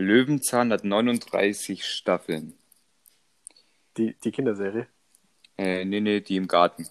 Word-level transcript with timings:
Löwenzahn 0.00 0.72
hat 0.72 0.84
39 0.84 1.84
Staffeln. 1.84 2.54
Die, 3.96 4.14
die 4.22 4.30
Kinderserie. 4.30 4.86
Äh, 5.58 5.84
nee, 5.84 6.00
nee, 6.00 6.20
die 6.20 6.36
im 6.36 6.48
Garten. 6.48 6.86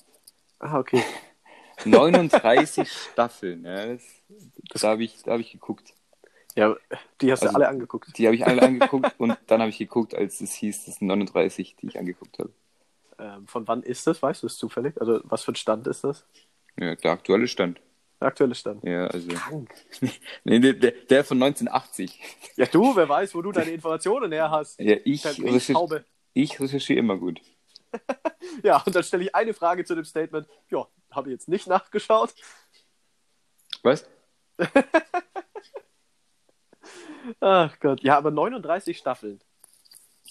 Ah, 0.59 0.78
okay. 0.80 1.03
39 1.85 2.90
Staffeln, 2.92 3.64
ja, 3.64 3.85
das, 3.85 4.03
das 4.69 4.83
habe 4.83 5.03
ich, 5.03 5.24
da 5.24 5.33
hab 5.33 5.40
ich 5.40 5.51
geguckt. 5.51 5.93
Ja, 6.56 6.75
die 7.22 7.32
hast 7.32 7.42
Also, 7.42 7.53
du 7.53 7.56
alle 7.56 7.69
angeguckt. 7.69 8.18
Die 8.18 8.25
habe 8.25 8.36
ich 8.36 8.45
alle 8.45 8.62
angeguckt 8.62 9.16
und 9.18 9.38
dann 9.48 9.62
habe 9.62 9.70
ich 9.70 9.78
geguckt, 9.78 10.14
als 10.14 10.41
es 10.41 10.54
hieß, 10.55 10.86
das 10.86 10.96
sind 10.96 11.07
39, 11.07 11.78
die 11.78 11.88
ich 11.88 11.98
angeguckt 11.98 12.38
habe. 12.39 12.52
Ähm, 13.18 13.48
von 13.48 13.68
wann 13.68 13.84
ist 13.84 14.05
das? 14.07 14.21
Weißt 14.21 14.44
du 14.44 14.48
es 14.48 14.57
zufällig? 14.57 15.00
Also, 15.00 15.21
was 15.23 15.44
für 15.44 15.52
ein 15.52 15.55
Stand 15.55 15.88
ist 15.88 16.04
das? 16.04 16.26
Ja, 16.78 16.96
der 16.96 17.12
aktuelle 17.12 17.48
Stand. 17.48 17.80
Der 18.20 18.28
aktuelle 18.28 18.56
Stand. 18.56 18.84
Ja, 18.84 19.08
also. 19.08 19.30
Krank. 19.30 19.74
Nee, 20.44 20.60
der, 20.60 20.74
der 20.74 20.92
der 20.92 21.24
von 21.24 21.42
1980. 21.42 22.20
Ja, 22.58 22.66
du, 22.66 22.96
wer 22.96 23.08
weiß, 23.08 23.34
wo 23.36 23.42
du 23.42 23.52
deine 23.52 23.72
Informationen 23.72 24.32
her 24.32 24.52
hast. 24.52 24.80
Ja, 24.80 24.98
ich, 25.05 25.22
Dein 25.22 25.36
recherch, 25.36 26.04
ich 26.34 26.60
recherchiere 26.60 27.00
immer 27.00 27.18
gut. 27.18 27.41
Ja, 28.63 28.82
und 28.86 28.96
dann 28.96 29.04
stelle 29.04 29.24
ich 29.24 29.36
eine 29.36 29.54
Frage 29.54 29.86
zu 29.86 29.96
dem 29.96 30.04
Statement. 30.04 30.48
Ja, 30.70 30.88
habe 31.12 31.30
ich 31.30 31.34
jetzt 31.34 31.48
nicht 31.48 31.68
nachgeschaut. 31.68 32.34
Was? 33.84 34.10
Ach 37.40 37.80
Gott. 37.80 38.02
Ja, 38.04 38.18
aber 38.18 38.32
39 38.32 38.98
Staffeln. 38.98 39.40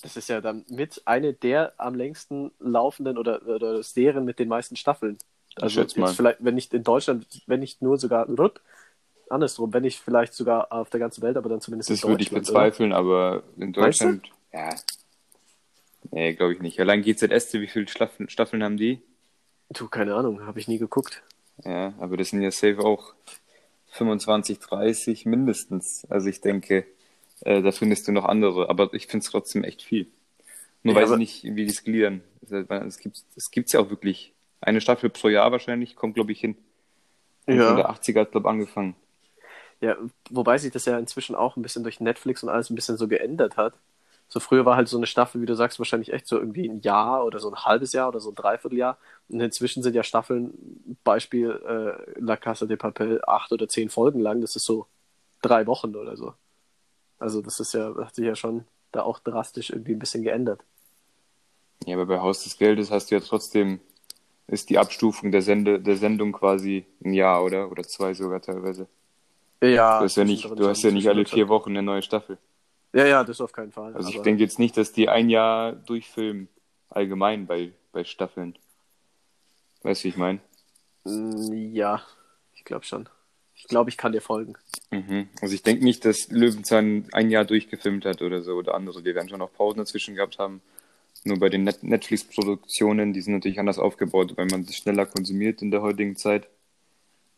Das 0.02 0.16
ist 0.16 0.28
ja 0.28 0.40
dann 0.40 0.64
mit 0.68 1.02
eine 1.06 1.32
der 1.32 1.74
am 1.78 1.94
längsten 1.94 2.52
laufenden 2.58 3.18
oder, 3.18 3.46
oder 3.46 3.82
Serien 3.82 4.24
mit 4.24 4.38
den 4.38 4.48
meisten 4.48 4.76
Staffeln. 4.76 5.18
Also 5.56 5.80
jetzt 5.80 5.94
vielleicht, 5.94 6.44
wenn 6.44 6.54
nicht 6.54 6.72
in 6.72 6.84
Deutschland, 6.84 7.26
wenn 7.46 7.60
nicht 7.60 7.82
nur 7.82 7.98
sogar 7.98 8.26
rup, 8.28 8.60
andersrum, 9.30 9.72
wenn 9.72 9.82
nicht 9.82 10.00
vielleicht 10.00 10.34
sogar 10.34 10.72
auf 10.72 10.90
der 10.90 11.00
ganzen 11.00 11.22
Welt, 11.22 11.36
aber 11.36 11.48
dann 11.48 11.60
zumindest 11.60 11.90
Das 11.90 12.02
in 12.02 12.08
würde 12.08 12.22
ich 12.22 12.28
Deutschland. 12.30 12.46
bezweifeln, 12.46 12.92
aber 12.92 13.42
in? 13.56 13.72
Deutschland, 13.72 14.28
ja. 14.52 14.74
Nee, 16.10 16.34
glaube 16.34 16.54
ich 16.54 16.60
nicht. 16.60 16.80
Allein 16.80 17.02
GZSC, 17.02 17.60
wie 17.60 17.66
viele 17.66 17.88
Staffeln, 17.88 18.28
Staffeln 18.28 18.62
haben 18.62 18.76
die? 18.76 19.02
Oder? 19.68 19.80
Du, 19.80 19.88
keine 19.88 20.14
Ahnung, 20.14 20.46
habe 20.46 20.58
ich 20.58 20.68
nie 20.68 20.78
geguckt. 20.78 21.22
Ja, 21.64 21.92
aber 21.98 22.16
das 22.16 22.28
sind 22.30 22.40
ja 22.40 22.50
safe 22.50 22.78
auch 22.78 23.14
25, 23.88 24.58
30 24.60 25.26
mindestens. 25.26 26.06
Also 26.08 26.28
ich 26.28 26.40
denke, 26.40 26.86
äh, 27.40 27.60
da 27.60 27.72
findest 27.72 28.08
du 28.08 28.12
noch 28.12 28.24
andere, 28.24 28.70
aber 28.70 28.94
ich 28.94 29.06
finde 29.06 29.24
es 29.24 29.30
trotzdem 29.30 29.64
echt 29.64 29.82
viel. 29.82 30.06
Nur 30.82 30.94
Ja, 30.94 31.02
weiß 31.02 31.10
ich 31.12 31.16
nicht, 31.18 31.44
wie 31.44 31.64
die 31.64 31.70
es 31.70 31.84
gliedern. 31.84 32.22
Es 32.48 32.98
gibt 32.98 33.22
es 33.36 33.50
gibt's 33.50 33.72
ja 33.72 33.80
auch 33.80 33.90
wirklich. 33.90 34.32
Eine 34.60 34.80
Staffel 34.80 35.10
pro 35.10 35.28
Jahr 35.28 35.52
wahrscheinlich, 35.52 35.96
kommt 35.96 36.14
glaube 36.14 36.32
ich 36.32 36.40
hin. 36.40 36.56
Ja. 37.46 37.70
In 37.70 37.76
der 37.76 37.90
80er 37.90 38.20
hat 38.20 38.32
glaube 38.32 38.48
angefangen. 38.48 38.94
Ja, 39.80 39.96
wobei 40.30 40.58
sich 40.58 40.72
das 40.72 40.84
ja 40.84 40.98
inzwischen 40.98 41.36
auch 41.36 41.56
ein 41.56 41.62
bisschen 41.62 41.84
durch 41.84 42.00
Netflix 42.00 42.42
und 42.42 42.48
alles 42.48 42.68
ein 42.68 42.74
bisschen 42.74 42.96
so 42.96 43.06
geändert 43.06 43.56
hat. 43.56 43.74
So 44.28 44.40
früher 44.40 44.66
war 44.66 44.76
halt 44.76 44.88
so 44.88 44.98
eine 44.98 45.06
Staffel, 45.06 45.40
wie 45.40 45.46
du 45.46 45.54
sagst, 45.54 45.78
wahrscheinlich 45.78 46.12
echt 46.12 46.26
so 46.26 46.38
irgendwie 46.38 46.68
ein 46.68 46.80
Jahr 46.80 47.24
oder 47.24 47.38
so 47.38 47.48
ein 47.48 47.64
halbes 47.64 47.92
Jahr 47.94 48.08
oder 48.08 48.20
so 48.20 48.30
ein 48.30 48.34
Dreivierteljahr. 48.34 48.98
Und 49.28 49.40
inzwischen 49.40 49.82
sind 49.82 49.94
ja 49.94 50.02
Staffeln, 50.02 50.98
Beispiel 51.02 51.50
äh, 51.50 52.20
La 52.20 52.36
Casa 52.36 52.66
de 52.66 52.76
Papel, 52.76 53.22
acht 53.26 53.52
oder 53.52 53.68
zehn 53.68 53.88
Folgen 53.88 54.20
lang. 54.20 54.42
Das 54.42 54.54
ist 54.54 54.66
so 54.66 54.86
drei 55.40 55.66
Wochen 55.66 55.96
oder 55.96 56.16
so. 56.16 56.34
Also 57.18 57.40
das 57.40 57.58
ist 57.58 57.72
ja, 57.72 57.94
hat 57.96 58.14
sich 58.14 58.26
ja 58.26 58.34
schon 58.34 58.64
da 58.92 59.02
auch 59.02 59.18
drastisch 59.18 59.70
irgendwie 59.70 59.92
ein 59.92 59.98
bisschen 59.98 60.22
geändert. 60.22 60.60
Ja, 61.86 61.96
aber 61.96 62.06
bei 62.06 62.20
Haus 62.20 62.44
des 62.44 62.58
Geldes 62.58 62.90
hast 62.90 63.10
du 63.10 63.14
ja 63.14 63.20
trotzdem, 63.20 63.80
ist 64.48 64.70
die 64.70 64.78
Abstufung 64.78 65.30
der, 65.30 65.42
Sende, 65.42 65.78
der 65.80 65.96
Sendung 65.96 66.32
quasi 66.32 66.86
ein 67.04 67.12
Jahr, 67.12 67.44
oder? 67.44 67.70
Oder 67.70 67.84
zwei 67.84 68.14
sogar 68.14 68.40
teilweise. 68.40 68.88
Ja, 69.62 69.98
Du 69.98 70.04
hast 70.04 70.16
ja 70.16 70.24
nicht, 70.24 70.44
du 70.44 70.68
hast 70.68 70.82
ja 70.82 70.90
nicht 70.90 71.08
alle 71.08 71.24
vier 71.26 71.48
Wochen 71.48 71.70
eine 71.70 71.82
neue 71.82 72.02
Staffel. 72.02 72.38
Ja, 72.92 73.06
ja, 73.06 73.24
das 73.24 73.40
auf 73.40 73.52
keinen 73.52 73.72
Fall. 73.72 73.94
Also 73.94 74.08
ich 74.08 74.20
denke 74.22 74.42
jetzt 74.42 74.58
nicht, 74.58 74.76
dass 74.76 74.92
die 74.92 75.08
ein 75.08 75.28
Jahr 75.28 75.72
durchfilmen, 75.72 76.48
allgemein 76.88 77.46
bei, 77.46 77.72
bei 77.92 78.04
Staffeln. 78.04 78.56
Weißt 79.82 80.02
du, 80.02 80.04
wie 80.04 80.08
ich 80.08 80.16
meine? 80.16 80.40
Mm, 81.04 81.74
Ja, 81.74 82.02
ich 82.54 82.64
glaube 82.64 82.84
schon. 82.84 83.08
Ich 83.54 83.64
glaube, 83.64 83.90
ich 83.90 83.96
kann 83.96 84.12
dir 84.12 84.22
folgen. 84.22 84.54
Mhm. 84.90 85.28
Also 85.42 85.54
ich 85.54 85.62
denke 85.62 85.84
nicht, 85.84 86.04
dass 86.04 86.28
Löwenzahn 86.28 87.08
ein 87.12 87.30
Jahr 87.30 87.44
durchgefilmt 87.44 88.04
hat 88.04 88.22
oder 88.22 88.40
so 88.42 88.54
oder 88.54 88.74
andere. 88.74 89.02
Die 89.02 89.14
werden 89.14 89.28
schon 89.28 89.40
noch 89.40 89.52
Pausen 89.52 89.78
dazwischen 89.78 90.14
gehabt 90.14 90.38
haben. 90.38 90.62
Nur 91.24 91.38
bei 91.38 91.48
den 91.48 91.64
Net 91.64 91.82
Netflix-Produktionen, 91.82 93.12
die 93.12 93.20
sind 93.20 93.34
natürlich 93.34 93.58
anders 93.58 93.78
aufgebaut, 93.78 94.34
weil 94.36 94.46
man 94.46 94.64
das 94.64 94.76
schneller 94.76 95.06
konsumiert 95.06 95.62
in 95.62 95.70
der 95.70 95.82
heutigen 95.82 96.16
Zeit. 96.16 96.48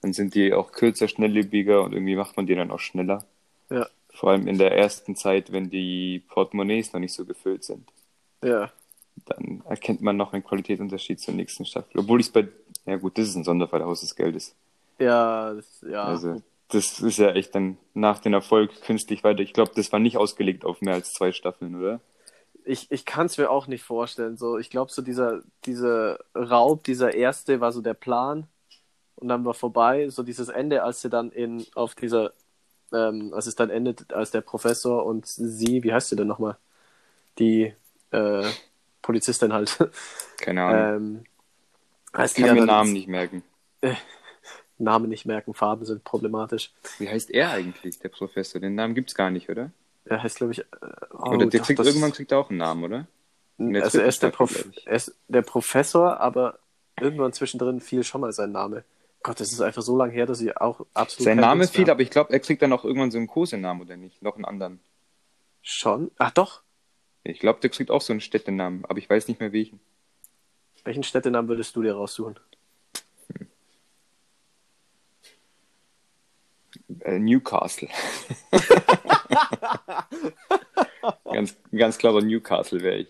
Dann 0.02 0.12
sind 0.12 0.34
die 0.34 0.52
auch 0.54 0.72
kürzer, 0.72 1.08
schnelllebiger 1.08 1.82
und 1.82 1.92
irgendwie 1.92 2.16
macht 2.16 2.36
man 2.36 2.46
die 2.46 2.54
dann 2.54 2.70
auch 2.70 2.78
schneller. 2.80 3.24
Ja, 3.70 3.86
Vor 4.12 4.30
allem 4.30 4.48
in 4.48 4.58
der 4.58 4.72
ersten 4.76 5.14
Zeit, 5.16 5.52
wenn 5.52 5.70
die 5.70 6.22
Portemonnaies 6.28 6.92
noch 6.92 7.00
nicht 7.00 7.12
so 7.14 7.24
gefüllt 7.24 7.64
sind. 7.64 7.88
ja. 8.42 8.70
Dann 9.26 9.62
erkennt 9.68 10.00
man 10.00 10.16
noch 10.16 10.32
einen 10.32 10.42
Qualitätsunterschied 10.44 11.20
zur 11.20 11.34
nächsten 11.34 11.66
Staffel. 11.66 12.00
Obwohl 12.00 12.20
ich 12.20 12.28
es 12.28 12.32
bei, 12.32 12.48
ja 12.86 12.96
gut, 12.96 13.18
das 13.18 13.28
ist 13.28 13.34
ein 13.36 13.44
Sonderfall, 13.44 13.84
Haus 13.84 14.00
des 14.00 14.16
Geldes. 14.16 14.54
Ja, 14.98 15.52
das, 15.52 15.84
ja. 15.86 16.04
Also, 16.04 16.40
das 16.68 17.00
ist 17.00 17.18
ja 17.18 17.30
echt 17.32 17.54
dann 17.54 17.76
nach 17.92 18.20
dem 18.20 18.32
Erfolg 18.32 18.80
künstlich 18.82 19.22
weiter. 19.22 19.40
Ich 19.40 19.52
glaube, 19.52 19.72
das 19.74 19.92
war 19.92 19.98
nicht 19.98 20.16
ausgelegt 20.16 20.64
auf 20.64 20.80
mehr 20.80 20.94
als 20.94 21.12
zwei 21.12 21.32
Staffeln, 21.32 21.74
oder? 21.74 22.00
Ich, 22.64 22.90
ich 22.90 23.04
kann 23.04 23.26
es 23.26 23.38
mir 23.38 23.50
auch 23.50 23.66
nicht 23.66 23.82
vorstellen. 23.82 24.36
So, 24.36 24.58
ich 24.58 24.70
glaube, 24.70 24.92
so 24.92 25.02
dieser, 25.02 25.42
dieser 25.64 26.18
Raub, 26.34 26.84
dieser 26.84 27.14
erste 27.14 27.60
war 27.60 27.72
so 27.72 27.80
der 27.80 27.94
Plan 27.94 28.46
und 29.16 29.28
dann 29.28 29.44
war 29.44 29.54
vorbei. 29.54 30.08
So 30.08 30.22
dieses 30.22 30.48
Ende, 30.48 30.82
als 30.82 31.02
sie 31.02 31.10
dann 31.10 31.30
in 31.30 31.66
auf 31.74 31.94
dieser, 31.94 32.32
ähm, 32.92 33.32
als 33.34 33.46
es 33.46 33.54
dann 33.54 33.70
endet, 33.70 34.12
als 34.12 34.30
der 34.30 34.40
Professor 34.40 35.04
und 35.04 35.26
sie, 35.26 35.82
wie 35.82 35.92
heißt 35.92 36.08
sie 36.08 36.16
denn 36.16 36.28
nochmal? 36.28 36.56
Die 37.38 37.74
äh, 38.10 38.48
Polizistin 39.02 39.52
halt. 39.52 39.78
Keine 40.38 40.62
Ahnung. 40.62 41.24
ähm, 42.16 42.24
ich 42.24 42.34
kann 42.34 42.54
mir 42.54 42.66
Namen 42.66 42.92
nicht 42.92 43.08
merken. 43.08 43.42
Namen 44.78 45.10
nicht 45.10 45.26
merken, 45.26 45.54
Farben 45.54 45.84
sind 45.84 46.04
problematisch. 46.04 46.72
Wie 46.98 47.08
heißt 47.08 47.30
er 47.30 47.50
eigentlich, 47.50 47.98
der 47.98 48.08
Professor? 48.08 48.60
Den 48.60 48.74
Namen 48.74 48.94
gibt's 48.94 49.14
gar 49.14 49.30
nicht, 49.30 49.50
oder? 49.50 49.70
Er 50.04 50.22
heißt, 50.22 50.36
glaube 50.36 50.52
ich, 50.52 50.60
äh, 50.60 50.64
oh, 51.12 51.30
oder 51.30 51.46
der 51.46 51.60
doch, 51.60 51.66
kriegt, 51.66 51.78
das- 51.78 51.86
irgendwann 51.86 52.12
kriegt 52.12 52.32
er 52.32 52.38
auch 52.38 52.50
einen 52.50 52.58
Namen, 52.58 52.84
oder? 52.84 53.06
Also 53.58 54.00
er 54.00 54.06
ist, 54.06 54.22
der, 54.22 54.30
Prof 54.30 54.64
er 54.86 54.96
ist 54.96 55.14
der 55.28 55.42
Professor, 55.42 56.18
aber 56.18 56.58
irgendwann 56.98 57.32
zwischendrin 57.34 57.80
fiel 57.80 58.02
schon 58.04 58.22
mal 58.22 58.32
sein 58.32 58.52
Name. 58.52 58.84
Gott, 59.22 59.38
das 59.38 59.52
ist 59.52 59.60
einfach 59.60 59.82
so 59.82 59.96
lange 59.98 60.12
her, 60.12 60.24
dass 60.24 60.40
ich 60.40 60.56
auch 60.56 60.86
absolut 60.94 61.26
Sein 61.26 61.36
Name 61.36 61.60
Lust 61.60 61.74
fiel, 61.74 61.90
aber 61.90 62.00
ich 62.00 62.08
glaube, 62.08 62.32
er 62.32 62.40
kriegt 62.40 62.62
dann 62.62 62.72
auch 62.72 62.84
irgendwann 62.84 63.10
so 63.10 63.18
einen 63.18 63.26
Kosenamen, 63.26 63.82
oder 63.82 63.98
nicht? 63.98 64.22
Noch 64.22 64.36
einen 64.36 64.46
anderen. 64.46 64.80
Schon? 65.60 66.10
Ach 66.16 66.30
doch. 66.30 66.62
Ich 67.22 67.38
glaube, 67.38 67.60
der 67.60 67.68
kriegt 67.68 67.90
auch 67.90 68.00
so 68.00 68.14
einen 68.14 68.22
Städtenamen, 68.22 68.86
aber 68.86 68.98
ich 68.98 69.10
weiß 69.10 69.28
nicht 69.28 69.40
mehr 69.40 69.52
welchen. 69.52 69.78
Welchen 70.84 71.02
Städtenamen 71.02 71.48
würdest 71.50 71.76
du 71.76 71.82
dir 71.82 71.94
raussuchen? 71.94 72.40
Newcastle. 77.18 77.88
ganz, 81.24 81.56
ganz 81.72 81.98
klarer 81.98 82.22
Newcastle 82.22 82.80
wäre 82.82 82.98
ich. 82.98 83.08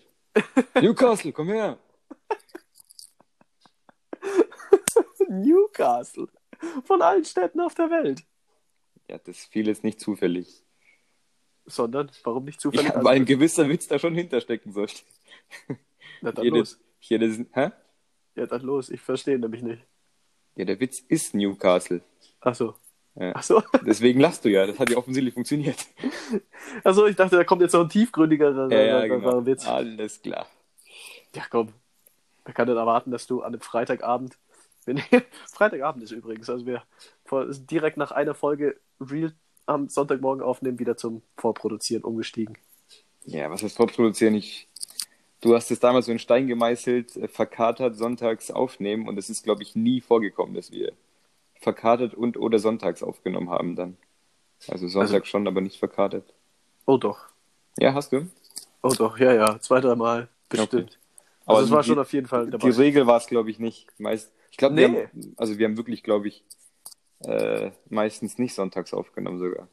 Newcastle, 0.75 1.31
komm 1.31 1.49
her. 1.49 1.77
Newcastle. 5.29 6.27
Von 6.83 7.01
allen 7.01 7.25
Städten 7.25 7.59
auf 7.59 7.73
der 7.75 7.89
Welt. 7.89 8.23
Ja, 9.09 9.17
das 9.17 9.37
fiel 9.45 9.67
jetzt 9.67 9.83
nicht 9.83 9.99
zufällig. 9.99 10.63
Sondern, 11.65 12.11
warum 12.23 12.45
nicht 12.45 12.61
zufällig? 12.61 12.87
Ja, 12.87 12.93
Also, 12.95 13.05
weil 13.05 13.15
ein 13.15 13.25
gewisser 13.25 13.67
Witz 13.69 13.87
da 13.87 13.97
schon 13.99 14.15
hinterstecken 14.15 14.71
soll. 14.73 14.87
na, 16.21 16.31
dann 16.31 16.43
Jede, 16.45 16.59
los. 16.59 16.79
jede, 16.99 17.45
hä? 17.53 17.71
Ja, 18.35 18.45
dann 18.45 18.61
los. 18.61 18.89
Ich 18.89 19.01
verstehe 19.01 19.39
nämlich 19.39 19.61
nicht. 19.63 19.83
Ja, 20.55 20.65
der 20.65 20.79
Witz 20.79 20.99
ist 20.99 21.33
Newcastle. 21.33 22.01
Ach 22.41 22.55
so. 22.55 22.75
Ja. 23.15 23.33
Ach 23.35 23.43
so. 23.43 23.61
Deswegen 23.85 24.19
lachst 24.19 24.45
du 24.45 24.49
ja. 24.49 24.65
Das 24.65 24.79
hat 24.79 24.89
ja 24.89 24.97
offensichtlich 24.97 25.33
funktioniert. 25.33 25.85
Ach 26.83 26.93
so, 26.93 27.07
ich 27.07 27.15
dachte, 27.15 27.35
da 27.35 27.43
kommt 27.43 27.61
jetzt 27.61 27.73
noch 27.73 27.81
ein 27.81 27.89
tiefgründigerer 27.89 28.71
Ja, 28.71 28.81
ja, 28.81 29.07
genau. 29.07 29.45
Witz. 29.45 29.67
Alles 29.67 30.21
klar. 30.21 30.47
Ja, 31.35 31.43
komm. 31.49 31.73
Wer 32.45 32.53
kann 32.53 32.67
denn 32.67 32.77
erwarten, 32.77 33.11
dass 33.11 33.27
du 33.27 33.41
an 33.41 33.53
einem 33.53 33.61
Freitagabend, 33.61 34.37
wenn 34.85 35.01
Freitagabend 35.51 36.03
ist 36.03 36.11
übrigens, 36.11 36.49
also 36.49 36.65
wir 36.65 36.83
direkt 37.69 37.97
nach 37.97 38.11
einer 38.11 38.33
Folge 38.33 38.79
Real 38.99 39.33
am 39.67 39.89
Sonntagmorgen 39.89 40.43
aufnehmen, 40.43 40.79
wieder 40.79 40.97
zum 40.97 41.21
Vorproduzieren 41.37 42.03
umgestiegen. 42.03 42.57
Ja, 43.25 43.49
was 43.51 43.61
heißt 43.63 43.77
vorproduzieren? 43.77 44.33
Ich, 44.33 44.67
du 45.39 45.55
hast 45.55 45.69
es 45.71 45.79
damals 45.79 46.07
so 46.07 46.11
in 46.11 46.19
Stein 46.19 46.47
gemeißelt, 46.47 47.15
äh, 47.15 47.27
verkatert, 47.27 47.95
sonntags 47.95 48.49
aufnehmen 48.51 49.07
und 49.07 49.17
es 49.17 49.29
ist, 49.29 49.43
glaube 49.43 49.61
ich, 49.61 49.75
nie 49.75 50.01
vorgekommen, 50.01 50.55
dass 50.55 50.71
wir 50.71 50.93
verkatert 51.61 52.13
und 52.13 52.35
oder 52.37 52.59
sonntags 52.59 53.01
aufgenommen 53.03 53.49
haben 53.49 53.75
dann. 53.77 53.97
Also 54.67 54.87
Sonntag 54.87 55.13
Also- 55.13 55.25
schon, 55.25 55.47
aber 55.47 55.61
nicht 55.61 55.79
verkatert. 55.79 56.33
Oh 56.85 56.97
doch. 56.97 57.19
Ja, 57.79 57.93
hast 57.93 58.11
du? 58.11 58.27
Oh 58.83 58.93
doch, 58.97 59.17
ja, 59.17 59.33
ja. 59.33 59.59
Zwei, 59.61 59.79
dreimal. 59.79 60.27
Bestimmt. 60.49 60.99
Aber 61.45 61.59
Also 61.59 61.67
es 61.67 61.71
war 61.71 61.81
die- 61.83 61.89
schon 61.89 61.99
auf 61.99 62.11
jeden 62.13 62.27
Fall 62.27 62.49
dabei. 62.49 62.69
Die 62.69 62.75
Regel 62.75 63.07
war 63.07 63.17
es, 63.17 63.27
glaube 63.27 63.49
ich, 63.49 63.59
nicht. 63.59 63.87
Meist, 63.99 64.31
ich 64.51 64.57
glaube, 64.57 64.75
Nee. 64.75 64.81
wir 64.91 65.07
haben, 65.07 65.33
also 65.37 65.57
wir 65.57 65.65
haben 65.67 65.77
wirklich, 65.77 66.03
glaube 66.03 66.27
ich, 66.27 66.43
äh, 67.23 67.71
meistens 67.89 68.37
nicht 68.39 68.53
sonntags 68.55 68.93
aufgenommen 68.93 69.39
sogar. 69.39 69.67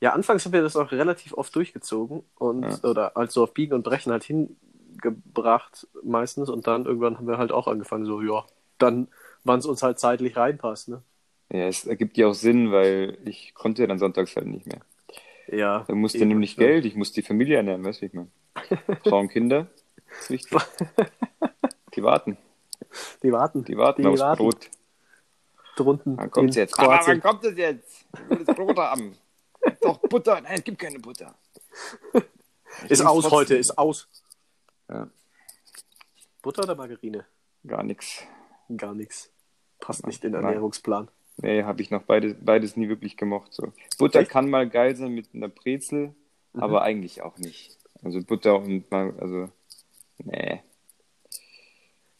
Ja, 0.00 0.12
anfangs 0.12 0.44
haben 0.44 0.52
wir 0.52 0.62
das 0.62 0.76
auch 0.76 0.90
relativ 0.92 1.32
oft 1.34 1.54
durchgezogen 1.54 2.24
und 2.36 2.62
Ja. 2.64 2.78
oder 2.90 3.16
also 3.16 3.44
auf 3.44 3.54
Biegen 3.54 3.74
und 3.74 3.82
Brechen 3.84 4.12
halt 4.12 4.24
hingebracht 4.24 5.86
meistens 6.02 6.48
und 6.48 6.66
dann 6.66 6.84
irgendwann 6.86 7.16
haben 7.16 7.26
wir 7.28 7.38
halt 7.38 7.52
auch 7.52 7.68
angefangen, 7.68 8.04
so, 8.04 8.20
ja, 8.20 8.44
dann, 8.78 9.08
wann 9.44 9.58
es 9.60 9.66
uns 9.66 9.82
halt 9.82 9.98
zeitlich 9.98 10.36
reinpasst, 10.36 10.88
ne? 10.88 11.02
Ja, 11.52 11.66
es 11.68 11.84
ergibt 11.86 12.16
ja 12.16 12.26
auch 12.28 12.34
Sinn, 12.34 12.72
weil 12.72 13.18
ich 13.24 13.54
konnte 13.54 13.82
ja 13.82 13.88
dann 13.88 13.98
sonntags 13.98 14.34
halt 14.36 14.46
nicht 14.46 14.66
mehr. 14.66 14.80
Ja. 15.46 15.84
Da 15.86 15.94
musste 15.94 16.18
eben, 16.18 16.28
nämlich 16.28 16.56
ja. 16.56 16.66
Geld, 16.66 16.84
ich 16.86 16.94
musste 16.96 17.20
die 17.20 17.26
Familie 17.26 17.58
ernähren, 17.58 17.84
weißt 17.84 17.98
du, 18.00 18.02
wie 18.02 18.06
ich 18.06 18.12
meine. 18.14 18.28
Frau 19.06 19.18
und 19.20 19.28
Kinder, 19.28 19.66
ist 20.18 20.30
wichtig. 20.30 20.58
Die 21.94 22.02
warten, 22.02 22.36
Die 23.22 23.30
warten. 23.30 23.64
die 23.64 23.76
warten 23.76 24.02
Die 24.02 24.08
aufs 24.08 24.20
warten. 24.20 24.42
Brot. 24.42 24.70
Drunten 25.76 26.16
Wann 26.16 26.30
kommt's 26.30 26.56
in 26.56 26.62
jetzt? 26.62 26.76
Papa, 26.76 26.96
Kroatien. 26.98 27.14
wann 27.14 27.20
kommt 27.20 27.44
es 27.44 27.56
jetzt? 27.56 28.06
Ich 28.14 28.30
will 28.30 28.44
das 28.44 28.56
Brot 28.56 28.76
haben. 28.78 29.16
Doch, 29.80 29.98
Butter. 29.98 30.40
Nein, 30.40 30.54
es 30.56 30.64
gibt 30.64 30.78
keine 30.80 30.98
Butter. 30.98 31.34
Ich 32.84 32.90
Ist 32.90 33.02
muss 33.04 33.06
aus 33.12 33.22
trotzdem- 33.22 33.30
heute, 33.38 33.56
ist 33.56 33.78
aus. 33.78 34.08
Ja, 34.88 35.08
Butter 36.42 36.64
oder 36.64 36.74
Margarine? 36.74 37.24
gar 37.64 37.84
nichts. 37.84 38.24
Gar 38.76 38.94
nichts. 38.94 39.30
Passt 39.84 40.06
nicht 40.06 40.24
in 40.24 40.32
den. 40.32 40.42
Ernährungsplan. 40.44 41.08
Nee, 41.36 41.62
habe 41.64 41.82
ich 41.82 41.90
noch 41.90 42.02
beides, 42.04 42.36
beides 42.40 42.74
nie 42.76 42.88
wirklich 42.88 43.18
gemocht. 43.18 43.52
So. 43.52 43.72
Butter 43.98 44.20
Echt? 44.20 44.30
kann 44.30 44.48
mal 44.48 44.66
geil 44.66 44.96
sein 44.96 45.12
mit 45.12 45.28
einer 45.34 45.48
Brezel, 45.48 46.14
aber 46.54 46.80
eigentlich 46.82 47.20
auch 47.20 47.36
nicht. 47.36 47.76
Also 48.02 48.22
Butter 48.22 48.58
und 48.58 48.90
mal, 48.90 49.12
also, 49.20 49.50
nee. 50.18 50.60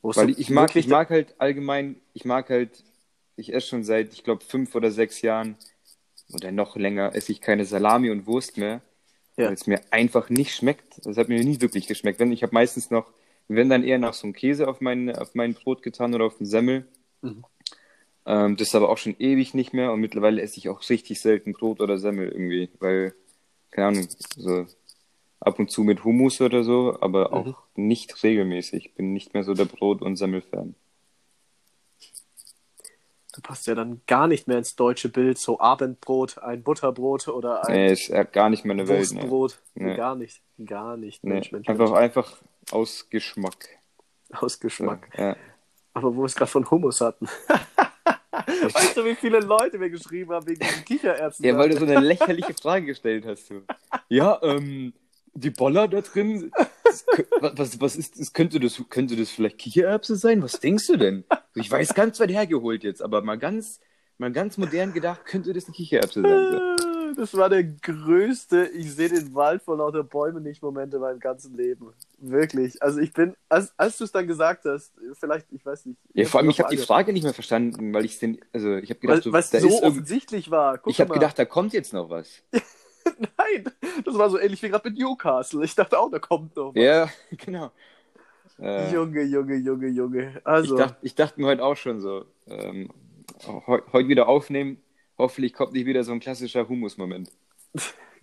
Wo 0.03 0.15
Weil 0.15 0.31
ich, 0.39 0.51
mag, 0.51 0.77
ich 0.77 0.89
mag 0.89 1.09
halt 1.09 1.35
allgemein, 1.39 1.97
ich 2.13 2.27
mag 2.27 2.51
halt, 2.51 2.85
ich 3.37 3.55
esse 3.55 3.69
schon 3.69 3.85
seit, 3.85 4.13
ich 4.13 4.25
glaube, 4.25 4.45
fünf 4.45 4.75
oder 4.75 4.91
sechs 4.91 5.23
Jahren 5.23 5.57
oder 6.35 6.53
noch 6.53 6.77
länger 6.77 7.15
esse 7.15 7.33
ich 7.33 7.41
keine 7.41 7.65
Salami 7.65 8.11
und 8.11 8.27
Wurst 8.27 8.59
mehr, 8.59 8.83
Ja. 9.39 9.47
weil 9.47 9.55
es 9.55 9.67
mir 9.67 9.81
einfach 9.91 10.29
nicht 10.29 10.55
schmeckt. 10.55 11.01
Das 11.07 11.17
hat 11.17 11.29
mir 11.31 11.43
nie 11.43 11.63
wirklich 11.63 11.87
geschmeckt. 11.87 12.21
Ich 12.21 12.43
habe 12.43 12.53
meistens 12.53 12.91
noch, 12.91 13.11
wenn 13.49 13.71
dann 13.71 13.85
eher 13.85 13.99
noch 13.99 14.13
so 14.13 14.27
einen 14.27 14.35
Käse 14.35 14.69
auf 14.69 14.83
mein, 14.83 15.17
auf 15.17 15.35
mein 15.35 15.55
Brot 15.55 15.83
getan 15.83 16.15
oder 16.15 16.27
auf 16.27 16.37
den 16.37 16.47
Semmel. 16.47 16.87
Mhm. 17.23 17.45
Ähm, 18.27 18.57
das 18.57 18.69
ist 18.69 18.75
aber 18.75 18.89
auch 18.89 18.99
schon 18.99 19.17
ewig 19.19 19.53
nicht 19.55 19.73
mehr 19.75 19.93
und 19.93 20.01
mittlerweile 20.01 20.41
esse 20.41 20.59
ich 20.59 20.69
auch 20.69 20.81
richtig 20.89 21.21
selten 21.21 21.53
Brot 21.53 21.81
oder 21.81 21.99
Semmel 21.99 22.29
irgendwie, 22.31 22.71
weil, 22.81 23.15
keine 23.71 23.89
Ahnung, 23.89 24.09
so 24.37 24.67
ab 25.41 25.59
und 25.59 25.71
zu 25.71 25.83
mit 25.83 26.05
Hummus 26.05 26.41
oder 26.41 26.65
so, 26.65 26.97
aber 27.01 27.33
auch 27.35 27.47
Mhm. 27.47 27.55
nicht 27.89 28.23
regelmäßig. 28.23 28.95
Bin 28.95 29.13
nicht 29.13 29.35
mehr 29.35 29.45
so 29.45 29.53
der 29.53 29.67
Brot- 29.67 30.01
und 30.01 30.17
Semmelfan. 30.17 30.75
Du 33.35 33.41
passt 33.43 33.67
ja 33.67 33.75
dann 33.75 34.01
gar 34.07 34.29
nicht 34.29 34.47
mehr 34.47 34.59
ins 34.59 34.77
deutsche 34.77 35.09
Bild. 35.09 35.39
So 35.39 35.59
Abendbrot, 35.59 36.39
ein 36.39 36.63
Butterbrot 36.63 37.27
oder 37.29 37.67
ein 37.67 37.75
Nee, 37.75 37.93
ist 37.93 38.13
gar 38.33 38.49
nicht 38.49 38.65
meine 38.65 38.87
Welt. 38.87 39.11
Ne. 39.13 39.23
Wurstbrot. 39.29 39.59
Nee. 39.75 39.97
Gar 39.97 40.15
nicht. 40.15 40.41
Gar 40.65 40.97
nicht. 40.97 41.25
Nee. 41.25 41.35
Mensch, 41.35 41.51
Mensch, 41.53 41.69
Einfach, 41.69 41.87
Mensch. 41.91 41.99
einfach 41.99 42.37
aus 42.71 43.09
Geschmack. 43.11 43.69
Aus 44.33 44.55
So, 44.55 44.61
Geschmack. 44.61 45.09
ja. 45.19 45.37
Aber 45.95 46.15
wo 46.17 46.21
wir 46.23 46.27
es 46.27 46.37
gerade 46.37 46.51
von 46.51 46.71
Hummus 46.71 47.01
hatten. 47.01 47.29
weißt 48.75 48.97
du, 48.97 49.05
wie 49.05 49.15
viele 49.15 49.41
Leute 49.41 49.79
mir 49.79 49.91
geschrieben 49.91 50.33
haben 50.33 50.47
wegen 50.47 50.61
diesen 50.61 50.85
Kichererbsen? 50.85 51.45
ja, 51.45 51.57
weil 51.57 51.71
du 51.71 51.79
so 51.79 51.85
eine 51.85 52.01
lächerliche 52.01 52.55
Frage 52.55 52.87
gestellt 52.87 53.25
hast. 53.27 53.51
Du. 53.51 53.63
Ja, 54.09 54.39
ähm, 54.43 54.93
die 55.35 55.51
Boller 55.51 55.89
da 55.89 56.01
drin, 56.01 56.51
das 56.85 57.05
was, 57.41 57.81
was 57.81 57.97
ist 57.97 58.19
das? 58.19 58.33
Könnte, 58.33 58.61
das? 58.61 58.83
könnte 58.89 59.17
das 59.17 59.31
vielleicht 59.31 59.59
Kichererbse 59.59 60.17
sein? 60.17 60.43
Was 60.43 60.61
denkst 60.61 60.87
du 60.87 60.97
denn? 60.97 61.25
Ich 61.55 61.71
weiß 61.71 61.95
ganz 61.95 62.21
weit 62.21 62.31
hergeholt 62.31 62.85
jetzt, 62.85 63.03
aber 63.03 63.23
mal 63.23 63.39
ganz, 63.39 63.81
mal 64.19 64.33
ganz 64.33 64.57
modern 64.57 64.93
gedacht, 64.93 65.25
könnte 65.25 65.53
das 65.53 65.67
eine 65.67 65.75
Kichererbse 65.75 66.23
sein? 66.23 66.77
So. 66.79 66.95
Das 67.17 67.37
war 67.37 67.49
der 67.49 67.65
größte, 67.65 68.67
ich 68.67 68.95
sehe 68.95 69.09
den 69.09 69.35
Wald 69.35 69.63
vor 69.63 69.77
lauter 69.77 70.03
Bäumen 70.03 70.43
nicht 70.43 70.63
Moment 70.63 70.93
in 70.95 71.01
meinem 71.01 71.21
ganzen 71.21 71.57
Leben. 71.57 71.93
Wirklich. 72.19 72.83
Also 72.83 73.01
ich 73.01 73.13
bin, 73.13 73.35
als, 73.49 73.73
als 73.77 73.99
du 73.99 74.05
es 74.05 74.13
dann 74.13 74.27
gesagt 74.27 74.65
hast, 74.65 74.93
vielleicht, 75.19 75.47
ich 75.53 75.65
weiß 75.65 75.87
nicht. 75.87 75.99
Ja, 76.15 76.27
vor 76.27 76.41
allem, 76.41 76.51
ich 76.51 76.61
habe 76.61 76.71
die 76.75 76.83
Frage. 76.83 77.13
Nicht 77.13 77.25
mehr 77.25 77.35
verstanden, 77.35 77.93
weil 77.93 78.05
ich 78.05 78.19
den, 78.19 78.41
also 78.53 78.77
ich 78.77 78.91
habe 78.91 79.01
Weil 79.07 79.21
gedacht, 79.21 79.27
du, 79.27 79.37
es 79.37 79.51
da 79.51 79.61
so 79.61 79.69
ist 79.69 79.83
offensichtlich 79.83 80.51
war. 80.51 80.79
Guck 80.79 80.91
ich 80.91 81.01
habe 81.01 81.13
gedacht, 81.13 81.39
da 81.39 81.45
kommt 81.45 81.73
jetzt 81.73 81.93
noch 81.93 82.11
was. 82.11 82.43
Nein, 83.19 83.65
das 84.05 84.17
war 84.17 84.31
so 84.31 84.39
ähnlich 84.39 84.63
wie 84.63 84.71
gerade 84.71 84.89
mit 84.89 84.99
Newcastle. 84.99 85.65
Ich 85.65 85.75
dachte 85.75 85.99
auch, 85.99 86.11
da 86.11 86.19
kommt 86.19 86.57
noch 86.57 86.75
was. 86.75 86.83
Ja, 86.83 87.09
genau. 87.37 87.71
Äh, 88.59 88.93
Junge, 88.93 89.23
Junge, 89.23 89.57
Junge, 89.57 89.89
Junge. 89.89 90.41
Also, 90.45 90.75
Ich, 90.75 90.81
dachte, 90.81 90.97
ich 91.03 91.15
dachte 91.15 91.41
mir 91.41 91.47
heute 91.49 91.65
auch 91.65 91.77
schon 91.77 92.01
so, 92.01 92.25
ähm, 92.47 92.91
heu- 93.47 93.83
heute 93.93 94.09
wieder 94.09 94.29
aufnehmen, 94.29 94.81
hoffentlich 95.25 95.53
kommt 95.53 95.73
nicht 95.73 95.87
wieder 95.87 96.05
so 96.05 96.13
ein 96.13 96.21
klassischer 96.21 96.69
Humus-Moment. 96.69 97.31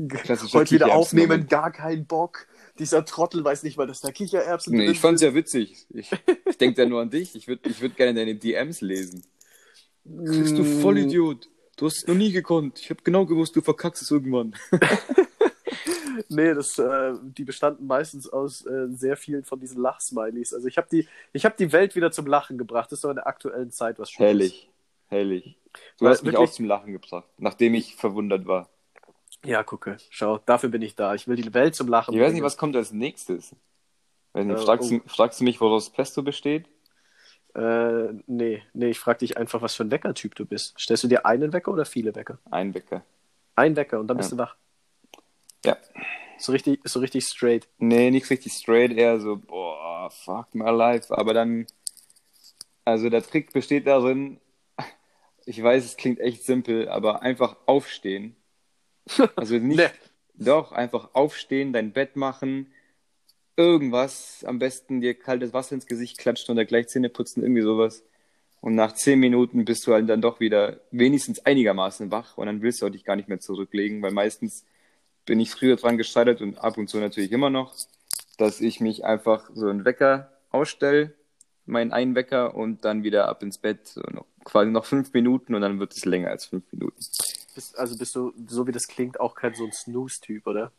klassischer 0.07 0.59
heute 0.59 0.75
wieder 0.75 0.93
aufnehmen, 0.95 1.47
gar 1.47 1.71
kein 1.71 2.05
Bock. 2.05 2.47
Dieser 2.79 3.03
Trottel 3.05 3.43
weiß 3.43 3.63
nicht 3.63 3.77
mal, 3.77 3.87
dass 3.87 4.01
da 4.01 4.11
Kichererbsen 4.11 4.73
Nee, 4.73 4.85
drin 4.85 4.91
ich 4.93 4.99
fand's 4.99 5.19
sind. 5.21 5.29
ja 5.31 5.35
witzig. 5.35 5.85
Ich, 5.89 6.09
ich 6.49 6.57
denke 6.57 6.81
da 6.81 6.87
nur 6.87 7.01
an 7.01 7.09
dich. 7.09 7.35
Ich 7.35 7.47
würde 7.47 7.69
ich 7.69 7.81
würd 7.81 7.97
gerne 7.97 8.13
deine 8.13 8.35
DMs 8.35 8.81
lesen. 8.81 9.23
Chris, 10.25 10.53
du 10.55 10.63
Mm. 10.63 10.81
Vollidiot. 10.81 11.49
Du 11.77 11.85
hast 11.87 11.97
es 11.97 12.07
noch 12.07 12.15
nie 12.15 12.31
gekonnt. 12.31 12.79
Ich 12.79 12.89
habe 12.89 13.01
genau 13.03 13.25
gewusst, 13.25 13.55
du 13.55 13.61
verkackst 13.61 14.01
es 14.01 14.11
irgendwann. 14.11 14.55
Nee, 16.29 16.53
das, 16.53 16.77
äh, 16.77 17.13
die 17.23 17.43
bestanden 17.43 17.87
meistens 17.87 18.27
aus 18.29 18.65
äh, 18.65 18.87
sehr 18.91 19.17
vielen 19.17 19.43
von 19.43 19.59
diesen 19.59 19.81
Lachsmilies. 19.81 20.53
Also 20.53 20.67
ich 20.67 20.77
habe 20.77 20.87
die, 20.91 21.07
ich 21.33 21.45
hab 21.45 21.57
die 21.57 21.71
Welt 21.71 21.95
wieder 21.95 22.11
zum 22.11 22.25
Lachen 22.27 22.57
gebracht. 22.57 22.91
Das 22.91 22.97
ist 22.99 23.03
doch 23.03 23.09
in 23.09 23.15
der 23.15 23.27
aktuellen 23.27 23.71
Zeit 23.71 23.97
was 23.99 24.11
Schönes. 24.11 24.27
Herrlich. 24.29 24.69
Herrlich. 25.07 25.57
Du 25.97 26.07
hast 26.07 26.23
mich 26.23 26.35
auch 26.37 26.49
zum 26.49 26.65
Lachen 26.65 26.91
gebracht, 26.93 27.27
nachdem 27.37 27.73
ich 27.75 27.95
verwundert 27.95 28.45
war. 28.45 28.69
Ja, 29.43 29.63
gucke. 29.63 29.97
Schau, 30.09 30.37
dafür 30.39 30.69
bin 30.69 30.81
ich 30.81 30.95
da. 30.95 31.15
Ich 31.15 31.27
will 31.27 31.35
die 31.35 31.53
Welt 31.53 31.75
zum 31.75 31.87
Lachen 31.87 32.13
Ich 32.13 32.19
weiß 32.21 32.33
nicht, 32.33 32.43
was 32.43 32.57
kommt 32.57 32.75
als 32.75 32.91
nächstes. 32.91 33.55
Nicht, 34.33 34.49
Äh, 34.49 34.57
fragst, 34.57 34.91
oh. 34.91 34.99
du, 34.99 35.09
fragst 35.09 35.39
du 35.39 35.43
mich, 35.43 35.59
woraus 35.61 35.89
Pesto 35.89 36.21
besteht? 36.21 36.67
Äh, 37.55 38.13
nee, 38.27 38.63
nee, 38.73 38.89
ich 38.89 38.99
frage 38.99 39.19
dich 39.19 39.37
einfach, 39.37 39.61
was 39.61 39.75
für 39.75 39.83
ein 39.83 39.91
Weckertyp 39.91 40.35
du 40.35 40.45
bist. 40.45 40.79
Stellst 40.79 41.03
du 41.03 41.07
dir 41.07 41.25
einen 41.25 41.51
Wecker 41.53 41.71
oder 41.71 41.85
viele 41.85 42.15
Wecker? 42.15 42.39
Ein 42.49 42.73
Wecker. 42.73 43.03
Ein 43.55 43.75
Wecker 43.75 43.99
und 43.99 44.07
dann 44.07 44.17
bist 44.17 44.31
Ja. 44.31 44.37
du 44.37 44.43
wach. 44.43 44.55
Ja. 45.65 45.77
So 46.37 46.53
richtig, 46.53 46.79
so 46.85 46.99
richtig 46.99 47.25
straight. 47.25 47.67
Nee, 47.77 48.09
nicht 48.09 48.29
richtig 48.29 48.53
straight, 48.53 48.91
eher 48.93 49.19
so, 49.19 49.37
boah, 49.37 50.09
fuck 50.09 50.53
my 50.55 50.69
life. 50.71 51.15
Aber 51.15 51.33
dann, 51.33 51.67
also 52.85 53.09
der 53.09 53.21
Trick 53.21 53.51
besteht 53.53 53.85
darin, 53.85 54.39
ich 55.45 55.61
weiß, 55.61 55.85
es 55.85 55.97
klingt 55.97 56.19
echt 56.19 56.43
simpel, 56.45 56.89
aber 56.89 57.21
einfach 57.21 57.57
aufstehen. 57.65 58.35
Also 59.35 59.55
nicht, 59.57 59.77
Nee. 59.77 59.89
doch, 60.35 60.71
einfach 60.71 61.11
aufstehen, 61.13 61.73
dein 61.73 61.93
Bett 61.93 62.15
machen, 62.15 62.71
irgendwas, 63.57 64.43
am 64.45 64.59
besten 64.59 65.01
dir 65.01 65.13
kaltes 65.15 65.53
Wasser 65.53 65.75
ins 65.75 65.85
Gesicht 65.87 66.17
klatschen 66.17 66.53
oder 66.53 66.65
gleich 66.65 66.87
Zähne 66.87 67.09
putzen, 67.09 67.43
irgendwie 67.43 67.61
sowas. 67.61 68.03
Und 68.61 68.75
nach 68.75 68.93
zehn 68.93 69.19
Minuten 69.19 69.65
bist 69.65 69.87
du 69.87 69.93
halt 69.93 70.09
dann 70.09 70.21
doch 70.21 70.39
wieder 70.39 70.81
wenigstens 70.91 71.45
einigermaßen 71.45 72.11
wach 72.11 72.37
und 72.37 72.47
dann 72.47 72.61
willst 72.61 72.81
du 72.81 72.87
auch 72.87 72.91
dich 72.91 73.03
gar 73.05 73.15
nicht 73.15 73.29
mehr 73.29 73.39
zurücklegen, 73.39 74.01
weil 74.01 74.11
meistens 74.11 74.65
bin 75.25 75.39
ich 75.39 75.51
früher 75.51 75.75
dran 75.77 75.97
gescheitert 75.97 76.41
und 76.41 76.57
ab 76.59 76.77
und 76.77 76.89
zu 76.89 76.99
natürlich 76.99 77.31
immer 77.31 77.49
noch, 77.49 77.75
dass 78.37 78.61
ich 78.61 78.79
mich 78.81 79.05
einfach 79.05 79.49
so 79.53 79.67
einen 79.69 79.85
Wecker 79.85 80.31
ausstelle, 80.51 81.13
meinen 81.65 81.91
einen 81.93 82.15
Wecker 82.15 82.55
und 82.55 82.85
dann 82.85 83.03
wieder 83.03 83.27
ab 83.29 83.43
ins 83.43 83.57
Bett, 83.59 83.87
so 83.87 84.01
noch, 84.11 84.25
quasi 84.43 84.71
noch 84.71 84.85
fünf 84.85 85.13
Minuten 85.13 85.55
und 85.55 85.61
dann 85.61 85.79
wird 85.79 85.93
es 85.95 86.05
länger 86.05 86.29
als 86.29 86.45
fünf 86.45 86.63
Minuten. 86.71 86.95
Bist, 87.55 87.77
also 87.77 87.97
bist 87.97 88.15
du, 88.15 88.33
so 88.47 88.67
wie 88.67 88.71
das 88.71 88.87
klingt, 88.87 89.19
auch 89.19 89.35
kein 89.35 89.53
so 89.53 89.65
ein 89.65 89.71
Snooze-Typ, 89.71 90.47
oder? 90.47 90.71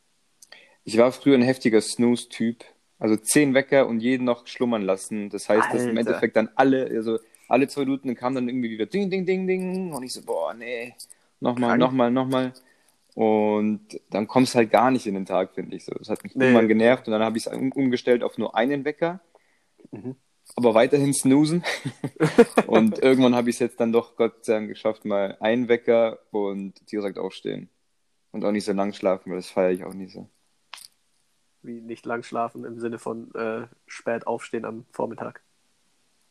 Ich 0.85 0.97
war 0.99 1.13
früher 1.13 1.35
ein 1.35 1.43
heftiger 1.43 1.81
Snooze-Typ. 1.81 2.65
Also 2.99 3.17
zehn 3.17 3.53
Wecker 3.53 3.89
und 3.89 3.99
jeden 3.99 4.25
noch 4.25 4.47
schlummern 4.47 4.83
lassen. 4.83 5.29
Das 5.29 5.49
heißt, 5.49 5.73
dass 5.73 5.83
im 5.83 5.89
Alter. 5.89 6.01
Endeffekt 6.01 6.37
dann 6.37 6.51
alle, 6.55 6.87
also 6.87 7.19
alle 7.49 7.67
zwei 7.67 7.81
Minuten 7.81 8.15
kam 8.15 8.37
dann 8.37 8.49
irgendwie 8.49 8.71
wieder 8.71 8.87
Ding, 8.87 9.11
Ding, 9.11 9.27
Ding, 9.27 9.47
Ding. 9.47 9.93
Und 9.93 10.03
ich 10.05 10.13
so, 10.13 10.23
boah, 10.23 10.55
nee, 10.55 10.95
nochmal, 11.41 11.77
nochmal, 11.79 12.13
nochmal. 12.13 12.53
Und 13.15 14.01
dann 14.11 14.27
kommst 14.29 14.55
halt 14.55 14.71
gar 14.71 14.91
nicht 14.91 15.07
in 15.07 15.15
den 15.15 15.27
Tag, 15.27 15.55
finde 15.55 15.77
ich 15.77 15.85
so. 15.85 15.93
Das 15.93 16.09
hat 16.09 16.23
mich 16.23 16.35
Nee. 16.35 16.45
irgendwann 16.45 16.69
genervt 16.69 17.07
und 17.09 17.13
dann 17.13 17.23
habe 17.23 17.37
ich 17.37 17.47
es 17.47 17.53
um, 17.53 17.73
umgestellt 17.73 18.23
auf 18.23 18.39
nur 18.39 18.57
einen 18.57 18.85
Wecker. 18.85 19.21
Mhm. 19.91 20.15
Aber 20.57 20.75
weiterhin 20.75 21.15
snoosen. 21.15 21.65
und 22.67 22.99
irgendwann 22.99 23.35
habe 23.35 23.49
ich 23.51 23.57
es 23.57 23.61
jetzt 23.61 23.81
dann 23.81 23.93
doch 23.93 24.17
Gott 24.17 24.45
sei 24.45 24.55
Dank 24.55 24.69
geschafft, 24.69 25.05
mal 25.05 25.37
einen 25.41 25.69
Wecker 25.69 26.19
und 26.31 26.75
direkt 26.93 27.19
aufstehen. 27.19 27.69
Und 28.33 28.45
auch 28.45 28.53
nicht 28.53 28.65
so 28.65 28.73
lang 28.73 28.93
schlafen, 28.93 29.31
weil 29.31 29.39
das 29.39 29.49
feiere 29.51 29.71
ich 29.73 29.85
auch 29.85 29.95
nicht 29.95 30.13
so. 30.13 30.29
Wie 31.63 31.81
nicht 31.81 32.05
lang 32.07 32.23
schlafen 32.23 32.65
im 32.65 32.81
Sinne 32.81 32.99
von 32.99 33.33
äh, 33.35 33.67
spät 33.87 34.27
aufstehen 34.27 34.65
am 34.65 34.85
Vormittag. 34.91 35.43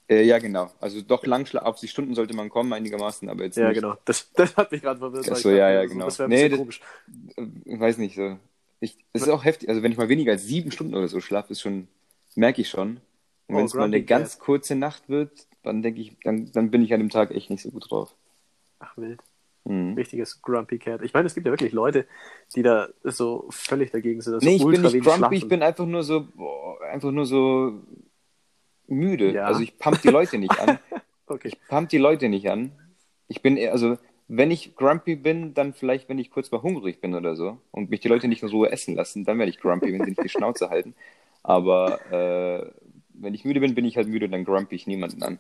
Äh, 0.10 0.24
ja, 0.24 0.40
genau. 0.40 0.70
Also 0.82 1.02
doch 1.02 1.26
lang 1.26 1.46
schla- 1.46 1.60
auf 1.60 1.80
die 1.80 1.88
Stunden 1.88 2.16
sollte 2.16 2.36
man 2.36 2.50
kommen, 2.50 2.74
einigermaßen, 2.74 3.30
aber 3.30 3.46
jetzt 3.46 3.56
Ja, 3.58 3.70
nicht. 3.70 3.76
genau. 3.82 3.96
Das, 4.06 4.32
das 4.36 4.58
hat 4.58 4.72
mich 4.72 4.82
gerade 4.82 5.00
verwirrt. 5.00 5.26
Ach 5.28 5.32
weil 5.32 5.38
so, 5.42 5.50
ich 5.52 5.58
ja, 5.58 5.72
ja, 5.72 5.84
so, 5.88 5.94
genau. 5.94 6.06
Das 6.06 6.20
wäre 6.20 6.28
ein 6.28 6.30
Nee, 6.32 6.50
das- 6.50 6.60
komisch. 6.60 6.82
Ich 7.66 7.80
weiß 7.80 7.98
nicht 7.98 8.16
so. 8.16 8.38
Ich, 8.82 8.98
es 9.14 9.22
ist 9.24 9.30
auch 9.30 9.46
heftig. 9.46 9.70
Also 9.70 9.84
wenn 9.84 9.92
ich 9.92 9.98
mal 9.98 10.10
weniger 10.10 10.32
als 10.34 10.44
sieben 10.44 10.72
Stunden 10.72 10.96
oder 10.96 11.08
so 11.08 11.22
schlafe, 11.22 11.54
ist 11.54 11.62
schon, 11.62 11.88
merke 12.36 12.62
ich 12.62 12.70
schon. 12.70 13.00
Und 13.52 13.56
Oh, 13.56 13.60
wenn 13.60 13.66
es 13.66 13.74
mal 13.74 13.84
eine 13.84 13.98
Grumpy 13.98 14.06
ganz 14.08 14.38
Cat. 14.38 14.46
kurze 14.46 14.76
Nacht 14.76 15.10
wird, 15.10 15.32
dann 15.64 15.82
denke 15.82 16.02
ich, 16.02 16.18
dann, 16.24 16.52
dann 16.54 16.72
bin 16.72 16.84
ich 16.84 16.94
an 16.94 17.00
dem 17.00 17.10
Tag 17.10 17.32
echt 17.32 17.50
nicht 17.50 17.62
so 17.62 17.70
gut 17.70 17.90
drauf. 17.92 18.14
Ach, 18.80 18.96
wild. 18.98 19.20
Mhm. 19.66 19.94
Richtiges 19.94 20.42
Grumpy 20.42 20.80
Cat. 20.80 21.02
Ich 21.04 21.14
meine, 21.14 21.28
es 21.28 21.36
gibt 21.36 21.46
ja 21.46 21.52
wirklich 21.52 21.72
Leute, 21.72 22.08
die 22.56 22.64
da 22.64 22.88
so 23.04 23.46
völlig 23.50 23.92
dagegen 23.92 24.22
sind. 24.22 24.34
dass 24.34 24.44
Nee, 24.44 24.58
so 24.58 24.70
ich 24.72 24.76
bin 24.76 24.82
nicht 24.82 24.94
grumpy, 25.04 25.18
schlafen. 25.18 25.34
ich 25.36 25.48
bin 25.48 25.62
einfach 25.62 25.86
nur 25.86 26.02
so, 26.04 26.26
boah, 26.36 26.82
einfach 26.82 27.12
nur 27.12 27.26
so 27.28 27.80
müde. 28.88 29.32
Ja. 29.34 29.46
Also 29.46 29.62
ich 29.62 29.78
pump 29.78 30.02
die 30.02 30.10
Leute 30.10 30.38
nicht 30.38 30.60
an. 30.60 30.80
Okay. 31.28 31.50
pump 31.70 31.88
die 31.88 31.98
Leute 31.98 32.28
nicht 32.28 32.50
an. 32.50 32.74
Ich 33.30 33.42
bin 33.42 33.56
eher, 33.56 33.72
also 33.72 33.98
wenn 34.28 34.52
ich 34.52 34.76
grumpy 34.76 35.16
bin, 35.16 35.54
dann 35.54 35.74
vielleicht, 35.74 36.10
wenn 36.10 36.20
ich 36.20 36.30
kurz 36.30 36.52
mal 36.52 36.62
hungrig 36.62 37.00
bin 37.00 37.16
oder 37.16 37.38
so 37.38 37.58
und 37.72 37.90
mich 37.90 38.02
die 38.02 38.10
Leute 38.10 38.28
nicht 38.28 38.44
in 38.44 38.50
Ruhe 38.50 38.70
essen 38.70 38.96
lassen, 38.96 39.24
dann 39.24 39.38
werde 39.40 39.50
ich 39.50 39.58
grumpy, 39.62 39.94
wenn 39.94 40.04
sie 40.04 40.10
nicht 40.12 40.24
die 40.26 40.28
Schnauze 40.28 40.70
halten. 40.70 40.94
Aber 41.42 42.00
äh, 42.12 42.70
wenn 43.22 43.34
ich 43.34 43.46
müde 43.46 43.60
bin, 43.60 43.76
bin 43.76 43.86
ich 43.86 43.98
halt 43.98 44.08
müde 44.08 44.26
und 44.26 44.32
dann 44.32 44.46
grumpy 44.46 44.76
ich 44.76 44.88
niemanden 44.88 45.24
an. 45.24 45.40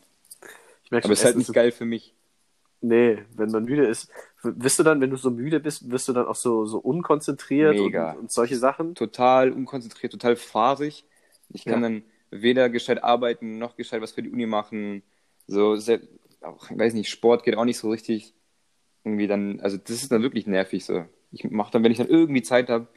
Ich 0.83 0.91
merke 0.91 1.05
Aber 1.05 1.13
es 1.13 1.19
ist 1.19 1.25
halt 1.25 1.37
nicht 1.37 1.53
geil 1.53 1.71
für 1.71 1.85
mich. 1.85 2.13
Nee, 2.83 3.19
wenn 3.35 3.51
man 3.51 3.63
müde 3.65 3.85
ist, 3.85 4.09
wirst 4.41 4.79
du 4.79 4.83
dann, 4.83 5.01
wenn 5.01 5.11
du 5.11 5.15
so 5.15 5.29
müde 5.29 5.59
bist, 5.59 5.91
wirst 5.91 6.07
du 6.07 6.13
dann 6.13 6.25
auch 6.25 6.35
so, 6.35 6.65
so 6.65 6.79
unkonzentriert. 6.79 7.79
Und, 7.79 7.95
und 7.95 8.31
solche 8.31 8.57
Sachen? 8.57 8.95
Total 8.95 9.51
unkonzentriert, 9.51 10.11
total 10.11 10.35
fahrig. 10.35 11.05
Ich 11.49 11.63
kann 11.65 11.81
Ja. 11.83 11.89
dann 11.89 12.03
weder 12.31 12.69
gescheit 12.69 13.03
arbeiten, 13.03 13.59
noch 13.59 13.75
gescheit 13.75 14.01
was 14.01 14.13
für 14.13 14.23
die 14.23 14.31
Uni 14.31 14.47
machen. 14.47 15.03
So, 15.45 15.77
auch, 16.41 16.71
ich 16.71 16.77
weiß 16.77 16.93
nicht, 16.95 17.09
Sport 17.09 17.43
geht 17.43 17.55
auch 17.55 17.65
nicht 17.65 17.77
so 17.77 17.89
richtig. 17.89 18.33
Irgendwie 19.03 19.27
dann, 19.27 19.59
also 19.61 19.77
das 19.77 20.01
ist 20.01 20.11
dann 20.11 20.23
wirklich 20.23 20.47
nervig 20.47 20.85
so. 20.85 21.05
Ich 21.31 21.43
mache 21.49 21.71
dann, 21.71 21.83
wenn 21.83 21.91
ich 21.91 21.97
dann 21.97 22.07
irgendwie 22.07 22.41
Zeit 22.41 22.69
habe, 22.69 22.87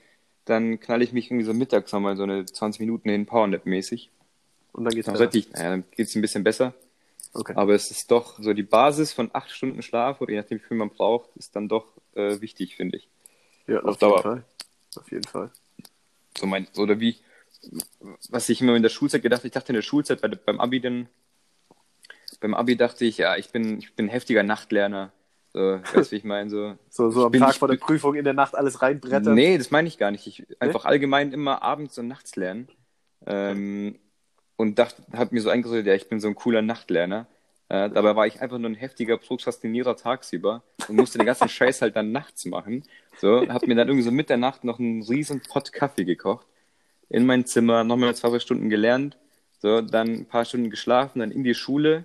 dann 0.44 0.80
knall 0.80 1.02
ich 1.02 1.12
mich 1.12 1.30
irgendwie 1.30 1.46
so 1.46 1.54
mittags 1.54 1.92
nochmal 1.92 2.16
so 2.16 2.22
eine 2.24 2.44
20 2.44 2.80
Minuten 2.80 3.08
hin, 3.08 3.26
Powernap-mäßig. 3.26 4.10
Und 4.74 4.84
dann 4.84 4.94
geht's 4.94 5.06
Dann, 5.06 5.28
ich, 5.32 5.52
naja, 5.52 5.70
dann 5.70 5.84
geht 5.92 6.08
es 6.08 6.14
ein 6.16 6.20
bisschen 6.20 6.42
besser. 6.42 6.74
Okay. 7.32 7.54
Aber 7.56 7.74
es 7.74 7.90
ist 7.90 8.10
doch 8.10 8.38
so 8.40 8.52
die 8.52 8.64
Basis 8.64 9.12
von 9.12 9.30
acht 9.32 9.50
Stunden 9.50 9.82
Schlaf 9.82 10.20
oder 10.20 10.32
je 10.32 10.40
nachdem, 10.40 10.58
wie 10.58 10.64
viel 10.64 10.76
man 10.76 10.90
braucht, 10.90 11.30
ist 11.36 11.54
dann 11.54 11.68
doch 11.68 11.86
äh, 12.14 12.40
wichtig, 12.40 12.76
finde 12.76 12.98
ich. 12.98 13.08
Ja, 13.66 13.78
auf 13.78 13.84
auf, 13.84 13.90
jeden 13.90 14.00
Dauer. 14.00 14.22
Fall. 14.22 14.44
Auf 14.96 15.10
jeden 15.10 15.24
Fall. 15.24 15.50
So 16.36 16.46
mein, 16.46 16.66
oder 16.76 16.98
wie, 16.98 17.16
was 18.30 18.48
ich 18.48 18.60
immer 18.60 18.74
in 18.74 18.82
der 18.82 18.90
Schulzeit 18.90 19.22
gedacht 19.22 19.40
habe, 19.40 19.48
ich 19.48 19.54
dachte 19.54 19.72
in 19.72 19.76
der 19.76 19.82
Schulzeit 19.82 20.20
bei, 20.20 20.28
beim 20.28 20.60
Abi 20.60 20.80
dann, 20.80 21.08
beim 22.40 22.54
Abi 22.54 22.76
dachte 22.76 23.04
ich, 23.04 23.18
ja, 23.18 23.36
ich 23.36 23.50
bin, 23.50 23.78
ich 23.78 23.94
bin 23.94 24.06
ein 24.06 24.10
heftiger 24.10 24.42
Nachtlerner. 24.42 25.12
So, 25.52 25.60
weißt 25.60 26.10
du, 26.10 26.12
wie 26.12 26.16
ich 26.16 26.24
meine? 26.24 26.50
So, 26.50 26.76
So, 26.90 27.10
so 27.10 27.26
am 27.26 27.32
bin 27.32 27.40
Tag 27.40 27.54
vor 27.54 27.68
der 27.68 27.76
Prüfung 27.76 28.16
in 28.16 28.24
der 28.24 28.34
Nacht 28.34 28.56
alles 28.56 28.82
reinbrettern. 28.82 29.34
Nee, 29.34 29.56
das 29.56 29.70
meine 29.70 29.86
ich 29.86 29.98
gar 29.98 30.10
nicht. 30.10 30.26
Ich 30.26 30.60
einfach 30.60 30.84
allgemein 30.84 31.32
immer 31.32 31.62
abends 31.62 31.96
und 31.96 32.08
nachts 32.08 32.34
lernen. 32.34 32.68
Ähm, 33.26 33.98
und 34.56 34.78
dachte, 34.78 35.02
habe 35.12 35.34
mir 35.34 35.40
so 35.40 35.50
eingeredet, 35.50 35.86
ja, 35.86 35.94
ich 35.94 36.08
bin 36.08 36.20
so 36.20 36.28
ein 36.28 36.34
cooler 36.34 36.62
Nachtlerner. 36.62 37.26
Äh, 37.68 37.90
dabei 37.90 38.14
war 38.14 38.26
ich 38.26 38.40
einfach 38.40 38.58
nur 38.58 38.70
ein 38.70 38.74
heftiger 38.74 39.16
Prokrastinierer 39.16 39.96
tagsüber 39.96 40.62
und 40.88 40.96
musste 40.96 41.18
den 41.18 41.26
ganzen 41.26 41.48
Scheiß 41.50 41.82
halt 41.82 41.96
dann 41.96 42.12
nachts 42.12 42.44
machen. 42.44 42.84
So, 43.18 43.48
hab 43.48 43.66
mir 43.66 43.74
dann 43.74 43.88
irgendwie 43.88 44.04
so 44.04 44.10
mit 44.10 44.28
der 44.28 44.36
Nacht 44.36 44.64
noch 44.64 44.78
einen 44.78 45.02
riesen 45.02 45.40
Pott 45.40 45.72
Kaffee 45.72 46.04
gekocht. 46.04 46.46
In 47.08 47.26
mein 47.26 47.46
Zimmer, 47.46 47.84
nochmal 47.84 48.14
zwei, 48.14 48.28
drei 48.28 48.38
Stunden 48.38 48.68
gelernt. 48.68 49.16
So, 49.58 49.80
dann 49.80 50.08
ein 50.08 50.26
paar 50.26 50.44
Stunden 50.44 50.70
geschlafen, 50.70 51.20
dann 51.20 51.30
in 51.30 51.44
die 51.44 51.54
Schule. 51.54 52.04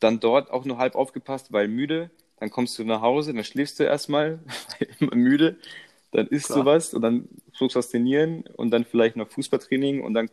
Dann 0.00 0.20
dort 0.20 0.50
auch 0.50 0.64
nur 0.64 0.78
halb 0.78 0.94
aufgepasst, 0.94 1.52
weil 1.52 1.68
müde. 1.68 2.10
Dann 2.38 2.50
kommst 2.50 2.78
du 2.78 2.84
nach 2.84 3.00
Hause, 3.00 3.32
dann 3.32 3.44
schläfst 3.44 3.80
du 3.80 3.84
erstmal, 3.84 4.38
weil 4.78 4.88
immer 5.00 5.14
müde. 5.14 5.56
Dann 6.12 6.26
isst 6.28 6.46
Klar. 6.46 6.60
du 6.60 6.64
was 6.66 6.94
und 6.94 7.02
dann 7.02 7.28
prokrastinieren 7.56 8.44
und 8.56 8.70
dann 8.70 8.84
vielleicht 8.84 9.16
noch 9.16 9.28
Fußballtraining 9.28 10.02
und 10.02 10.14
dann 10.14 10.30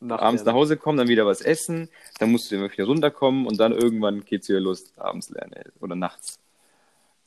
Nacht 0.00 0.22
abends 0.22 0.44
nach. 0.44 0.54
Hause 0.54 0.76
kommen, 0.76 0.98
dann 0.98 1.08
wieder 1.08 1.26
was 1.26 1.40
essen, 1.40 1.88
dann 2.18 2.30
musst 2.32 2.50
du 2.50 2.56
immer 2.56 2.70
wieder 2.70 2.84
runterkommen 2.84 3.46
und 3.46 3.58
dann 3.58 3.72
irgendwann 3.72 4.24
geht's 4.24 4.48
wieder 4.48 4.60
los, 4.60 4.92
abends 4.96 5.30
lernen 5.30 5.54
oder 5.80 5.94
nachts. 5.94 6.38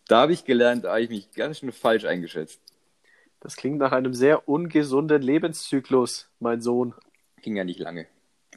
Da 0.07 0.21
habe 0.21 0.33
ich 0.33 0.43
gelernt, 0.45 0.85
da 0.85 0.89
habe 0.91 1.01
ich 1.01 1.09
mich 1.09 1.31
ganz 1.31 1.59
schön 1.59 1.71
falsch 1.71 2.05
eingeschätzt. 2.05 2.59
Das 3.39 3.55
klingt 3.55 3.77
nach 3.77 3.91
einem 3.91 4.13
sehr 4.13 4.49
ungesunden 4.49 5.21
Lebenszyklus, 5.21 6.29
mein 6.39 6.61
Sohn. 6.61 6.93
Ging 7.41 7.55
ja 7.55 7.63
nicht 7.63 7.79
lange 7.79 8.07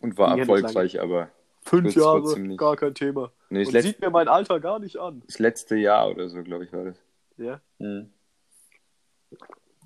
und 0.00 0.18
war 0.18 0.28
Ging 0.28 0.38
ja 0.38 0.42
erfolgreich, 0.42 1.00
aber 1.00 1.30
Fünf 1.64 1.94
Jahre, 1.94 2.56
gar 2.56 2.76
kein 2.76 2.94
Thema. 2.94 3.30
nee, 3.48 3.64
das, 3.64 3.72
Und 3.72 3.82
sieht 3.82 4.00
mir 4.00 4.10
mein 4.10 4.26
Alter 4.26 4.58
gar 4.58 4.80
nicht 4.80 4.96
an. 4.96 5.22
das 5.26 5.38
letzte 5.38 5.76
Jahr 5.76 6.10
oder 6.10 6.28
so, 6.28 6.42
glaube 6.42 6.64
ich, 6.64 6.72
war 6.72 6.84
das. 6.84 6.96
Ja? 7.36 7.60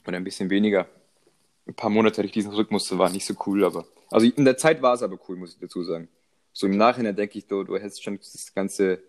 Oder 0.06 0.16
ein 0.16 0.24
bisschen 0.24 0.48
weniger. 0.48 0.86
Ein 1.66 1.74
paar 1.74 1.90
Monate 1.90 2.16
hatte 2.18 2.26
ich 2.26 2.32
diesen 2.32 2.52
Rhythmus, 2.52 2.96
war 2.96 3.10
nicht 3.10 3.26
so 3.26 3.34
cool, 3.46 3.64
aber. 3.64 3.84
Also 4.10 4.26
in 4.26 4.44
der 4.44 4.56
Zeit 4.56 4.82
war 4.82 4.94
es 4.94 5.02
aber 5.02 5.18
cool, 5.28 5.36
muss 5.36 5.54
ich 5.54 5.58
dazu 5.58 5.82
sagen. 5.82 6.08
So 6.52 6.66
im 6.66 6.76
Nachhinein 6.76 7.16
denke 7.16 7.38
ich, 7.38 7.46
du, 7.46 7.64
du 7.64 7.76
hättest 7.76 8.02
schon 8.02 8.18
das 8.18 8.52
ganze 8.54 9.02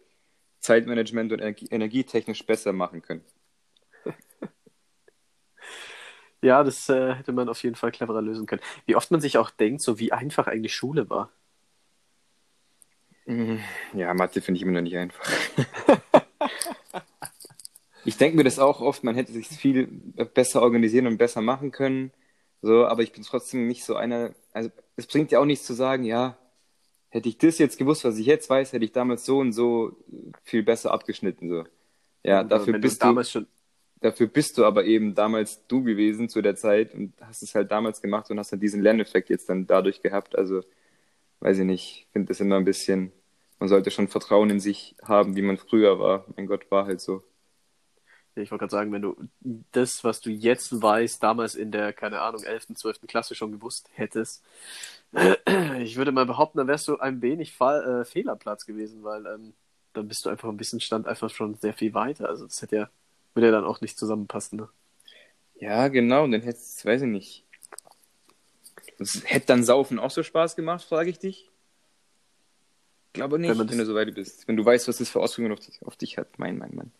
Zeitmanagement 0.60 1.32
und 1.32 1.40
Energie, 1.40 1.68
energietechnisch 1.70 2.46
besser 2.46 2.74
machen 2.74 3.02
können. 3.02 3.24
Ja, 6.40 6.64
das 6.64 6.88
äh, 6.88 7.16
hätte 7.16 7.32
man 7.32 7.50
auf 7.50 7.64
jeden 7.64 7.76
Fall 7.76 7.92
cleverer 7.92 8.22
lösen 8.22 8.46
können. 8.46 8.62
Wie 8.86 8.96
oft 8.96 9.10
man 9.10 9.20
sich 9.20 9.40
auch 9.40 9.50
denkt, 9.50 9.82
so 9.82 9.98
wie 9.98 10.12
einfach 10.12 10.46
eigentlich 10.46 10.76
Schule 10.76 11.10
war. 11.10 11.32
Ja, 13.94 14.14
Mathe 14.14 14.40
finde 14.40 14.58
ich 14.58 14.62
immer 14.62 14.74
noch 14.74 14.82
nicht 14.82 14.96
einfach. 14.96 15.30
ich 18.06 18.18
denke 18.18 18.38
mir 18.38 18.44
das 18.44 18.60
auch 18.60 18.80
oft, 18.80 19.04
man 19.04 19.16
hätte 19.16 19.34
sich 19.34 19.48
viel 19.48 19.88
besser 20.34 20.62
organisieren 20.62 21.08
und 21.08 21.18
besser 21.18 21.42
machen 21.42 21.72
können. 21.72 22.12
So, 22.62 22.86
aber 22.88 23.04
ich 23.04 23.12
bin 23.14 23.24
trotzdem 23.24 23.68
nicht 23.68 23.84
so 23.86 23.96
einer. 23.96 24.34
Also, 24.54 24.72
es 24.96 25.08
bringt 25.08 25.32
ja 25.32 25.40
auch 25.40 25.46
nichts 25.46 25.66
zu 25.66 25.74
sagen, 25.74 26.04
ja, 26.04 26.38
hätte 27.10 27.30
ich 27.30 27.38
das 27.38 27.60
jetzt 27.60 27.78
gewusst, 27.80 28.06
was 28.06 28.18
ich 28.20 28.28
jetzt 28.28 28.50
weiß, 28.50 28.74
hätte 28.74 28.86
ich 28.86 28.94
damals 28.94 29.26
so 29.26 29.40
und 29.40 29.54
so 29.54 29.98
viel 30.44 30.64
besser 30.64 30.92
abgeschnitten. 30.94 31.50
So. 31.50 31.66
Ja, 32.24 32.42
Und, 32.42 32.50
dafür 32.52 32.76
bist 32.76 33.04
du 33.04 33.24
schon. 33.24 33.48
dafür 34.02 34.28
bist 34.28 34.58
du 34.58 34.66
aber 34.66 34.86
eben 34.86 35.16
damals 35.16 35.66
du 35.68 35.84
gewesen 35.84 36.30
zu 36.30 36.42
der 36.42 36.56
Zeit 36.56 36.94
und 36.94 37.14
hast 37.22 37.44
es 37.44 37.56
halt 37.56 37.72
damals 37.72 38.02
gemacht 38.02 38.30
und 38.32 38.40
hast 38.40 38.52
dann 38.52 38.60
diesen 38.60 38.82
Lerneffekt 38.82 39.30
jetzt 39.30 39.50
dann 39.50 39.68
dadurch 39.68 40.02
gehabt. 40.02 40.38
Also, 40.38 40.62
weiß 41.42 41.60
ich 41.60 41.66
nicht, 41.66 41.84
ich 42.08 42.08
finde 42.14 42.30
das 42.30 42.40
immer 42.42 42.58
ein 42.58 42.66
bisschen, 42.66 43.12
man 43.60 43.70
sollte 43.70 43.92
schon 43.92 44.08
Vertrauen 44.10 44.50
in 44.52 44.60
sich 44.60 44.96
haben, 45.04 45.36
wie 45.36 45.42
man 45.44 45.58
früher 45.58 46.00
war. 46.00 46.26
Mein 46.36 46.48
Gott, 46.48 46.70
war 46.72 46.86
halt 46.88 47.02
so. 47.02 47.24
Ich 48.44 48.52
wollte 48.52 48.62
gerade 48.62 48.72
sagen, 48.72 48.92
wenn 48.92 49.02
du 49.02 49.16
das, 49.72 50.04
was 50.04 50.22
du 50.22 50.30
jetzt 50.30 50.82
weißt, 50.82 51.22
damals 51.22 51.56
in 51.56 51.72
der, 51.72 51.94
keine 51.94 52.22
Ahnung, 52.22 52.44
11., 52.44 52.76
12. 52.76 53.02
Klasse 53.08 53.36
schon 53.36 53.52
gewusst 53.52 53.90
hättest, 53.94 54.44
ich 55.80 55.96
würde 55.96 56.12
mal 56.12 56.26
behaupten, 56.26 56.58
dann 56.58 56.68
wärst 56.68 56.88
du 56.88 56.98
ein 56.98 57.22
wenig 57.22 57.54
Fall, 57.54 58.02
äh, 58.02 58.06
Fehlerplatz 58.06 58.66
gewesen, 58.66 59.04
weil 59.04 59.26
ähm, 59.26 59.54
dann 59.94 60.08
bist 60.08 60.26
du 60.26 60.30
einfach 60.30 60.50
ein 60.50 60.58
bisschen 60.58 60.80
Stand 60.80 61.08
einfach 61.08 61.30
schon 61.30 61.56
sehr 61.56 61.74
viel 61.74 61.94
weiter. 61.94 62.30
Also 62.30 62.46
das 62.46 62.62
hätte 62.62 62.76
ja, 62.76 62.90
würde 63.34 63.48
ja 63.48 63.52
dann 63.52 63.66
auch 63.66 63.82
nicht 63.82 63.98
zusammenpassen. 63.98 64.60
Ne? 64.60 64.70
Ja, 65.60 65.88
genau, 65.88 66.24
und 66.26 66.32
dann 66.32 66.42
hätte 66.42 66.60
es, 66.60 66.86
weiß 66.86 67.02
ich 67.04 67.08
nicht. 67.08 67.44
Das 69.00 69.22
hätte 69.26 69.48
dann 69.48 69.64
Saufen 69.64 70.00
auch 70.00 70.12
so 70.12 70.24
Spaß 70.24 70.56
gemacht, 70.56 70.84
frage 70.84 71.10
ich 71.10 71.20
dich? 71.20 71.50
Glaube 73.14 73.40
nicht, 73.40 73.50
Wenn 73.50 73.70
wenn, 73.70 73.78
du 73.78 73.86
so 73.86 73.96
weit 73.96 74.14
bist. 74.14 74.48
Wenn 74.48 74.58
du 74.58 74.66
weißt, 74.66 74.88
was 74.88 74.98
das 74.98 75.10
für 75.10 75.20
Auswirkungen 75.20 75.58
auf 75.58 75.66
dich, 75.66 75.82
auf 75.84 75.96
dich 75.96 76.18
hat. 76.18 76.38
Mein, 76.38 76.58
mein, 76.58 76.72
mein. 76.74 76.92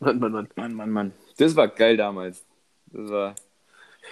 Mann, 0.00 0.18
Mann, 0.18 0.32
Mann. 0.32 0.48
Mann, 0.56 0.74
Mann, 0.74 0.90
Mann. 0.90 1.12
Das 1.36 1.54
war 1.56 1.68
geil 1.68 1.96
damals. 1.96 2.44
Das 2.86 3.10
war 3.10 3.34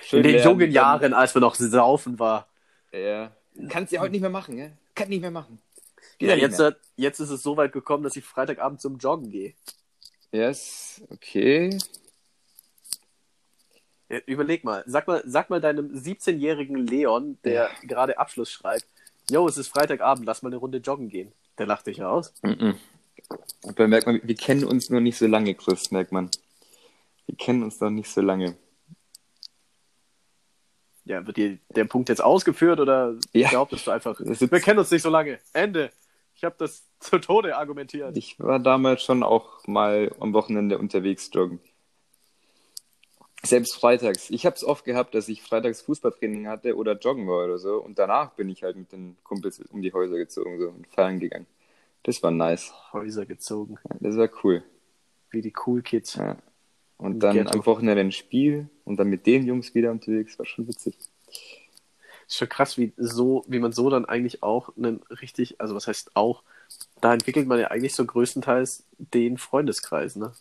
schön 0.03 0.19
In 0.19 0.23
den 0.25 0.33
lernen, 0.37 0.49
jungen 0.51 0.61
dann- 0.61 0.71
Jahren, 0.71 1.15
als 1.15 1.35
man 1.35 1.43
noch 1.43 1.55
saufen 1.55 2.19
war. 2.19 2.47
Ja. 2.93 3.33
Kannst 3.69 3.93
ja 3.93 4.01
heute 4.01 4.13
nicht 4.13 4.21
mehr 4.21 4.31
machen, 4.31 4.57
gell? 4.57 4.73
Kann 4.95 5.09
nicht 5.09 5.21
mehr 5.21 5.31
machen. 5.31 5.61
Geht 6.19 6.29
Ja, 6.31 6.37
jetzt, 6.37 6.59
mehr. 6.59 6.69
äh, 6.69 6.75
jetzt 6.97 7.21
ist 7.21 7.31
es 7.31 7.43
so 7.43 7.57
weit 7.57 7.73
gekommen, 7.73 8.05
dass 8.05 8.17
ich 8.17 8.25
Freitagabend 8.25 8.81
zum 8.81 8.99
Joggen 8.99 9.31
gehe. 9.31 9.55
Yes, 10.31 11.01
okay. 11.11 11.77
Ja, 14.09 14.19
überleg 14.27 14.65
mal, 14.65 14.85
sag 14.87 15.07
mal, 15.07 15.23
sag 15.27 15.51
mal 15.51 15.61
deinem 15.61 15.93
17-jährigen 15.95 16.87
Leon, 16.87 17.39
der 17.45 17.71
gerade 17.83 18.19
Abschluss 18.19 18.51
schreibt, 18.51 18.87
yo, 19.31 19.47
es 19.49 19.59
ist 19.59 19.69
Freitagabend, 19.69 20.25
lass 20.27 20.43
mal 20.43 20.49
eine 20.49 20.57
Runde 20.57 20.79
joggen 20.79 21.09
gehen. 21.09 21.33
Der 21.59 21.67
lacht 21.67 21.87
dich 21.87 21.99
ja 21.99 22.09
aus. 22.09 22.33
Mhm. 23.31 23.37
Aber 23.69 23.89
merkt 23.89 24.07
man, 24.07 24.21
wir 24.23 24.35
kennen 24.35 24.65
uns 24.65 24.91
noch 24.91 25.01
nicht 25.01 25.19
so 25.19 25.27
lange, 25.27 25.55
Chris, 25.55 25.91
merkt 25.91 26.13
man. 26.13 26.31
Wir 27.27 27.37
kennen 27.37 27.63
uns 27.63 27.81
noch 27.81 27.91
nicht 27.91 28.09
so 28.11 28.21
lange. 28.21 28.57
Ja, 31.05 31.27
wird 31.27 31.37
dir 31.39 31.59
der 31.75 31.85
Punkt 31.85 32.09
jetzt 32.11 32.23
ausgeführt 32.23 32.81
oder 32.81 33.17
Ja. 33.33 33.51
behauptest 33.51 33.87
du 33.87 33.91
einfach, 33.91 34.19
wir 34.21 34.61
kennen 34.61 34.79
uns 34.79 34.91
nicht 34.91 35.03
so 35.03 35.11
lange. 35.11 35.39
Ende. 35.53 35.91
Ich 36.35 36.45
habe 36.45 36.55
das 36.59 36.85
zu 37.01 37.19
Tode 37.19 37.57
argumentiert. 37.57 38.17
Ich 38.17 38.39
war 38.39 38.59
damals 38.59 39.03
schon 39.03 39.23
auch 39.23 39.67
mal 39.67 40.15
am 40.21 40.33
Wochenende 40.33 40.79
unterwegs 40.79 41.31
joggen. 41.33 41.61
Selbst 43.43 43.75
freitags. 43.77 44.31
Ich 44.31 44.45
habe 44.47 44.57
es 44.57 44.65
oft 44.65 44.85
gehabt, 44.85 45.15
dass 45.15 45.29
ich 45.29 45.43
freitags 45.43 45.81
Fußballtraining 45.83 46.49
hatte 46.49 46.77
oder 46.77 46.99
joggen 46.99 47.29
war 47.29 47.45
oder 47.45 47.59
so. 47.59 47.77
Und 47.77 47.99
danach 47.99 48.33
bin 48.33 48.49
ich 48.49 48.63
halt 48.65 48.77
mit 48.77 48.91
den 48.93 49.17
Kumpels 49.23 49.61
um 49.71 49.81
die 49.81 49.93
Häuser 49.93 50.17
gezogen 50.17 50.59
so, 50.61 50.69
und 50.69 50.87
feiern 50.89 51.21
gegangen. 51.21 51.47
Das 52.03 52.23
war 52.23 52.31
nice. 52.31 52.73
Häuser 52.93 53.27
gezogen, 53.27 53.79
Ja, 53.89 53.97
Das 54.01 54.17
war 54.17 54.29
cool. 54.43 54.63
wie 55.31 55.43
die 55.43 55.53
Cool 55.67 55.83
Kids. 55.83 56.15
Ja. 56.15 56.37
Und 56.97 57.13
Im 57.15 57.21
dann 57.21 57.35
Ghetto. 57.37 57.59
am 57.59 57.67
Wochenende 57.67 58.01
ein 58.01 58.13
Spiel 58.13 58.69
und 58.85 58.99
dann 58.99 59.09
mit 59.09 59.27
den 59.27 59.47
Jungs 59.47 59.75
wieder 59.75 59.91
unterwegs. 59.91 60.39
War 60.39 60.47
schon 60.47 60.67
witzig. 60.67 60.97
Ist 62.27 62.37
schon 62.37 62.49
krass, 62.49 62.77
wie 62.77 62.93
so, 62.97 63.45
wie 63.47 63.59
man 63.59 63.73
so 63.73 63.89
dann 63.89 64.05
eigentlich 64.05 64.43
auch 64.43 64.77
einen 64.77 65.01
richtig, 65.23 65.61
also 65.61 65.75
was 65.75 65.87
heißt 65.87 66.11
auch, 66.15 66.43
da 67.01 67.13
entwickelt 67.15 67.47
man 67.47 67.59
ja 67.59 67.69
eigentlich 67.69 67.95
so 67.95 68.05
größtenteils 68.05 68.85
den 68.99 69.39
Freundeskreis, 69.39 70.17
ne? 70.17 70.33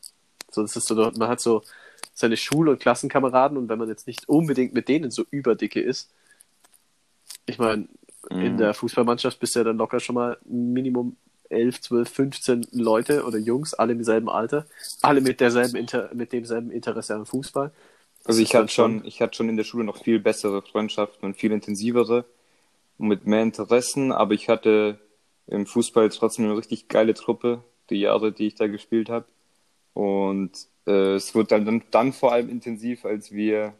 So, 0.52 0.62
das 0.62 0.76
ist 0.76 0.88
so, 0.88 0.96
man 0.96 1.28
hat 1.30 1.40
so 1.40 1.62
seine 2.14 2.38
Schul- 2.38 2.70
und 2.70 2.80
Klassenkameraden 2.80 3.58
und 3.58 3.70
wenn 3.70 3.78
man 3.78 3.90
jetzt 3.90 4.08
nicht 4.08 4.28
unbedingt 4.28 4.74
mit 4.74 4.88
denen 4.90 5.12
so 5.12 5.26
überdicke 5.30 5.80
ist, 5.80 6.10
ich 7.46 7.60
meine, 7.60 7.88
mhm. 8.32 8.42
in 8.42 8.58
der 8.58 8.74
Fußballmannschaft 8.74 9.40
bist 9.40 9.56
du 9.56 9.60
ja 9.60 9.64
dann 9.66 9.78
locker 9.78 10.00
schon 10.00 10.16
mal 10.16 10.38
Minimum 10.46 11.16
11, 11.50 11.82
12, 11.82 12.10
15 12.10 12.68
Leute 12.72 13.26
oder 13.26 13.38
Jungs, 13.38 13.74
alle 13.74 13.94
im 13.94 14.04
selben 14.04 14.30
Alter, 14.30 14.66
alle 15.02 15.22
mit 15.22 15.40
derselben 15.40 15.76
Inter 15.76 16.10
mit 16.14 16.34
demselben 16.34 16.72
Interesse 16.72 17.16
am 17.16 17.26
Fußball. 17.26 17.72
Also 18.26 18.42
ich 18.42 18.56
hatte 18.56 18.68
schon, 18.68 19.06
ich 19.06 19.22
hatte 19.22 19.36
schon 19.36 19.50
in 19.50 19.58
der 19.58 19.64
Schule 19.64 19.86
noch 19.86 20.04
viel 20.04 20.20
bessere 20.20 20.62
Freundschaften 20.62 21.26
und 21.26 21.38
viel 21.38 21.52
intensivere 21.52 22.26
und 22.98 23.08
mit 23.08 23.26
mehr 23.26 23.42
Interessen, 23.42 24.12
aber 24.12 24.34
ich 24.34 24.50
hatte 24.50 25.00
im 25.48 25.66
Fußball 25.66 26.10
trotzdem 26.10 26.46
eine 26.46 26.58
richtig 26.58 26.90
geile 26.90 27.14
Truppe, 27.14 27.64
die 27.90 28.02
Jahre, 28.02 28.32
die 28.32 28.48
ich 28.48 28.56
da 28.56 28.68
gespielt 28.68 29.10
habe. 29.10 29.26
Und 29.94 30.52
äh, 30.86 31.16
es 31.16 31.34
wurde 31.34 31.60
dann, 31.60 31.84
dann 31.90 32.14
vor 32.14 32.34
allem 32.34 32.50
intensiv, 32.50 33.06
als 33.06 33.32
wir 33.32 33.74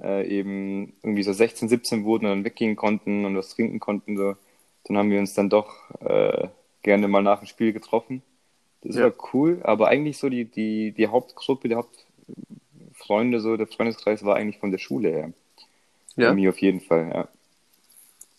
äh, 0.00 0.28
eben 0.28 0.94
irgendwie 1.02 1.22
so 1.22 1.32
16, 1.32 1.68
17 1.68 2.04
wurden 2.04 2.26
und 2.26 2.30
dann 2.30 2.44
weggehen 2.44 2.76
konnten 2.76 3.24
und 3.24 3.36
was 3.36 3.50
trinken 3.50 3.80
konnten. 3.80 4.16
So. 4.16 4.36
Dann 4.84 4.98
haben 4.98 5.10
wir 5.10 5.18
uns 5.18 5.34
dann 5.34 5.50
doch 5.50 5.90
äh, 6.00 6.48
gerne 6.82 7.08
mal 7.08 7.22
nach 7.22 7.40
dem 7.40 7.46
Spiel 7.46 7.72
getroffen. 7.72 8.22
Das 8.82 8.96
ja. 8.96 9.04
war 9.04 9.12
cool, 9.32 9.60
aber 9.64 9.88
eigentlich 9.88 10.18
so 10.18 10.28
die, 10.28 10.44
die, 10.44 10.92
die 10.92 11.08
Hauptgruppe, 11.08 11.68
die 11.68 11.74
Hauptfreunde, 11.74 13.40
so 13.40 13.56
der 13.56 13.66
Freundeskreis 13.66 14.24
war 14.24 14.36
eigentlich 14.36 14.58
von 14.58 14.70
der 14.70 14.78
Schule 14.78 15.08
her. 15.08 15.32
Ja. 16.16 16.30
Bei 16.30 16.34
mir 16.34 16.50
auf 16.50 16.58
jeden 16.58 16.80
Fall, 16.80 17.10
ja. 17.12 17.28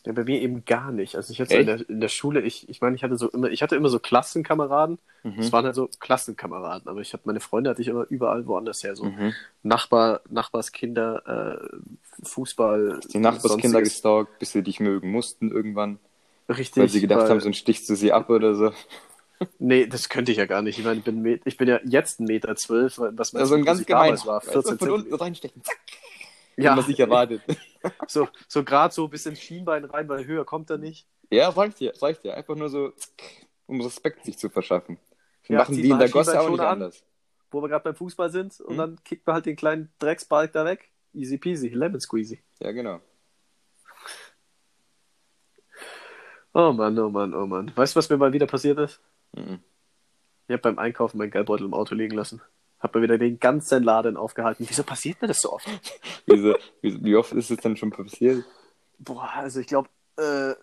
Ja, 0.05 0.13
bei 0.13 0.24
mir 0.24 0.41
eben 0.41 0.63
gar 0.63 0.91
nicht. 0.91 1.15
Also 1.15 1.34
ich 1.34 1.41
hatte 1.41 1.58
in 1.58 1.65
der, 1.65 1.89
in 1.89 2.00
der, 2.00 2.08
Schule, 2.08 2.41
ich, 2.41 2.69
ich 2.69 2.79
meine, 2.79 2.96
ich 2.96 3.03
hatte 3.03 3.17
so 3.17 3.29
immer, 3.29 3.50
ich 3.50 3.62
hatte 3.62 3.75
immer 3.75 3.89
so 3.89 4.00
Klassenkameraden. 4.00 4.98
Mhm. 5.24 5.38
Das 5.38 5.51
waren 5.51 5.65
halt 5.65 5.75
so 5.75 5.89
Klassenkameraden, 6.00 6.88
aber 6.88 7.01
ich 7.01 7.12
hatte 7.12 7.24
meine 7.25 7.41
Freunde 7.41 7.69
hatte 7.69 7.81
ich 7.81 7.89
immer 7.89 8.05
überall 8.10 8.48
woanders 8.48 8.81
her. 8.84 8.96
So 8.96 9.05
mhm. 9.05 9.34
Nachbar, 9.62 10.22
Nachbarskinder, 10.29 11.60
äh, 11.62 12.24
Fußball. 12.24 13.01
Die 13.12 13.19
Nachbarskinder 13.19 13.81
gestalkt, 13.81 14.39
bis 14.39 14.53
sie 14.53 14.63
dich 14.63 14.79
mögen 14.79 15.12
mussten 15.12 15.51
irgendwann. 15.51 16.00
Richtig. 16.50 16.82
Weil 16.82 16.89
sie 16.89 17.01
gedacht 17.01 17.22
weil, 17.22 17.29
haben, 17.29 17.39
so 17.39 17.48
ein 17.48 17.53
Stich 17.53 17.86
zu 17.86 17.96
sie 17.96 18.12
ab 18.12 18.29
oder 18.29 18.56
so. 18.56 18.72
Nee, 19.58 19.88
das 19.88 20.10
könnte 20.10 20.32
ich 20.32 20.38
ja 20.38 20.46
gar 20.46 20.62
nicht. 20.62 20.79
Ich 20.79 20.86
meine, 20.86 21.00
ich 21.00 21.06
bin, 21.06 21.41
ich 21.46 21.58
bin 21.58 21.68
ja 21.68 21.79
jetzt 21.86 22.20
ein 22.20 22.25
Meter 22.25 22.56
zwölf, 22.56 22.98
was 22.98 23.32
mein 23.32 23.41
also 23.41 23.56
ein 23.56 23.63
ganz 23.63 23.86
gemein, 23.86 24.18
war. 24.25 24.41
14 24.41 24.77
von 24.77 24.91
unten 24.91 25.13
reinstechen. 25.13 25.63
Zack. 25.63 25.77
Ja. 26.58 26.75
Man 26.75 26.86
nicht 26.86 27.00
erwartet. 27.00 27.41
so, 28.08 28.27
so 28.50 28.63
gerade 28.65 28.94
so 28.94 29.08
bis 29.08 29.25
ins 29.25 29.39
Schienbein 29.39 29.86
rein, 29.86 30.10
weil 30.10 30.25
höher 30.25 30.44
kommt 30.44 30.70
er 30.70 30.77
nicht. 30.77 31.08
Ja, 31.29 31.51
sag 31.51 31.70
ich 31.70 31.75
dir, 31.75 31.94
sag 31.96 32.12
ich 32.12 32.20
dir. 32.20 32.36
Einfach 32.36 32.56
nur 32.56 32.68
so, 32.68 32.91
um 33.65 33.79
Respekt 33.79 34.25
sich 34.25 34.38
zu 34.38 34.50
verschaffen. 34.50 34.98
Ja, 35.48 35.60
machen 35.60 35.75
die 35.75 35.89
in 35.89 35.98
der 35.98 36.10
Gosse 36.10 36.39
auch 36.39 36.50
nicht 36.50 36.60
anders. 36.60 37.03
Wo 37.50 37.62
wir 37.62 37.70
gerade 37.70 37.84
beim 37.84 37.96
Fußball 37.96 38.29
sind 38.29 38.60
und 38.60 38.72
hm? 38.72 38.77
dann 38.77 39.03
kickt 39.03 39.25
man 39.25 39.36
halt 39.36 39.46
den 39.46 39.56
kleinen 39.56 39.89
Drecksbalg 40.00 40.51
da 40.51 40.65
weg. 40.65 40.89
Easy 41.13 41.38
peasy, 41.38 41.70
lemon 41.70 42.01
squeezy. 42.01 42.39
Ja, 42.60 42.72
genau. 42.72 43.00
Oh 46.60 46.74
Mann, 46.74 47.00
oh 47.00 47.10
Mann, 47.10 47.34
oh 47.34 47.46
Mann. 47.46 47.72
Weißt 47.74 47.96
du, 47.96 48.00
was 48.00 48.10
mir 48.10 48.18
mal 48.18 48.34
wieder 48.34 48.46
passiert 48.46 48.78
ist? 48.80 49.00
Mhm. 49.34 49.60
Ich 50.48 50.54
habe 50.54 50.62
beim 50.62 50.78
Einkaufen 50.78 51.18
meinen 51.18 51.32
Geldbeutel 51.32 51.66
im 51.66 51.74
Auto 51.74 51.96
liegen 51.96 52.18
lassen. 52.18 52.42
Hab 52.82 52.94
mir 52.94 53.01
wieder 53.01 53.18
den 53.18 53.39
ganzen 53.39 53.82
Laden 53.82 54.18
aufgehalten. 54.18 54.66
Wieso 54.68 54.84
passiert 54.84 55.22
mir 55.22 55.30
das 55.30 55.39
so 55.39 55.54
oft? 55.54 55.68
Wieso, 56.25 56.56
wie, 56.82 57.16
oft 57.16 57.32
ist 57.32 57.50
es 57.50 57.58
denn 57.60 57.78
schon 57.78 57.92
passiert? 57.92 58.44
Boah, 58.98 59.30
also 59.36 59.62
ich 59.62 59.68
glaube, 59.68 59.88
äh, 60.18 60.54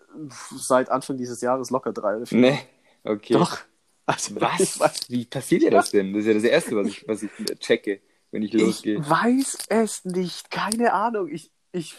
seit 0.55 0.89
Anfang 0.89 1.17
dieses 1.17 1.41
Jahres 1.41 1.71
locker 1.71 1.93
drei 1.93 2.17
oder 2.17 2.27
vier. 2.27 2.41
Nee, 2.41 2.59
okay. 3.03 3.33
Doch. 3.33 3.57
Also, 4.05 4.39
was? 4.39 4.79
was? 4.79 5.09
Wie 5.09 5.25
passiert 5.25 5.63
dir 5.63 5.71
das 5.71 5.89
denn? 5.89 6.13
Das 6.13 6.21
ist 6.21 6.27
ja 6.27 6.33
das 6.35 6.43
Erste, 6.43 6.75
was 6.75 6.87
ich, 6.89 7.07
was 7.07 7.23
ich 7.23 7.31
checke, 7.59 8.01
wenn 8.29 8.43
ich 8.43 8.53
losgehe. 8.53 8.99
Ich 8.99 9.09
weiß 9.09 9.57
es 9.69 10.05
nicht. 10.05 10.51
Keine 10.51 10.93
Ahnung. 10.93 11.27
Ich, 11.27 11.49
ich 11.77 11.95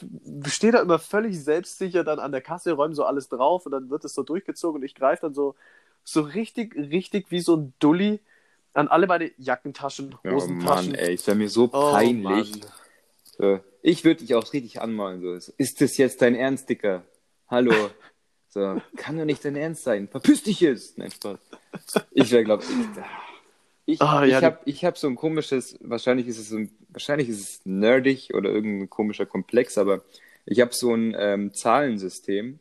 stehe 0.46 0.72
da 0.72 0.80
immer 0.80 0.98
völlig 0.98 1.42
selbstsicher 1.42 2.04
dann 2.04 2.18
an 2.18 2.32
der 2.32 2.40
Kasse, 2.40 2.72
räume 2.72 2.94
so 2.94 3.04
alles 3.04 3.28
drauf 3.28 3.66
und 3.66 3.72
dann 3.72 3.90
wird 3.90 4.04
es 4.04 4.14
so 4.14 4.22
durchgezogen 4.22 4.80
und 4.80 4.84
ich 4.84 4.94
greife 4.94 5.22
dann 5.22 5.34
so, 5.34 5.54
so 6.04 6.22
richtig, 6.22 6.76
richtig 6.76 7.30
wie 7.30 7.40
so 7.40 7.56
ein 7.56 7.72
Dulli 7.78 8.20
an 8.74 8.88
alle 8.88 9.06
meine 9.06 9.30
Jackentaschen, 9.38 10.16
Hosentaschen. 10.24 10.60
Oh 10.60 10.64
Mann, 10.64 10.94
ey, 10.94 11.14
ist 11.14 11.26
ja 11.26 11.34
mir 11.34 11.48
so 11.48 11.64
oh 11.64 11.92
peinlich. 11.92 12.60
so, 13.36 13.60
ich 13.82 14.04
würde 14.04 14.20
dich 14.20 14.34
auch 14.34 14.52
richtig 14.52 14.80
anmalen. 14.80 15.20
So. 15.20 15.52
Ist 15.56 15.80
das 15.80 15.96
jetzt 15.96 16.22
dein 16.22 16.34
Ernst, 16.34 16.68
Dicker? 16.68 17.04
Hallo. 17.48 17.72
So, 18.50 18.80
kann 18.96 19.18
doch 19.18 19.26
nicht 19.26 19.44
dein 19.44 19.56
Ernst 19.56 19.84
sein. 19.84 20.08
Verpiss 20.08 20.42
dich 20.42 20.60
jetzt. 20.60 20.96
Nein, 20.96 21.10
Spaß. 21.10 21.38
Ich 22.12 22.30
wäre, 22.30 22.44
glaube 22.44 22.64
ich. 22.64 23.04
Ich, 23.88 24.02
oh, 24.02 24.20
ich 24.22 24.32
ja, 24.32 24.42
habe 24.42 24.58
ich 24.66 24.84
hab 24.84 24.98
so 24.98 25.06
ein 25.06 25.16
komisches, 25.16 25.78
wahrscheinlich 25.80 26.26
ist 26.26 26.36
es 26.36 26.50
so 26.50 26.58
ein, 26.58 26.70
wahrscheinlich 26.90 27.30
ist 27.30 27.40
es 27.40 27.60
nerdig 27.64 28.34
oder 28.34 28.50
irgendein 28.50 28.90
komischer 28.90 29.24
Komplex, 29.24 29.78
aber 29.78 30.02
ich 30.44 30.60
habe 30.60 30.74
so 30.74 30.92
ein 30.92 31.16
ähm, 31.18 31.54
Zahlensystem. 31.54 32.58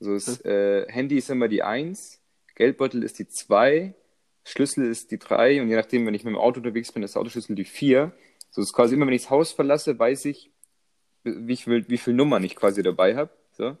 So 0.00 0.14
ist, 0.14 0.42
hm. 0.42 0.50
äh, 0.50 0.90
Handy 0.90 1.18
ist 1.18 1.30
immer 1.30 1.46
die 1.46 1.62
1, 1.62 2.20
Geldbeutel 2.56 3.04
ist 3.04 3.20
die 3.20 3.28
2, 3.28 3.94
Schlüssel 4.42 4.90
ist 4.90 5.12
die 5.12 5.20
3 5.20 5.62
und 5.62 5.68
je 5.68 5.76
nachdem, 5.76 6.04
wenn 6.04 6.14
ich 6.14 6.24
mit 6.24 6.34
dem 6.34 6.38
Auto 6.38 6.58
unterwegs 6.58 6.90
bin, 6.90 7.04
ist 7.04 7.14
der 7.14 7.22
Autoschlüssel 7.22 7.54
die 7.54 7.64
4. 7.64 8.10
So 8.50 8.60
ist 8.60 8.72
quasi 8.72 8.96
immer, 8.96 9.06
wenn 9.06 9.14
ich 9.14 9.22
das 9.22 9.30
Haus 9.30 9.52
verlasse, 9.52 9.96
weiß 9.96 10.24
ich, 10.24 10.50
wie 11.22 11.56
viel, 11.56 11.88
wie 11.88 11.98
viel 11.98 12.14
Nummern 12.14 12.42
ich 12.42 12.56
quasi 12.56 12.82
dabei 12.82 13.14
habe. 13.14 13.30
So. 13.52 13.76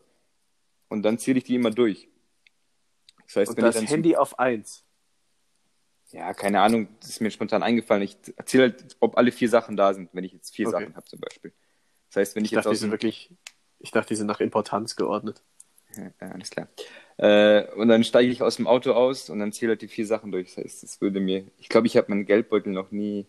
Und 0.88 1.02
dann 1.02 1.18
zähle 1.18 1.38
ich 1.38 1.44
die 1.44 1.56
immer 1.56 1.72
durch. 1.72 2.06
Das 3.24 3.34
heißt, 3.34 3.50
und 3.50 3.56
wenn 3.56 3.64
das 3.64 3.74
ich 3.74 3.80
dann 3.80 3.88
Handy 3.88 4.14
auf 4.14 4.38
1. 4.38 4.85
Ja, 6.16 6.32
keine 6.32 6.62
Ahnung, 6.62 6.88
das 7.00 7.10
ist 7.10 7.20
mir 7.20 7.30
spontan 7.30 7.62
eingefallen. 7.62 8.02
Ich 8.02 8.16
erzähle 8.36 8.62
halt, 8.64 8.96
ob 9.00 9.18
alle 9.18 9.32
vier 9.32 9.50
Sachen 9.50 9.76
da 9.76 9.92
sind, 9.92 10.08
wenn 10.14 10.24
ich 10.24 10.32
jetzt 10.32 10.54
vier 10.54 10.66
okay. 10.66 10.80
Sachen 10.80 10.96
habe 10.96 11.06
zum 11.06 11.20
Beispiel. 11.20 11.52
Das 12.08 12.16
heißt, 12.16 12.36
wenn 12.36 12.44
ich, 12.44 12.52
ich 12.52 12.56
jetzt 12.56 12.64
dachte, 12.64 12.74
die 12.74 12.80
sind 12.80 12.90
wirklich, 12.90 13.30
ich 13.80 13.90
dachte, 13.90 14.08
die 14.08 14.14
sind 14.14 14.26
nach 14.26 14.40
Importanz 14.40 14.96
geordnet. 14.96 15.42
Ja, 15.94 16.10
alles 16.30 16.50
klar. 16.50 16.68
Äh, 17.18 17.70
und 17.74 17.88
dann 17.88 18.02
steige 18.02 18.30
ich 18.30 18.40
aus 18.40 18.56
dem 18.56 18.66
Auto 18.66 18.92
aus 18.92 19.28
und 19.28 19.40
dann 19.40 19.52
zähle 19.52 19.72
halt 19.72 19.82
die 19.82 19.88
vier 19.88 20.06
Sachen 20.06 20.32
durch. 20.32 20.54
Das 20.54 20.64
heißt, 20.64 20.84
es 20.84 21.00
würde 21.02 21.20
mir, 21.20 21.44
ich 21.58 21.68
glaube, 21.68 21.86
ich 21.86 21.98
habe 21.98 22.10
meinen 22.10 22.24
Geldbeutel 22.24 22.72
noch 22.72 22.92
nie 22.92 23.26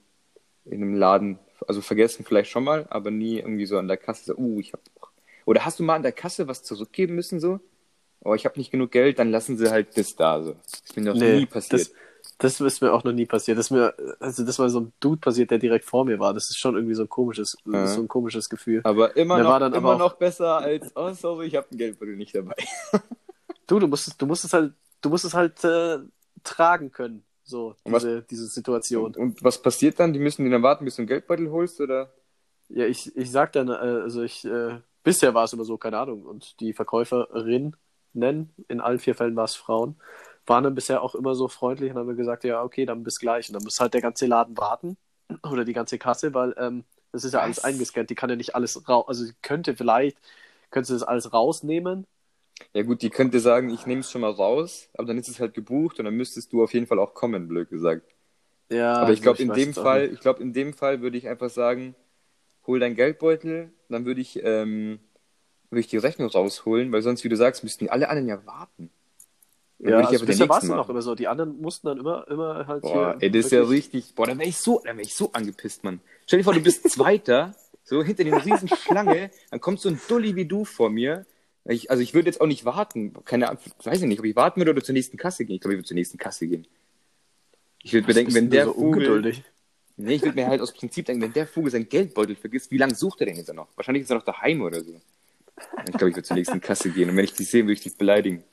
in 0.63 0.82
einem 0.82 0.93
Laden, 0.93 1.39
also 1.67 1.82
vergessen 1.82 2.23
vielleicht 2.26 2.50
schon 2.50 2.63
mal, 2.63 2.88
aber 2.89 3.12
nie 3.12 3.39
irgendwie 3.39 3.65
so 3.65 3.78
an 3.78 3.89
der 3.89 3.97
Kasse 3.97 4.23
so, 4.23 4.36
uh, 4.38 4.62
ich 4.62 4.71
habe 4.71 4.84
Oder 5.45 5.65
hast 5.65 5.80
du 5.80 5.84
mal 5.84 5.95
an 5.95 6.04
der 6.04 6.13
Kasse 6.13 6.47
was 6.47 6.63
zurückgeben 6.63 7.15
müssen 7.15 7.41
so? 7.41 7.60
Oh, 8.21 8.34
ich 8.34 8.45
habe 8.45 8.58
nicht 8.58 8.71
genug 8.71 8.91
Geld, 8.91 9.19
dann 9.19 9.30
lassen 9.30 9.58
sie 9.58 9.69
halt 9.69 9.97
das 9.97 10.15
da 10.15 10.41
so. 10.41 10.54
Das 10.54 10.82
ist 10.86 10.95
mir 10.95 11.04
noch 11.04 11.15
nee, 11.15 11.39
nie 11.39 11.45
passiert. 11.45 11.82
Das, 11.82 11.91
das 12.38 12.62
ist 12.62 12.82
mir 12.82 12.93
auch 12.93 13.04
noch 13.04 13.13
nie 13.13 13.26
passiert. 13.26 13.58
Das 13.58 13.67
ist 13.67 13.71
mir, 13.71 13.95
also 14.19 14.45
das 14.45 14.60
war 14.60 14.69
so 14.69 14.82
ein 14.82 14.93
Dude 15.00 15.19
passiert, 15.19 15.50
der 15.50 15.58
direkt 15.58 15.86
vor 15.86 16.06
mir 16.06 16.19
war. 16.19 16.34
Das 16.34 16.50
ist 16.50 16.58
schon 16.58 16.76
irgendwie 16.76 16.93
so 16.93 17.04
ein 17.04 17.10
komisches, 17.10 17.58
ja. 17.65 17.88
so 17.88 18.02
ein 18.02 18.08
komisches 18.08 18.47
Gefühl. 18.50 18.82
Aber 18.84 19.15
immer, 19.15 19.41
noch, 19.41 19.73
immer 19.73 19.97
noch 19.97 20.13
besser 20.13 20.58
als, 20.58 20.91
oh 20.95 21.12
sorry, 21.13 21.47
ich 21.47 21.56
habe 21.56 21.67
ein 21.71 21.78
Geldbeutel 21.78 22.15
nicht 22.15 22.36
dabei. 22.36 22.56
Du, 23.65 23.80
du 23.80 23.88
musst 23.88 24.08
es, 24.08 24.15
du 24.15 24.26
musst 24.26 24.45
es 24.45 24.54
halt, 24.54 24.73
du 25.02 25.10
musst 25.10 25.26
es 25.26 25.34
halt 25.34 25.62
äh, 25.65 25.97
tragen 26.43 26.91
können, 26.91 27.26
so 27.43 27.76
diese, 27.86 28.21
diese 28.21 28.47
Situation. 28.47 29.08
Und, 29.08 29.17
und, 29.17 29.43
was 29.43 29.62
passiert 29.62 30.00
dann? 30.00 30.13
Die 30.13 30.19
müssen 30.19 30.45
die 30.45 30.52
dann 30.52 30.63
warten, 30.63 30.86
bis 30.86 30.95
du 30.95 31.02
einen 31.02 31.08
Geldbeutel 31.08 31.52
holst, 31.52 31.82
oder? 31.82 32.13
Ja, 32.69 32.86
ich, 32.86 33.13
ich 33.15 33.30
sag 33.30 33.52
dann, 33.52 33.67
äh, 33.67 33.71
also 33.71 34.21
ich, 34.21 34.45
äh, 34.45 34.80
bisher 35.04 35.34
war 35.34 35.43
es 35.43 35.54
immer 35.54 35.65
so, 35.65 35.78
keine 35.78 35.97
Ahnung, 35.97 36.23
und 36.23 36.60
die 36.62 36.71
Verkäuferin 36.71 37.76
nennen, 38.13 38.54
in 38.67 38.80
allen 38.80 39.00
vier 39.00 39.15
Fällen 39.15 39.36
war 39.36 39.45
es 39.45 39.56
Frauen, 39.56 39.95
waren 40.47 40.63
dann 40.63 40.75
bisher 40.75 41.01
auch 41.03 41.15
immer 41.15 41.36
so 41.36 41.47
freundlich 41.47 41.91
und 41.91 41.97
haben 41.97 42.07
mir 42.07 42.15
gesagt, 42.15 42.43
ja, 42.43 42.63
okay, 42.63 42.86
dann 42.86 43.03
bis 43.03 43.19
gleich. 43.19 43.49
Und 43.49 43.53
dann 43.53 43.63
muss 43.63 43.79
halt 43.79 43.93
der 43.93 44.01
ganze 44.01 44.25
Laden 44.25 44.57
warten 44.57 44.97
oder 45.51 45.65
die 45.65 45.73
ganze 45.73 45.97
Kasse, 45.99 46.33
weil 46.33 46.55
ähm, 46.57 46.86
das 47.12 47.23
ist 47.23 47.33
ja 47.33 47.39
was? 47.39 47.45
alles 47.45 47.63
eingescannt. 47.63 48.10
Die 48.10 48.15
kann 48.15 48.29
ja 48.29 48.36
nicht 48.36 48.55
alles 48.55 48.88
raus, 48.88 49.05
also 49.07 49.25
sie 49.25 49.33
könnte 49.41 49.75
vielleicht, 49.75 50.17
könnte 50.71 50.93
das 50.93 51.03
alles 51.03 51.33
rausnehmen, 51.33 52.07
ja 52.73 52.83
gut, 52.83 53.01
die 53.01 53.10
könnte 53.10 53.39
sagen, 53.39 53.69
ich 53.69 53.86
nehme 53.86 54.01
es 54.01 54.12
schon 54.12 54.21
mal 54.21 54.31
raus, 54.31 54.89
aber 54.93 55.07
dann 55.07 55.17
ist 55.17 55.27
es 55.27 55.39
halt 55.39 55.53
gebucht 55.53 55.99
und 55.99 56.05
dann 56.05 56.15
müsstest 56.15 56.51
du 56.53 56.63
auf 56.63 56.73
jeden 56.73 56.88
Fall 56.88 56.99
auch 56.99 57.13
kommen, 57.13 57.47
blöd 57.47 57.69
gesagt. 57.69 58.13
Ja. 58.69 58.95
Aber 58.95 59.13
ich 59.13 59.21
glaube, 59.21 59.41
in 59.41 59.53
dem 59.53 59.73
Fall, 59.73 60.12
ich 60.12 60.19
glaube, 60.19 60.41
in 60.41 60.53
dem 60.53 60.73
Fall 60.73 61.01
würde 61.01 61.17
ich 61.17 61.27
einfach 61.27 61.49
sagen, 61.49 61.95
hol 62.65 62.79
deinen 62.79 62.95
Geldbeutel, 62.95 63.71
dann 63.89 64.05
würde 64.05 64.21
ich, 64.21 64.43
ähm, 64.43 64.99
würde 65.69 65.79
ich 65.79 65.88
die 65.88 65.97
Rechnung 65.97 66.29
rausholen, 66.29 66.91
weil 66.91 67.01
sonst, 67.01 67.23
wie 67.23 67.29
du 67.29 67.38
sagst, 67.38 67.63
müssten 67.63 67.86
die 67.86 67.91
alle 67.91 68.10
anderen 68.10 68.27
ja 68.27 68.45
warten. 68.45 68.89
Dann 69.79 69.91
ja, 69.91 70.07
also 70.07 70.25
bisher 70.25 70.49
war 70.49 70.57
es 70.57 70.63
noch 70.63 70.89
immer 70.89 71.01
so. 71.01 71.13
Die 71.13 71.27
anderen 71.27 71.61
mussten 71.61 71.87
dann 71.87 71.99
immer, 71.99 72.27
immer 72.27 72.65
halt 72.67 72.81
boah, 72.81 73.15
hier. 73.19 73.27
Ey, 73.27 73.31
das 73.31 73.45
ist 73.45 73.51
ja 73.51 73.63
richtig. 73.63 74.15
Boah, 74.15 74.25
dann 74.25 74.39
wäre 74.39 74.49
ich 74.49 74.57
so, 74.57 74.81
dann 74.83 74.97
wäre 74.97 75.05
ich 75.05 75.15
so 75.15 75.31
angepisst, 75.33 75.83
Mann. 75.83 75.99
Stell 76.25 76.39
dir 76.39 76.43
vor, 76.43 76.53
du 76.53 76.61
bist 76.61 76.89
Zweiter, 76.89 77.55
so 77.83 78.01
hinter 78.03 78.23
den 78.23 78.33
riesen 78.33 78.69
Schlange, 78.69 79.29
dann 79.51 79.61
kommt 79.61 79.79
so 79.79 79.89
ein 79.89 79.99
Dulli 80.07 80.35
wie 80.35 80.45
du 80.45 80.65
vor 80.65 80.89
mir 80.89 81.25
ich, 81.69 81.91
also 81.91 82.01
ich 82.01 82.13
würde 82.13 82.27
jetzt 82.27 82.39
auch 82.39 82.47
nicht 82.47 82.65
warten. 82.65 83.13
Keine 83.25 83.49
Ahnung, 83.49 83.61
weiß 83.83 84.01
ich 84.01 84.07
nicht, 84.07 84.19
ob 84.19 84.25
ich 84.25 84.35
warten 84.35 84.59
würde 84.59 84.71
oder 84.71 84.83
zur 84.83 84.93
nächsten 84.93 85.17
Kasse 85.17 85.45
gehen. 85.45 85.55
Ich 85.55 85.61
glaube, 85.61 85.73
ich 85.73 85.79
würde 85.79 85.87
zur 85.87 85.95
nächsten 85.95 86.17
Kasse 86.17 86.47
gehen. 86.47 86.65
Ich 87.83 87.93
würde 87.93 88.07
mir 88.07 88.13
denken, 88.13 88.33
wenn 88.33 88.49
der 88.49 88.65
so 88.65 88.73
Vogel. 88.73 88.87
Ungeduldig? 88.87 89.43
Nee, 89.97 90.15
ich 90.15 90.21
würde 90.21 90.35
mir 90.35 90.47
halt 90.47 90.61
aus 90.61 90.73
Prinzip 90.73 91.05
denken, 91.05 91.23
wenn 91.23 91.33
der 91.33 91.47
Vogel 91.47 91.71
seinen 91.71 91.89
Geldbeutel 91.89 92.35
vergisst, 92.35 92.71
wie 92.71 92.77
lange 92.77 92.95
sucht 92.95 93.19
er 93.21 93.25
denn 93.25 93.35
jetzt 93.35 93.51
noch? 93.53 93.67
Wahrscheinlich 93.75 94.03
ist 94.03 94.11
er 94.11 94.17
noch 94.17 94.25
daheim 94.25 94.61
oder 94.61 94.81
so. 94.81 95.01
Ich 95.87 95.91
glaube, 95.91 96.09
ich 96.09 96.15
würde 96.15 96.23
zur 96.23 96.37
nächsten 96.37 96.61
Kasse 96.61 96.91
gehen 96.91 97.09
und 97.09 97.17
wenn 97.17 97.25
ich 97.25 97.33
die 97.33 97.43
sehe, 97.43 97.63
würde 97.63 97.73
ich 97.73 97.81
dich 97.81 97.97
beleidigen. 97.97 98.43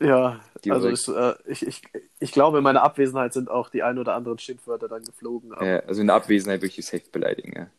Ja, 0.00 0.40
Die 0.64 0.72
also 0.72 0.88
es, 0.88 1.08
äh, 1.08 1.34
ich, 1.46 1.66
ich, 1.66 1.82
ich 2.18 2.32
glaube, 2.32 2.58
in 2.58 2.64
meiner 2.64 2.82
Abwesenheit 2.82 3.32
sind 3.32 3.50
auch 3.50 3.70
die 3.70 3.82
ein 3.82 3.98
oder 3.98 4.14
anderen 4.14 4.38
Schimpfwörter 4.38 4.88
dann 4.88 5.04
geflogen. 5.04 5.52
Ja, 5.60 5.80
also 5.80 6.00
in 6.00 6.08
der 6.08 6.16
Abwesenheit 6.16 6.60
würde 6.60 6.68
ich 6.68 6.74
die 6.74 6.82
safe 6.82 7.04
beleidigen, 7.10 7.52
ja. 7.56 7.70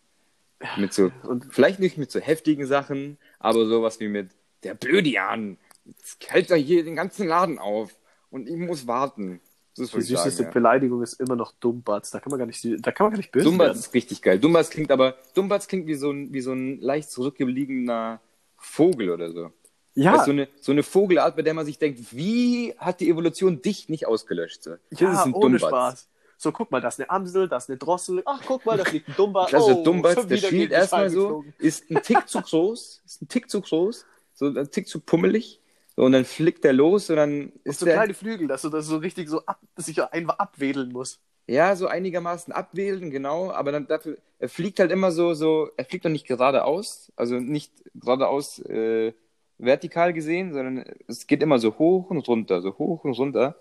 Mit 0.76 0.94
so, 0.94 1.12
Und 1.24 1.46
vielleicht 1.52 1.80
nicht 1.80 2.00
mit 2.00 2.12
so 2.12 2.20
heftigen 2.20 2.66
Sachen, 2.66 3.20
aber 3.38 3.68
sowas 3.68 4.00
wie 4.00 4.08
mit 4.08 4.32
der 4.64 4.74
Blödian, 4.74 5.58
jetzt 5.86 6.18
hält 6.28 6.50
er 6.50 6.58
hier 6.58 6.84
den 6.84 6.96
ganzen 6.96 7.28
Laden 7.28 7.60
auf 7.60 7.96
und 8.32 8.50
ich 8.50 8.56
muss 8.56 8.88
warten. 8.88 9.40
Das 9.76 9.92
die 9.92 10.00
ich 10.00 10.08
süßeste 10.08 10.32
sagen, 10.32 10.50
ja. 10.50 10.54
Beleidigung 10.54 11.04
ist 11.04 11.14
immer 11.20 11.36
noch 11.36 11.52
Dummbatz. 11.52 12.10
Da 12.10 12.20
kann 12.20 12.32
man 12.32 12.40
gar 12.40 12.48
nicht, 12.48 12.66
da 12.66 12.92
kann 12.92 13.06
man 13.06 13.12
gar 13.12 13.18
nicht 13.18 13.32
böse 13.32 13.46
Dumbatz 13.46 13.68
werden. 13.68 13.80
ist 13.80 13.94
richtig 13.94 14.24
geil. 14.24 14.40
Dumbatz 14.40 14.72
klingt 14.72 14.90
aber, 14.90 15.16
Dumbatz 15.36 15.68
klingt 15.68 15.86
wie 15.86 15.94
so 15.94 16.10
ein, 16.10 16.34
wie 16.34 16.42
so 16.42 16.52
ein 16.52 16.82
leicht 16.82 17.12
zurückgebliebener 17.12 18.20
Vogel 18.58 19.12
oder 19.12 19.32
so. 19.32 19.52
Ja, 19.98 20.12
Das 20.12 20.22
ist 20.22 20.26
so 20.26 20.32
eine, 20.32 20.48
so 20.62 20.72
eine 20.72 20.84
Vogelart, 20.84 21.36
bei 21.36 21.42
der 21.42 21.54
man 21.56 21.66
sich 21.66 21.80
denkt, 21.80 22.00
wie 22.16 22.76
hat 22.78 23.00
die 23.00 23.10
Evolution 23.10 23.62
dich 23.62 23.90
nicht 23.90 24.06
ausgelöscht? 24.08 24.64
So. 24.64 24.76
Das 24.92 25.00
ja 25.00 25.12
ist 25.14 25.26
ein 25.26 25.34
ohne 25.34 25.58
Dumbatz. 25.60 25.70
Spaß. 25.70 26.10
So, 26.38 26.52
guck 26.52 26.70
mal, 26.72 26.82
da 26.82 26.90
ist 26.90 27.00
eine 27.00 27.10
Amsel, 27.10 27.48
da 27.50 27.58
ist 27.58 27.70
eine 27.70 27.78
Drossel. 27.80 28.22
Ach, 28.26 28.42
guck 28.46 28.66
mal, 28.66 28.78
da 28.78 28.86
fliegt 28.86 29.10
ein 29.10 29.16
Dummbatz. 29.16 29.50
Klasse, 29.50 29.76
oh, 29.76 29.84
Dumbatz, 29.84 30.22
schon 30.22 30.28
der 30.30 30.38
wieder 30.38 30.50
schielt 30.50 30.70
gegen 30.70 30.70
die 30.70 30.76
erstmal 30.76 31.10
so, 31.10 31.44
ist 31.58 31.90
ein 31.90 32.02
Tick 32.04 32.28
zu 32.30 32.42
groß, 32.42 33.02
ist 33.06 33.22
ein 33.24 33.28
Tick 33.28 33.50
zu 33.50 33.62
groß, 33.62 34.06
so 34.34 34.46
ein 34.46 34.70
Tick 34.72 34.88
zu 34.88 35.00
pummelig. 35.02 35.62
So, 35.96 36.04
und 36.04 36.12
dann 36.12 36.26
flickt 36.26 36.64
der 36.64 36.74
los 36.74 37.10
und 37.10 37.16
dann 37.16 37.54
Und 37.66 37.66
ist 37.66 37.80
so 37.80 37.86
der, 37.86 37.96
kleine 37.96 38.14
Flügel, 38.14 38.48
dass 38.48 38.62
du 38.62 38.70
das 38.70 38.86
so 38.86 38.98
richtig 38.98 39.30
so 39.30 39.44
ab, 39.46 39.60
dass 39.76 39.88
ich 39.88 40.02
einfach 40.04 40.38
abwedeln 40.38 40.92
muss. 40.92 41.20
ja, 41.48 41.76
so 41.76 41.88
einigermaßen 41.88 42.54
abwählen, 42.54 43.10
genau, 43.10 43.52
aber 43.52 43.72
dann 43.72 43.88
dafür, 43.88 44.18
er 44.38 44.50
fliegt 44.50 44.80
halt 44.80 44.92
immer 44.92 45.12
so, 45.12 45.34
so, 45.34 45.70
er 45.78 45.86
fliegt 45.86 46.06
doch 46.06 46.10
nicht 46.12 46.28
geradeaus, 46.28 47.12
also 47.16 47.36
nicht 47.40 47.72
geradeaus 47.96 48.60
äh, 48.60 49.14
vertikal 49.58 50.14
gesehen, 50.14 50.54
sondern 50.54 50.86
es 51.08 51.28
geht 51.28 51.42
immer 51.42 51.60
so 51.60 51.78
hoch 51.78 52.10
und 52.10 52.28
runter, 52.28 52.62
so 52.62 52.78
hoch 52.78 53.04
und 53.04 53.14
runter. 53.14 53.56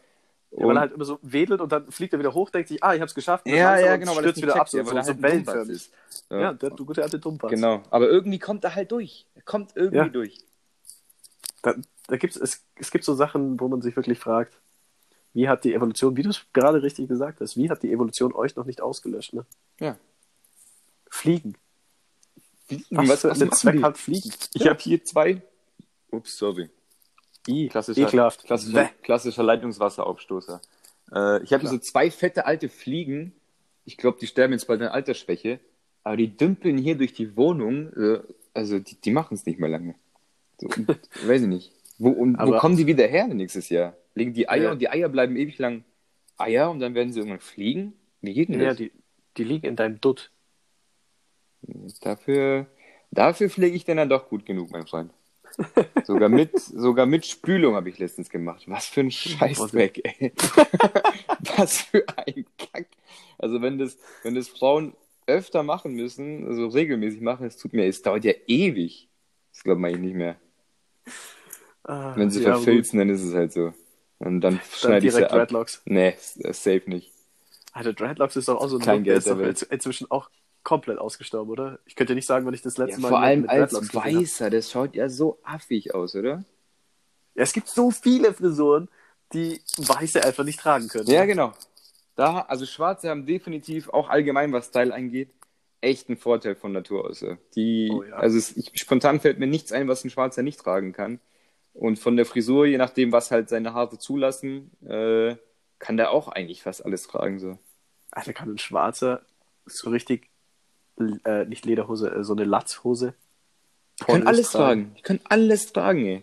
Ja, 0.53 0.67
weil 0.67 0.77
er 0.77 0.81
halt 0.81 0.93
immer 0.93 1.05
so 1.05 1.19
wedelt 1.23 1.61
und 1.61 1.73
dann 1.73 1.91
fliegt 1.91 2.13
er 2.13 2.19
wieder 2.19 2.33
hoch, 2.33 2.51
denkt 2.51 2.69
sich, 2.69 2.83
ah, 2.83 2.95
ich 2.95 3.01
hab's 3.01 3.15
geschafft. 3.15 3.45
und 3.47 3.53
ja, 3.53 3.79
ja, 3.79 3.95
und 3.95 4.01
genau, 4.01 4.13
weil 4.13 4.23
stürzt 4.23 4.43
wieder 4.43 4.57
ab, 4.61 4.69
so, 4.69 4.79
ja, 4.79 4.85
weil 4.87 4.93
so, 4.93 4.97
er 4.99 5.05
so 5.05 5.13
halt 5.13 5.23
wellenförmig. 5.23 5.71
ist. 5.77 5.93
Ja. 6.31 6.41
Ja, 6.41 6.53
der 6.55 6.71
gute 6.71 7.03
alte 7.03 7.19
Dummbatz. 7.19 7.51
Genau, 7.51 7.83
aber 7.91 8.09
irgendwie 8.09 8.39
kommt 8.39 8.65
er 8.65 8.75
halt 8.75 8.91
durch. 8.93 9.27
Er 9.35 9.43
kommt 9.43 9.73
irgendwie 9.75 9.97
Ja. 9.99 10.09
durch. 10.09 10.39
Da, 11.63 11.75
da 12.07 12.17
gibt's, 12.17 12.37
es, 12.37 12.63
es 12.77 12.91
gibt 12.91 13.05
so 13.05 13.15
Sachen, 13.15 13.59
wo 13.61 13.69
man 13.69 13.83
sich 13.83 13.97
wirklich 13.97 14.19
fragt, 14.19 14.55
wie 15.35 15.49
hat 15.49 15.65
die 15.65 15.75
Evolution, 15.75 16.17
wie 16.17 16.23
du 16.23 16.31
es 16.31 16.41
gerade 16.53 16.83
richtig 16.83 17.09
gesagt 17.09 17.41
hast, 17.41 17.57
wie 17.57 17.69
hat 17.69 17.83
die 17.83 17.93
Evolution 17.93 18.33
euch 18.35 18.57
noch 18.57 18.65
nicht 18.65 18.81
ausgelöscht? 18.81 19.35
Ne? 19.35 19.45
Ja. 19.81 19.97
Fliegen. 21.11 21.57
Was, 22.91 23.09
Was, 23.09 23.21
für 23.21 23.31
was 23.31 23.43
einen 23.43 23.53
Zweck 23.53 23.83
hat 23.83 23.99
Fliegen? 23.99 24.31
Ich 24.55 24.67
habe 24.67 24.79
hier 24.81 25.05
zwei. 25.05 25.43
Ups, 26.17 26.37
sorry. 26.37 26.69
I, 27.49 27.69
Klassischer, 27.69 28.09
ekelhaft. 28.09 28.45
klassischer, 28.45 28.91
klassischer 29.03 29.43
Leitungswasseraufstoßer. 29.43 30.61
Äh, 31.15 31.43
ich 31.45 31.53
habe 31.53 31.67
so 31.69 31.79
zwei 31.79 32.11
fette 32.11 32.47
alte 32.47 32.69
Fliegen. 32.69 33.33
Ich 33.85 33.97
glaube, 33.97 34.19
die 34.21 34.27
sterben 34.27 34.53
jetzt 34.53 34.67
bald 34.67 34.83
an 34.83 34.89
Altersschwäche. 34.89 35.61
Aber 36.03 36.17
die 36.17 36.37
dümpeln 36.37 36.79
hier 36.79 36.97
durch 36.97 37.13
die 37.13 37.37
Wohnung. 37.37 37.93
Äh, 37.93 38.21
also, 38.55 38.79
die, 38.81 38.97
die 39.01 39.11
machen 39.13 39.35
es 39.35 39.47
nicht 39.47 39.59
mehr 39.61 39.69
lange. 39.69 39.95
So, 40.61 40.67
und, 40.69 40.89
weiß 41.27 41.43
ich 41.43 41.49
nicht. 41.49 41.73
Wo, 41.99 42.11
und, 42.11 42.37
wo 42.39 42.43
Aber- 42.43 42.59
kommen 42.59 42.77
die 42.77 42.87
wieder 42.87 43.07
her 43.07 43.29
nächstes 43.29 43.69
Jahr? 43.69 43.97
Legen 44.15 44.33
die 44.33 44.49
Eier 44.49 44.65
Ja. 44.65 44.73
und 44.73 44.81
die 44.81 44.89
Eier 44.89 45.09
bleiben 45.09 45.37
ewig 45.37 45.59
lang 45.59 45.85
Eier 46.39 46.71
und 46.71 46.81
dann 46.81 46.95
werden 46.95 47.13
sie 47.13 47.21
irgendwann 47.21 47.41
fliegen? 47.41 47.93
Wie 48.23 48.35
geht 48.35 48.49
denn 48.49 48.61
Ja, 48.61 48.69
das? 48.69 48.79
die, 48.79 48.91
die 49.37 49.45
liegen 49.45 49.67
in 49.67 49.77
deinem 49.77 50.01
Dutt. 50.01 50.31
Dafür, 52.01 52.67
dafür 53.11 53.51
pflege 53.51 53.77
ich 53.77 53.85
den 53.85 53.97
dann 53.97 54.09
doch 54.09 54.29
gut 54.29 54.47
genug, 54.47 54.71
mein 54.71 54.87
Freund. 54.87 55.13
Sogar 56.05 56.29
mit, 56.29 56.59
sogar 56.59 57.07
mit 57.07 57.27
Spülung 57.27 57.75
habe 57.75 57.89
ich 57.89 57.99
letztens 57.99 58.31
gemacht. 58.31 58.65
Was 58.67 58.87
für 58.87 59.01
ein 59.01 59.11
Scheißdreck, 59.11 60.01
ey. 60.05 60.33
Was 61.57 61.83
für 61.83 62.05
ein 62.17 62.45
Kack. 62.59 62.87
Also 63.39 63.63
wenn 63.63 63.79
das, 63.79 63.97
wenn 64.23 64.35
das 64.35 64.49
Frauen 64.49 64.95
öfter 65.27 65.63
machen 65.63 65.95
müssen, 65.95 66.47
also 66.47 66.69
regelmäßig 66.69 67.21
machen, 67.21 67.47
es 67.47 67.57
tut 67.57 67.73
mir, 67.73 67.87
es 67.87 68.03
dauert 68.03 68.25
ja 68.25 68.33
ewig. 68.47 69.09
Das 69.53 69.65
glaubt 69.65 69.81
man 69.81 69.91
eigentlich 69.91 70.07
nicht 70.07 70.17
mehr. 70.17 70.37
Ah, 71.85 72.15
Wenn 72.17 72.31
sie 72.31 72.43
ja, 72.43 72.55
verfilzen, 72.55 72.99
dann 72.99 73.09
ist 73.09 73.23
es 73.23 73.35
halt 73.35 73.53
so. 73.53 73.73
Und 74.19 74.41
dann. 74.41 74.55
Dann 74.55 74.61
schneide 74.73 75.07
ich 75.07 75.15
sie 75.15 75.25
ab. 75.25 75.31
Dreadlocks. 75.31 75.83
Nee, 75.85 76.15
äh, 76.39 76.53
safe 76.53 76.83
nicht. 76.87 77.13
Alter, 77.73 77.93
Dreadlocks 77.93 78.37
ist 78.37 78.49
doch 78.49 78.61
auch 78.61 78.69
so 78.69 78.79
ein 78.79 78.83
Kein 78.83 79.05
Look, 79.05 79.05
der 79.05 79.15
Geld 79.15 79.53
ist 79.53 79.63
doch 79.63 79.71
inzwischen 79.71 80.11
auch 80.11 80.31
komplett 80.67 80.99
ausgestorben, 80.99 81.53
oder? 81.53 81.79
Ich 81.87 81.95
könnte 81.95 82.17
nicht 82.17 82.27
sagen, 82.27 82.45
wenn 82.45 82.53
ich 82.53 82.61
das 82.61 82.77
letzte 82.77 82.97
Ja, 82.97 83.03
Mal 83.03 83.09
vor 83.09 83.21
allem 83.21 83.49
als. 83.49 83.73
Weißer, 83.73 84.51
das 84.51 84.69
schaut 84.69 84.97
ja 84.97 85.09
so 85.09 85.39
affig 85.45 85.95
aus, 85.95 86.17
oder? 86.17 86.45
Ja, 87.37 87.43
es 87.45 87.53
gibt 87.53 87.69
so 87.69 87.93
viele 87.93 88.35
Frisuren, 88.35 88.89
die 89.33 89.61
Weiße 89.79 90.25
einfach 90.25 90.43
nicht 90.43 90.59
tragen 90.59 90.89
können. 90.89 91.07
Ja, 91.09 91.25
genau. 91.25 91.53
Da, 92.17 92.41
also 92.41 92.67
Schwarze 92.67 93.11
haben 93.11 93.27
definitiv 93.27 93.91
auch 93.91 94.09
allgemein, 94.09 94.53
was 94.53 94.67
Style 94.67 94.93
angeht, 94.93 95.31
echt 95.81 96.09
einen 96.09 96.19
Vorteil 96.19 96.57
von 96.57 96.73
Natur 96.73 97.09
aus. 97.09 97.21
ja. 97.21 97.39
Die, 97.55 97.89
Oh 97.93 98.03
ja. 98.03 98.17
also 98.17 98.37
es, 98.37 98.57
ich, 98.57 98.73
spontan 98.75 99.21
fällt 99.21 99.39
mir 99.39 99.47
nichts 99.47 99.71
ein, 99.71 99.87
was 99.87 100.05
ein 100.05 100.11
Schwarzer 100.11 100.43
nicht 100.43 100.59
tragen 100.59 100.93
kann. 100.93 101.21
Und 101.75 102.01
von 102.01 102.17
der 102.17 102.27
Frisur, 102.27 102.67
je 102.67 102.79
nachdem, 102.79 103.13
was 103.13 103.31
halt 103.31 103.51
seine 103.51 103.73
Haare 103.73 103.99
zulassen, 103.99 104.73
äh, 104.85 105.37
kann 105.79 105.97
der 105.97 106.11
auch 106.11 106.27
eigentlich 106.27 106.65
fast 106.65 106.85
alles 106.85 107.07
tragen. 107.07 107.39
So. 107.39 107.57
Alter, 108.11 108.33
kann 108.33 108.51
ein 108.51 108.59
Schwarzer 108.59 109.23
so 109.67 109.91
richtig, 109.91 110.29
äh, 111.25 111.45
nicht 111.45 111.65
Lederhose, 111.65 112.11
äh, 112.11 112.25
so 112.25 112.33
eine 112.33 112.45
Latzhose. 112.45 113.15
Die 114.01 114.05
können 114.05 114.27
alles 114.27 114.51
tragen. 114.51 114.95
Die 114.99 115.03
können 115.03 115.21
alles 115.25 115.73
tragen, 115.73 116.07
ey. 116.07 116.23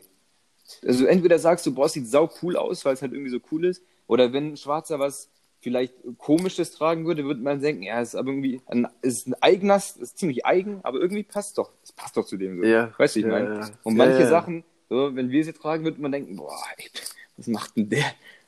Also 0.86 1.06
entweder 1.06 1.40
sagst 1.40 1.66
du, 1.66 1.74
boah, 1.74 1.86
es 1.86 1.94
sieht 1.94 2.08
sau 2.08 2.32
cool 2.42 2.56
aus, 2.56 2.86
weil 2.86 2.94
es 2.94 3.02
halt 3.02 3.12
irgendwie 3.14 3.32
so 3.32 3.40
cool 3.52 3.66
ist, 3.66 3.84
oder 4.08 4.34
wenn 4.34 4.54
ein 4.54 4.58
Schwarzer 4.58 5.00
was 5.00 5.30
vielleicht 5.62 5.94
komisches 6.18 6.72
tragen 6.72 7.06
würde, 7.06 7.24
würde 7.24 7.42
man 7.42 7.62
denken, 7.62 7.84
ja, 7.84 8.02
es 8.02 8.10
ist 8.10 8.16
aber 8.16 8.30
irgendwie 8.32 8.62
ein, 8.68 8.86
ist 9.02 9.28
ein 9.28 9.36
eigener, 9.42 9.78
ist 9.78 10.18
ziemlich 10.18 10.46
eigen, 10.46 10.82
aber 10.84 11.00
irgendwie 11.00 11.24
passt 11.24 11.58
doch, 11.58 11.72
es 11.84 11.94
passt 11.94 12.18
doch 12.18 12.26
zu 12.26 12.36
dem 12.38 12.58
so. 12.60 12.66
Ja. 12.66 12.94
Weißt 12.98 13.16
du, 13.16 13.20
ich 13.22 13.26
Ja, 13.26 13.32
meine? 13.32 13.60
ja. 13.60 13.70
Und 13.84 13.96
manche. 13.96 14.28
Sachen, 14.28 14.64
so, 14.90 15.16
wenn 15.16 15.30
wir 15.30 15.44
sie 15.46 15.54
tragen, 15.54 15.86
würde 15.86 16.02
man 16.02 16.12
denken, 16.12 16.36
boah, 16.36 16.60
ey, 16.78 16.90
was 17.38 17.48
macht 17.48 17.78
denn 17.78 17.90
der? 17.90 18.06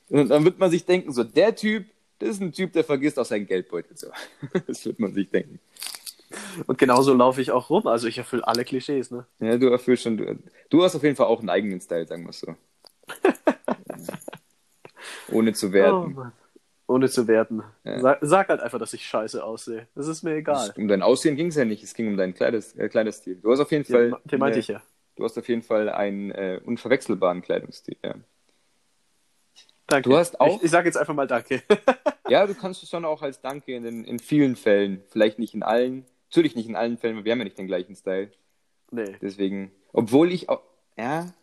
Und 0.10 0.30
dann 0.30 0.44
wird 0.44 0.60
man 0.60 0.70
sich 0.70 0.86
denken, 0.86 1.14
so, 1.14 1.24
der 1.24 1.56
Typ, 1.56 1.86
das 2.20 2.30
ist 2.32 2.42
ein 2.42 2.52
Typ, 2.52 2.74
der 2.74 2.84
vergisst 2.84 3.18
auch 3.18 3.26
seinen 3.26 3.48
Geldbeutel. 3.48 3.96
So. 3.96 4.08
Das 4.68 4.86
wird 4.86 5.00
man 5.00 5.14
sich 5.14 5.30
denken. 5.30 5.60
Und 6.68 6.78
genauso 6.78 7.14
laufe 7.14 7.42
ich 7.42 7.52
auch 7.52 7.70
rum. 7.70 7.88
Also 7.88 8.08
ich 8.08 8.18
erfülle 8.18 8.48
alle 8.48 8.64
Klischees, 8.66 9.12
ne? 9.12 9.26
Ja, 9.40 9.58
du 9.58 9.68
erfüllst 9.68 10.04
schon, 10.04 10.18
du, 10.18 10.38
du 10.70 10.84
hast 10.84 10.96
auf 10.96 11.04
jeden 11.04 11.16
Fall 11.16 11.28
auch 11.28 11.40
einen 11.40 11.50
eigenen 11.50 11.80
Style, 11.82 12.08
sagen 12.08 12.24
wir 12.24 12.30
es 12.30 12.40
so. 12.40 12.56
Ohne 15.32 15.54
zu 15.54 15.68
Oh, 15.68 15.72
werten. 15.74 16.14
Mann. 16.14 16.32
Ohne 16.88 17.10
zu 17.10 17.28
werten. 17.28 17.64
Ja. 17.84 18.00
Sag, 18.00 18.20
sag 18.22 18.50
halt 18.50 18.62
einfach, 18.62 18.78
dass 18.80 18.94
ich 18.94 19.06
scheiße 19.06 19.44
aussehe. 19.44 19.88
Das 19.96 20.08
ist 20.08 20.22
mir 20.24 20.36
egal. 20.36 20.72
um 20.78 20.88
dein 20.88 21.02
Aussehen 21.02 21.36
ging 21.36 21.48
es 21.48 21.56
ja 21.56 21.66
nicht, 21.66 21.84
es 21.84 21.94
ging 21.96 22.08
um 22.08 22.18
deinen 22.18 22.34
Kleides, 22.36 22.76
äh, 22.76 22.90
Kleiderstil. 22.90 23.38
Du 23.42 23.52
hast 23.52 23.60
auf 23.60 23.72
jeden 23.72 23.86
Fall, 23.86 24.10
Ja, 24.12 24.20
den 24.26 24.40
meinte 24.40 24.60
ich 24.60 24.68
ja. 24.68 24.82
du 25.16 25.24
hast 25.24 25.38
auf 25.38 25.48
jeden 25.50 25.64
Fall 25.64 25.90
einen 25.90 26.30
äh, 26.32 26.62
unverwechselbaren 26.64 27.42
Kleidungsstil. 27.42 27.98
Ja. 28.04 28.14
Danke. 29.88 30.10
du 30.10 30.16
hast 30.18 30.40
auch- 30.40 30.58
Ich, 30.58 30.64
ich 30.66 30.72
sage 30.72 30.88
jetzt 30.88 30.98
einfach 30.98 31.14
mal 31.16 31.26
Danke. 31.28 31.64
ja, 32.30 32.46
du 32.46 32.54
kannst 32.54 32.84
es 32.84 32.90
schon 32.90 33.04
auch 33.06 33.22
als 33.24 33.42
Danke 33.42 33.74
in, 33.76 34.04
in 34.04 34.20
vielen 34.20 34.56
Fällen, 34.56 35.02
vielleicht 35.10 35.40
nicht 35.40 35.56
in 35.56 35.64
allen, 35.64 36.06
natürlich 36.36 36.56
nicht 36.56 36.68
in 36.68 36.76
allen 36.76 36.98
Fällen, 36.98 37.16
weil 37.16 37.24
wir 37.24 37.32
haben 37.32 37.40
ja 37.40 37.46
nicht 37.46 37.58
den 37.58 37.68
gleichen 37.68 37.96
Style. 37.96 38.30
nee. 38.92 39.16
Deswegen, 39.22 39.72
obwohl 39.94 40.34
ich 40.34 40.50
auch, 40.50 40.62
ja, 40.98 41.34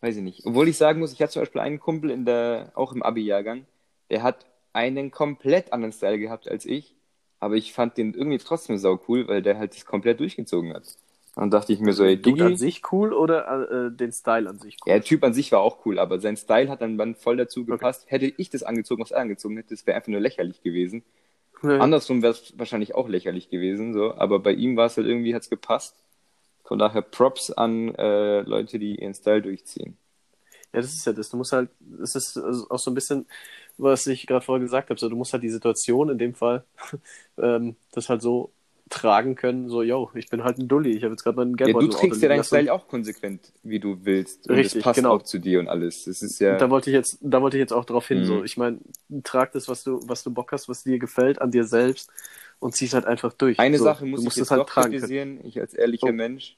weiß 0.00 0.16
ich 0.16 0.22
nicht, 0.22 0.46
obwohl 0.46 0.68
ich 0.68 0.78
sagen 0.78 1.00
muss, 1.00 1.12
ich 1.12 1.20
hatte 1.20 1.32
zum 1.32 1.42
Beispiel 1.42 1.60
einen 1.60 1.78
Kumpel 1.78 2.10
in 2.10 2.24
der, 2.24 2.72
auch 2.74 2.92
im 2.92 3.02
Abi-Jahrgang, 3.02 3.66
der 4.10 4.22
hat 4.22 4.46
einen 4.72 5.10
komplett 5.10 5.72
anderen 5.72 5.92
Style 5.92 6.18
gehabt 6.18 6.48
als 6.48 6.64
ich, 6.64 6.94
aber 7.40 7.56
ich 7.56 7.74
fand 7.74 7.98
den 7.98 8.14
irgendwie 8.14 8.38
trotzdem 8.38 8.78
sau 8.78 8.98
cool, 9.06 9.28
weil 9.28 9.42
der 9.42 9.58
halt 9.58 9.74
das 9.74 9.84
komplett 9.84 10.20
durchgezogen 10.20 10.72
hat. 10.72 10.96
Und 11.34 11.40
dann 11.40 11.50
dachte 11.50 11.72
ich 11.72 11.80
mir 11.80 11.92
so, 11.92 12.04
ey, 12.04 12.20
Dude 12.20 12.44
an 12.44 12.56
sich 12.56 12.82
cool 12.92 13.12
oder 13.12 13.70
äh, 13.70 13.90
den 13.90 14.12
Style 14.12 14.48
an 14.48 14.58
sich 14.58 14.76
cool? 14.82 14.90
ja, 14.90 14.94
der 14.94 15.02
Typ 15.02 15.24
an 15.24 15.34
sich 15.34 15.50
war 15.52 15.60
auch 15.60 15.84
cool, 15.86 15.98
aber 15.98 16.20
sein 16.20 16.36
Style 16.36 16.68
hat 16.70 16.82
dann, 16.82 16.98
dann 16.98 17.14
voll 17.14 17.36
dazu 17.36 17.64
gepasst. 17.64 18.04
Hätte 18.08 18.26
ich 18.26 18.50
das 18.50 18.62
angezogen, 18.62 19.02
was 19.02 19.12
er 19.12 19.20
angezogen 19.20 19.56
hätte, 19.56 19.70
das 19.70 19.86
wäre 19.86 19.96
einfach 19.96 20.08
nur 20.08 20.20
lächerlich 20.20 20.62
gewesen. 20.62 21.02
Nee. 21.62 21.78
Andersrum 21.78 22.22
wäre 22.22 22.32
es 22.32 22.58
wahrscheinlich 22.58 22.94
auch 22.94 23.08
lächerlich 23.08 23.48
gewesen, 23.48 23.94
so, 23.94 24.14
aber 24.14 24.40
bei 24.40 24.52
ihm 24.52 24.76
war 24.76 24.86
es 24.86 24.96
halt 24.96 25.06
irgendwie, 25.06 25.34
hat's 25.34 25.50
gepasst. 25.50 25.96
Von 26.64 26.78
daher 26.78 27.02
Props 27.02 27.50
an 27.50 27.94
äh, 27.94 28.40
Leute, 28.42 28.78
die 28.78 28.96
ihren 28.96 29.14
Style 29.14 29.42
durchziehen. 29.42 29.96
Ja, 30.72 30.80
das 30.80 30.92
ist 30.92 31.06
ja 31.06 31.12
das. 31.12 31.28
Du 31.28 31.36
musst 31.36 31.52
halt, 31.52 31.70
das 31.80 32.14
ist 32.14 32.36
auch 32.38 32.78
so 32.78 32.90
ein 32.90 32.94
bisschen, 32.94 33.26
was 33.76 34.06
ich 34.06 34.26
gerade 34.26 34.44
vorher 34.44 34.62
gesagt 34.62 34.90
habe, 34.90 34.98
so, 34.98 35.08
du 35.08 35.16
musst 35.16 35.32
halt 35.32 35.42
die 35.42 35.50
Situation 35.50 36.08
in 36.08 36.18
dem 36.18 36.34
Fall 36.34 36.64
ähm, 37.38 37.76
das 37.92 38.08
halt 38.08 38.22
so 38.22 38.50
tragen 38.92 39.34
können, 39.36 39.68
so, 39.68 39.82
yo, 39.82 40.10
ich 40.14 40.28
bin 40.28 40.44
halt 40.44 40.58
ein 40.58 40.68
Dulli, 40.68 40.90
ich 40.90 41.02
habe 41.02 41.12
jetzt 41.14 41.22
gerade 41.24 41.36
meinen 41.36 41.52
Ja, 41.52 41.64
Geldbeutel 41.64 41.88
du 41.88 41.94
im 41.94 42.00
trägst 42.00 42.22
ja 42.22 42.28
deinen. 42.28 42.44
Style 42.44 42.72
auch 42.72 42.86
konsequent, 42.88 43.52
wie 43.62 43.80
du 43.80 43.98
willst. 44.04 44.48
Und 44.48 44.56
Richtig, 44.56 44.76
es 44.78 44.82
passt 44.84 44.96
genau. 44.96 45.14
auch 45.14 45.22
zu 45.22 45.38
dir 45.38 45.60
und 45.60 45.68
alles. 45.68 46.04
Das 46.04 46.22
ist 46.22 46.38
ja. 46.40 46.56
Da 46.58 46.68
wollte 46.70 46.90
ich 46.90 46.94
jetzt, 46.94 47.18
da 47.22 47.40
wollte 47.40 47.56
ich 47.56 47.60
jetzt 47.60 47.72
auch 47.72 47.84
drauf 47.86 48.06
hin, 48.06 48.20
Mhm. 48.20 48.24
so, 48.24 48.44
ich 48.44 48.56
meine, 48.56 48.78
trag 49.24 49.52
das, 49.52 49.68
was 49.68 49.82
du, 49.84 50.00
was 50.06 50.22
du 50.22 50.30
Bock 50.32 50.52
hast, 50.52 50.68
was 50.68 50.84
dir 50.84 50.98
gefällt, 50.98 51.40
an 51.40 51.50
dir 51.50 51.64
selbst 51.64 52.10
und 52.60 52.74
zieh's 52.74 52.92
halt 52.94 53.06
einfach 53.06 53.32
durch. 53.32 53.58
Eine 53.58 53.78
so, 53.78 53.84
Sache 53.84 54.04
muss 54.06 54.20
du 54.22 54.28
ich 54.28 54.36
jetzt 54.36 54.46
es 54.46 54.50
halt 54.50 54.66
tragen 54.68 54.90
können. 54.90 55.00
kritisieren, 55.00 55.40
ich 55.44 55.58
als 55.60 55.74
ehrlicher 55.74 56.08
Oh. 56.08 56.12
Mensch. 56.12 56.56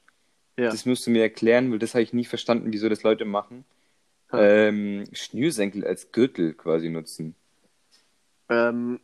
Ja. 0.57 0.69
Das 0.71 0.85
musst 0.85 1.05
du 1.07 1.11
mir 1.11 1.21
erklären, 1.21 1.71
weil 1.71 1.79
das 1.79 1.93
habe 1.95 2.03
ich 2.03 2.13
nie 2.13 2.25
verstanden, 2.25 2.71
wieso 2.71 2.87
das 2.89 3.03
Leute 3.03 3.25
machen. 3.25 3.65
ähm, 4.33 5.05
Schnürsenkel 5.13 5.85
als 5.85 6.11
Gürtel 6.11 6.53
quasi 6.53 6.89
nutzen. 6.89 7.35
Ähm, 8.49 8.99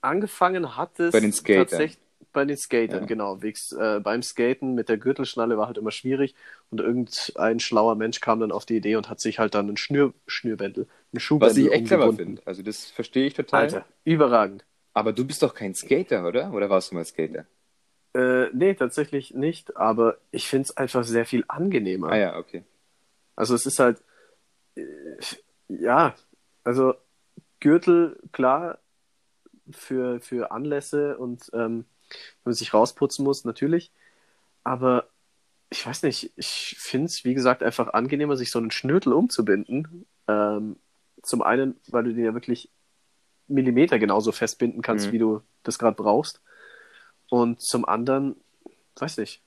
angefangen 0.00 0.76
hat 0.76 0.98
es 1.00 1.12
Bei 1.12 1.20
den 1.20 1.32
Skatern. 1.32 1.66
tatsächlich 1.68 1.98
bei 2.32 2.44
den 2.44 2.56
Skatern, 2.56 3.02
Ja. 3.02 3.06
genau. 3.06 3.42
Wegs, 3.42 3.72
äh, 3.72 4.00
beim 4.00 4.22
Skaten 4.22 4.74
mit 4.74 4.88
der 4.88 4.98
Gürtelschnalle 4.98 5.58
war 5.58 5.66
halt 5.66 5.78
immer 5.78 5.90
schwierig 5.90 6.34
und 6.70 6.80
irgendein 6.80 7.60
schlauer 7.60 7.94
Mensch 7.96 8.20
kam 8.20 8.40
dann 8.40 8.52
auf 8.52 8.66
die 8.66 8.76
Idee 8.76 8.96
und 8.96 9.08
hat 9.08 9.20
sich 9.20 9.38
halt 9.38 9.54
dann 9.54 9.68
einen 9.68 9.76
Schnür, 9.76 10.14
Schnürbändel, 10.26 10.84
einen 10.84 10.90
Was 11.14 11.22
Schuhbändel 11.22 11.66
ich 11.66 11.72
echt 11.72 11.86
clever 11.86 12.12
finde. 12.12 12.42
Also 12.44 12.62
das 12.62 12.86
verstehe 12.86 13.26
ich 13.26 13.34
total. 13.34 13.62
Alter, 13.62 13.84
überragend. 14.04 14.64
Aber 14.92 15.12
du 15.12 15.24
bist 15.26 15.42
doch 15.42 15.54
kein 15.54 15.74
Skater, 15.74 16.26
oder? 16.26 16.52
Oder 16.52 16.68
warst 16.70 16.90
du 16.90 16.96
mal 16.96 17.04
Skater? 17.04 17.46
Äh, 18.14 18.48
nee, 18.52 18.74
tatsächlich 18.74 19.34
nicht, 19.34 19.76
aber 19.76 20.18
ich 20.32 20.48
finde 20.48 20.64
es 20.64 20.76
einfach 20.76 21.04
sehr 21.04 21.26
viel 21.26 21.44
angenehmer. 21.46 22.10
Ah 22.10 22.16
ja, 22.18 22.36
okay. 22.38 22.64
Also 23.36 23.54
es 23.54 23.66
ist 23.66 23.78
halt, 23.78 24.02
äh, 24.74 24.82
ja, 25.68 26.14
also 26.64 26.94
Gürtel, 27.60 28.18
klar, 28.32 28.78
für, 29.70 30.20
für 30.20 30.50
Anlässe 30.50 31.16
und 31.18 31.48
ähm, 31.52 31.84
wenn 32.10 32.50
man 32.50 32.54
sich 32.54 32.74
rausputzen 32.74 33.24
muss, 33.24 33.44
natürlich. 33.44 33.90
Aber 34.64 35.08
ich 35.70 35.86
weiß 35.86 36.02
nicht, 36.02 36.32
ich 36.36 36.76
finde 36.78 37.06
es, 37.06 37.24
wie 37.24 37.34
gesagt, 37.34 37.62
einfach 37.62 37.92
angenehmer, 37.92 38.36
sich 38.36 38.50
so 38.50 38.58
einen 38.58 38.70
Schnürtel 38.70 39.12
umzubinden. 39.12 40.06
Ähm, 40.28 40.76
zum 41.22 41.42
einen, 41.42 41.76
weil 41.88 42.04
du 42.04 42.14
den 42.14 42.24
ja 42.24 42.34
wirklich 42.34 42.70
Millimeter 43.46 43.98
genauso 43.98 44.32
festbinden 44.32 44.82
kannst, 44.82 45.08
Mhm. 45.08 45.12
wie 45.12 45.18
du 45.18 45.42
das 45.62 45.78
gerade 45.78 45.96
brauchst. 45.96 46.40
Und 47.28 47.60
zum 47.60 47.84
anderen, 47.84 48.36
weiß 48.96 49.18
nicht, 49.18 49.42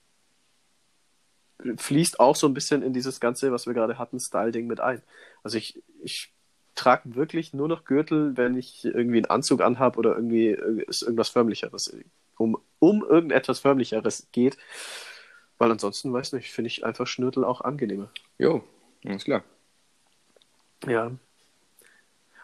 fließt 1.78 2.20
auch 2.20 2.36
so 2.36 2.48
ein 2.48 2.54
bisschen 2.54 2.82
in 2.82 2.94
dieses 2.94 3.20
Ganze, 3.20 3.52
was 3.52 3.66
wir 3.66 3.74
gerade 3.74 3.98
hatten, 3.98 4.20
Style-Ding 4.20 4.68
mit 4.68 4.80
ein. 4.80 5.02
Also 5.44 5.58
ich, 5.58 5.82
ich 6.02 6.34
trage 6.76 7.16
wirklich 7.16 7.54
nur 7.54 7.68
noch 7.68 7.86
Gürtel, 7.86 8.36
wenn 8.36 8.58
ich 8.58 8.84
irgendwie 8.84 9.18
einen 9.18 9.28
Anzug 9.28 9.62
anhab 9.62 9.98
oder 9.98 10.16
irgendwie 10.16 10.50
äh, 10.50 10.86
irgendwas 11.02 11.30
Förmlicheres, 11.30 11.96
um, 12.38 12.58
um 12.80 13.04
irgendetwas 13.04 13.60
Förmlicheres 13.60 14.28
geht. 14.32 14.58
Weil 15.58 15.72
ansonsten, 15.72 16.12
weiß 16.12 16.34
nicht, 16.34 16.52
finde 16.52 16.68
ich 16.68 16.86
einfach 16.86 17.08
Schnürtel 17.08 17.44
auch 17.44 17.62
angenehmer. 17.62 18.12
Jo, 18.38 18.64
alles 19.06 19.24
klar. 19.24 19.44
Ja. 20.86 21.12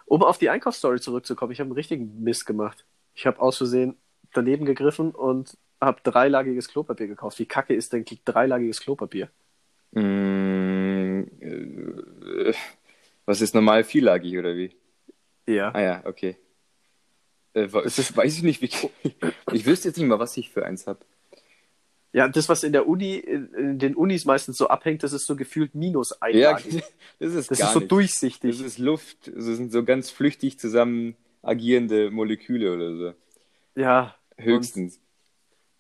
Um 0.06 0.24
auf 0.24 0.38
die 0.38 0.50
Einkaufsstory 0.50 1.00
zurückzukommen, 1.00 1.52
ich 1.52 1.60
habe 1.60 1.68
einen 1.68 1.76
richtigen 1.76 2.24
Mist 2.24 2.46
gemacht. 2.46 2.86
Ich 3.14 3.26
habe 3.26 3.40
aus 3.42 3.58
Versehen 3.58 3.98
daneben 4.34 4.66
gegriffen 4.66 5.12
und 5.12 5.58
habe 5.82 6.02
dreilagiges 6.04 6.68
Klopapier 6.68 7.08
gekauft. 7.08 7.40
Wie 7.40 7.46
kacke 7.46 7.74
ist 7.74 7.94
denn 7.94 8.06
dreilagiges 8.26 8.82
Klopapier? 8.82 9.30
Mm, 9.92 11.24
äh, 11.42 12.54
was 13.26 13.42
ist 13.42 13.56
normal 13.56 13.84
vierlagig 13.84 14.38
oder 14.38 14.56
wie? 14.56 14.76
Ja. 15.48 15.72
Ah 15.74 15.82
ja, 15.82 16.02
okay. 16.06 16.38
Äh, 17.66 17.68
Das 17.84 18.00
ist- 18.00 18.16
weiß 18.16 18.38
ich 18.38 18.44
nicht, 18.44 18.62
wie. 18.62 18.70
Ich 19.54 19.66
wüsste 19.66 19.90
jetzt 19.90 19.98
nicht 19.98 20.08
mal, 20.08 20.20
was 20.20 20.36
ich 20.38 20.50
für 20.50 20.66
eins 20.66 20.88
habe. 20.88 21.00
Ja, 22.12 22.28
das, 22.28 22.50
was 22.50 22.64
in 22.64 22.72
der 22.74 22.88
Uni, 22.88 23.16
in, 23.18 23.78
den 23.78 23.96
Unis 23.96 24.26
meistens 24.26 24.58
so 24.58 24.68
abhängt, 24.68 25.04
das 25.04 25.14
ist 25.14 25.28
so 25.28 25.36
gefühlt 25.36 25.76
minus 25.76 26.10
Ja, 26.10 26.18
einlagig. 26.22 26.84
das 27.20 27.34
ist 27.36 27.52
das 27.52 27.60
ist 27.60 27.72
so 27.74 27.80
nichts. 27.80 27.90
durchsichtig. 27.90 28.58
Das 28.58 28.66
ist 28.66 28.80
Luft. 28.80 29.28
Das 29.28 29.46
sind 29.46 29.72
so 29.72 29.84
ganz 29.84 30.10
flüchtig 30.10 30.58
zusammen 30.60 31.16
agierende 31.44 32.10
Moleküle 32.12 32.74
oder 32.74 32.96
so. 32.96 33.14
ja. 33.76 34.16
Höchstens. 34.38 35.00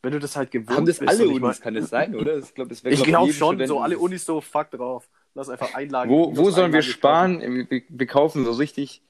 Wenn 0.02 0.12
du 0.12 0.20
das 0.20 0.36
halt 0.36 0.52
gewohnt 0.52 0.78
Haben 0.78 0.86
das 0.86 1.00
bist. 1.00 1.10
alle 1.10 1.28
Unis, 1.30 1.62
kann 1.62 1.74
das 1.76 1.90
sein, 1.90 2.14
oder? 2.16 2.40
Das, 2.40 2.54
glaub, 2.54 2.68
das 2.70 2.80
Ich 2.84 2.84
glaub 2.96 3.06
glaube 3.06 3.34
schon, 3.34 3.48
Studenten- 3.56 3.68
so 3.70 3.80
alle 3.80 3.98
Unis 3.98 4.26
so, 4.26 4.40
fuck 4.42 4.70
drauf. 4.72 5.10
Lass 5.34 5.50
einfach 5.50 5.74
einlagen. 5.76 6.10
Wo, 6.12 6.36
wo 6.36 6.44
sollen 6.52 6.72
wir 6.74 6.80
einlagig 6.80 6.92
sparen? 6.92 7.68
Wir, 7.70 7.82
wir 7.88 8.08
kaufen 8.08 8.44
so 8.46 8.52
richtig. 8.52 9.02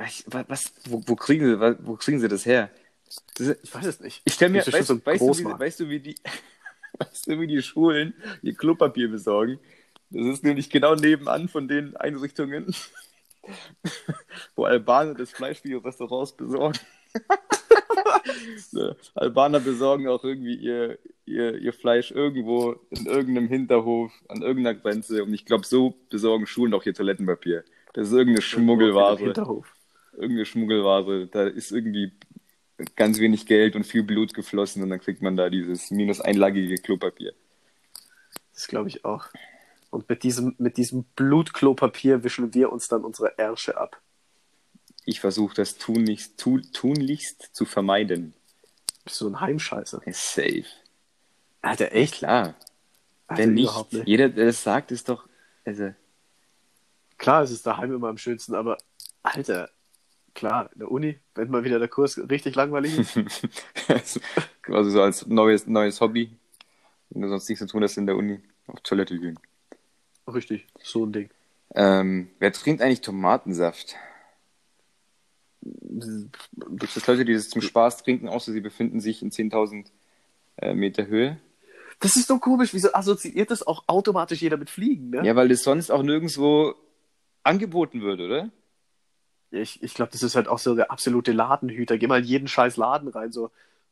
Was, 0.00 0.48
was, 0.48 0.72
wo, 0.88 1.02
wo, 1.06 1.14
kriegen 1.14 1.44
sie, 1.46 1.76
wo 1.80 1.94
kriegen 1.94 2.20
sie 2.20 2.28
das 2.28 2.46
her? 2.46 2.70
Das 3.36 3.56
Ich 3.62 3.74
weiß 3.74 3.84
es 3.84 4.00
nicht. 4.00 4.22
ich 4.24 4.32
stelle 4.32 4.52
mir, 4.52 4.66
weißt, 4.66 4.86
so 4.86 5.04
weißt, 5.04 5.20
du, 5.20 5.38
wie, 5.38 5.58
weißt 5.58 5.80
du, 5.80 5.88
wie 5.88 6.00
die, 6.00 6.14
weißt 6.98 7.26
du, 7.26 7.40
wie 7.40 7.46
die 7.46 7.62
Schulen 7.62 8.14
ihr 8.42 8.54
Klopapier 8.54 9.08
besorgen? 9.08 9.60
Das 10.10 10.26
ist 10.26 10.42
nämlich 10.42 10.70
genau 10.70 10.94
nebenan 10.94 11.48
von 11.48 11.68
den 11.68 11.96
Einrichtungen, 11.96 12.74
wo 14.56 14.64
Albaner 14.64 15.14
das 15.14 15.30
Fleisch 15.30 15.60
für 15.60 15.68
ihre 15.68 15.84
Restaurants 15.84 16.32
besorgen. 16.32 16.78
So, 18.70 18.94
Albaner 19.14 19.60
besorgen 19.60 20.08
auch 20.08 20.24
irgendwie 20.24 20.54
ihr, 20.54 20.98
ihr, 21.26 21.58
ihr 21.58 21.72
Fleisch 21.72 22.10
irgendwo 22.10 22.76
in 22.90 23.06
irgendeinem 23.06 23.48
Hinterhof, 23.48 24.12
an 24.28 24.42
irgendeiner 24.42 24.78
Grenze. 24.78 25.22
Und 25.24 25.34
ich 25.34 25.44
glaube, 25.44 25.66
so 25.66 25.94
besorgen 26.08 26.46
Schulen 26.46 26.72
auch 26.74 26.84
ihr 26.86 26.94
Toilettenpapier. 26.94 27.64
Das 27.92 28.08
ist 28.08 28.14
irgendeine 28.14 28.42
Schmuggelware. 28.42 29.18
Hinterhof. 29.18 29.74
Irgendeine 30.12 30.44
Schmuggelware. 30.44 31.26
Da 31.26 31.46
ist 31.46 31.72
irgendwie 31.72 32.12
ganz 32.96 33.18
wenig 33.18 33.46
Geld 33.46 33.76
und 33.76 33.84
viel 33.84 34.02
Blut 34.02 34.34
geflossen 34.34 34.82
und 34.82 34.90
dann 34.90 35.00
kriegt 35.00 35.22
man 35.22 35.36
da 35.36 35.50
dieses 35.50 35.90
minus 35.90 36.20
einlagige 36.20 36.74
Klopapier. 36.76 37.34
Das 38.54 38.66
glaube 38.66 38.88
ich 38.88 39.04
auch. 39.04 39.26
Und 39.90 40.08
mit 40.08 40.22
diesem, 40.22 40.54
mit 40.58 40.76
diesem 40.76 41.04
Blutklopapier 41.16 42.22
wischen 42.22 42.54
wir 42.54 42.70
uns 42.72 42.88
dann 42.88 43.04
unsere 43.04 43.38
Ärsche 43.38 43.76
ab. 43.76 44.00
Ich 45.04 45.20
versuche 45.20 45.54
das 45.54 45.78
tunlichst, 45.78 46.38
tu, 46.38 46.60
tunlichst 46.60 47.54
zu 47.54 47.64
vermeiden. 47.64 48.34
Bist 49.04 49.20
du 49.20 49.28
ein 49.28 49.40
Heimscheißer? 49.40 50.02
Safe. 50.12 50.64
Alter, 51.62 51.92
echt? 51.92 52.14
Klar. 52.14 52.54
Alter, 53.26 53.42
Wenn 53.42 53.54
nicht, 53.54 53.92
nicht. 53.92 54.06
jeder, 54.06 54.28
der 54.28 54.46
das 54.46 54.62
sagt, 54.62 54.92
ist 54.92 55.08
doch. 55.08 55.28
Also, 55.64 55.94
Klar, 57.18 57.42
es 57.42 57.50
ist 57.50 57.66
daheim 57.66 57.92
immer 57.92 58.08
am 58.08 58.16
schönsten, 58.16 58.54
aber 58.54 58.78
Alter, 59.22 59.70
klar, 60.40 60.70
in 60.72 60.78
der 60.78 60.90
Uni, 60.90 61.18
wenn 61.34 61.50
mal 61.50 61.64
wieder 61.64 61.78
der 61.78 61.88
Kurs 61.88 62.18
richtig 62.30 62.54
langweilig 62.54 62.98
ist. 62.98 63.14
quasi 64.62 64.90
so 64.90 65.02
als 65.02 65.26
neues, 65.26 65.66
neues 65.66 66.00
Hobby. 66.00 66.30
Wenn 67.10 67.22
du 67.22 67.28
sonst 67.28 67.48
nichts 67.48 67.60
zu 67.60 67.70
tun 67.70 67.82
hast 67.82 67.98
in 67.98 68.06
der 68.06 68.16
Uni, 68.16 68.40
auf 68.66 68.80
Toilette 68.80 69.18
gehen. 69.18 69.38
richtig, 70.26 70.66
so 70.82 71.04
ein 71.04 71.12
Ding. 71.12 71.30
Ähm, 71.74 72.30
wer 72.38 72.52
trinkt 72.52 72.80
eigentlich 72.80 73.02
Tomatensaft? 73.02 73.96
Gibt 75.60 76.96
es 76.96 77.06
Leute, 77.06 77.26
die 77.26 77.34
das 77.34 77.50
zum 77.50 77.60
Spaß 77.60 78.02
trinken, 78.02 78.28
außer 78.28 78.52
sie 78.52 78.62
befinden 78.62 79.00
sich 79.00 79.20
in 79.22 79.30
10.000 79.30 79.90
äh, 80.56 80.72
Meter 80.72 81.06
Höhe? 81.06 81.38
Das 81.98 82.16
ist 82.16 82.28
so 82.28 82.38
komisch, 82.38 82.72
wieso 82.72 82.94
assoziiert 82.94 83.50
das 83.50 83.66
auch 83.66 83.84
automatisch 83.86 84.40
jeder 84.40 84.56
mit 84.56 84.70
Fliegen, 84.70 85.10
ne? 85.10 85.22
Ja, 85.22 85.36
weil 85.36 85.48
das 85.48 85.62
sonst 85.62 85.90
auch 85.90 86.02
nirgendwo 86.02 86.74
angeboten 87.42 88.00
wird, 88.00 88.20
oder? 88.20 88.50
Ich, 89.50 89.82
ich 89.82 89.94
glaube, 89.94 90.12
das 90.12 90.22
ist 90.22 90.36
halt 90.36 90.48
auch 90.48 90.58
so 90.58 90.74
der 90.74 90.90
absolute 90.90 91.32
Ladenhüter. 91.32 91.98
Geh 91.98 92.06
mal 92.06 92.20
in 92.20 92.26
jeden 92.26 92.48
scheiß 92.48 92.76
Laden 92.76 93.08
rein, 93.08 93.32
so, 93.32 93.50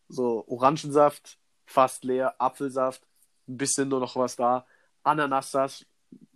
so 0.09 0.45
Orangensaft, 0.47 1.39
fast 1.67 2.05
leer, 2.05 2.41
Apfelsaft, 2.41 3.03
ein 3.49 3.57
bisschen 3.57 3.89
nur 3.89 4.01
noch 4.01 4.17
was 4.17 4.37
da, 4.37 4.67
Ananassaft, 5.03 5.87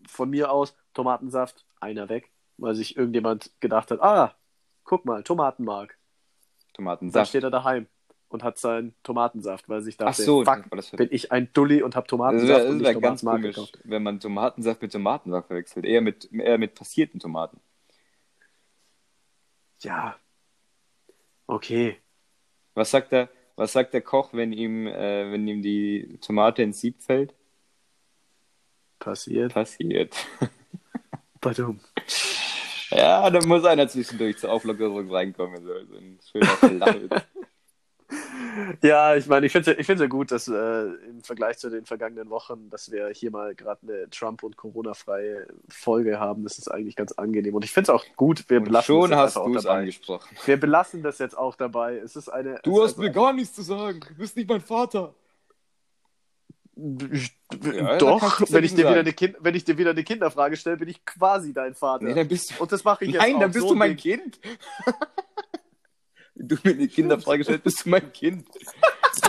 von 0.07 0.31
mir 0.31 0.51
aus, 0.51 0.75
Tomatensaft, 0.95 1.65
einer 1.81 2.09
weg, 2.09 2.31
weil 2.59 2.75
sich 2.75 2.97
irgendjemand 2.97 3.51
gedacht 3.61 3.91
hat, 3.91 4.01
ah, 4.03 4.35
guck 4.85 5.05
mal, 5.05 5.23
Tomatenmark. 5.23 5.91
Dann 5.91 6.75
Tomatensaft. 6.75 7.29
steht 7.29 7.45
er 7.45 7.51
daheim 7.51 7.87
und 8.29 8.43
hat 8.43 8.59
seinen 8.59 8.95
Tomatensaft, 9.03 9.69
weil 9.69 9.83
sich 9.83 9.97
Ach 9.99 10.07
dachte, 10.07 10.23
so, 10.23 10.45
fuck, 10.45 10.65
das 10.71 10.91
bin 10.91 11.09
ich 11.11 11.31
ein 11.33 11.53
Dulli 11.53 11.83
und 11.83 11.97
habe 11.97 12.05
Das 12.05 12.11
Tomatensaft 12.11 12.49
wäre 12.49 12.69
und 12.69 12.83
wär 12.83 12.93
nicht 12.93 13.03
ganz 13.03 13.21
Tomatenmark 13.21 13.41
komisch, 13.43 13.57
gekauft. 13.57 13.79
wenn 13.85 14.03
man 14.03 14.21
Tomatensaft 14.21 14.83
mit 14.83 14.93
Tomatensaft 14.93 15.47
verwechselt. 15.47 15.85
Eher 15.85 16.01
mit, 16.01 16.33
eher 16.33 16.59
mit 16.59 16.75
passierten 16.75 17.21
Tomaten. 17.21 17.61
Ja, 19.83 20.16
okay. 21.47 21.97
Was 22.75 22.90
sagt 22.90 23.12
der, 23.12 23.29
was 23.57 23.73
sagt 23.73 23.95
der 23.95 24.01
Koch, 24.03 24.33
wenn 24.33 24.53
ihm, 24.53 24.87
äh, 24.87 25.31
wenn 25.31 25.47
ihm 25.47 25.62
die 25.62 26.18
Tomate 26.21 26.62
ins 26.62 26.81
Sieb 26.81 27.03
fällt? 27.03 27.35
Passiert. 28.99 29.53
Passiert. 29.53 30.14
Badum. 31.40 31.81
Ja, 32.90 33.29
da 33.31 33.45
muss 33.47 33.64
einer 33.64 33.88
zwischendurch 33.88 34.38
zur 34.38 34.53
Auflockerung 34.53 35.11
reinkommen. 35.11 35.64
So, 35.64 35.85
so 35.87 35.97
ein 35.97 36.18
schöner 36.31 36.47
Verlauf. 36.47 37.23
Ja, 38.83 39.16
ich 39.16 39.27
meine, 39.27 39.46
ich 39.46 39.53
finde 39.53 39.72
es 39.72 39.79
ich 39.79 39.87
find's 39.87 40.01
ja 40.01 40.09
gut, 40.09 40.31
dass 40.31 40.48
äh, 40.48 40.83
im 41.09 41.22
Vergleich 41.22 41.59
zu 41.59 41.70
den 41.70 41.87
vergangenen 41.87 42.31
Wochen, 42.31 42.68
dass 42.70 42.90
wir 42.90 43.09
hier 43.09 43.31
mal 43.31 43.55
gerade 43.55 43.81
eine 43.83 44.11
Trump- 44.11 44.42
und 44.42 44.57
Corona-freie 44.57 45.46
Folge 45.68 46.20
haben. 46.20 46.44
Das 46.44 46.59
ist 46.59 46.68
eigentlich 46.68 46.96
ganz 46.96 47.12
angenehm. 47.12 47.55
Und 47.55 47.64
ich 47.64 47.72
finde 47.72 47.90
es 47.92 47.94
auch 47.94 48.05
gut, 48.16 48.44
wir 48.48 48.59
Und 48.59 48.64
belassen 48.64 48.87
schon 48.87 49.11
das 49.11 49.20
hast 49.20 49.37
du 49.37 49.40
auch 49.40 49.55
es 49.55 49.66
angesprochen. 49.66 50.37
Wir 50.44 50.59
belassen 50.59 51.03
das 51.03 51.18
jetzt 51.18 51.37
auch 51.37 51.55
dabei. 51.55 51.96
Es 51.96 52.16
ist 52.16 52.29
eine. 52.29 52.61
Du 52.62 52.83
hast 52.83 52.92
ist 52.92 52.98
mir 52.98 53.11
gar 53.11 53.33
nichts 53.33 53.55
zu 53.55 53.62
sagen. 53.62 54.01
Du 54.01 54.14
bist 54.14 54.37
nicht 54.37 54.48
mein 54.48 54.61
Vater. 54.61 55.14
Da 56.75 57.98
Doch, 57.98 58.40
wenn 58.51 58.64
ich, 58.64 58.75
dir 58.75 58.88
wieder 58.88 59.01
eine 59.01 59.12
kind, 59.12 59.37
wenn 59.40 59.55
ich 59.55 59.64
dir 59.64 59.77
wieder 59.77 59.90
eine 59.90 60.05
Kinderfrage 60.05 60.57
stelle, 60.57 60.79
bin 60.79 60.88
ich 60.88 61.05
quasi 61.05 61.53
dein 61.53 61.75
Vater. 61.75 62.05
Nee, 62.05 62.14
dann 62.14 62.29
bist 62.29 62.51
du. 62.51 62.62
Und 62.62 62.72
das 62.72 62.83
mache 62.83 63.05
ich 63.05 63.12
jetzt 63.12 63.20
Nein, 63.20 63.37
auch. 63.37 63.40
dann 63.40 63.53
bist 63.53 63.62
so 63.62 63.72
du 63.72 63.79
mein 63.79 63.90
ein 63.90 63.96
Kind. 63.96 64.40
Wenn 66.43 66.49
du 66.49 66.57
mir 66.65 66.75
eine 66.75 66.89
Kinderfrage 66.89 67.45
stellst, 67.45 67.63
bist 67.63 67.87
du 67.87 67.91
mein 67.91 68.13
Kind. 68.13 68.49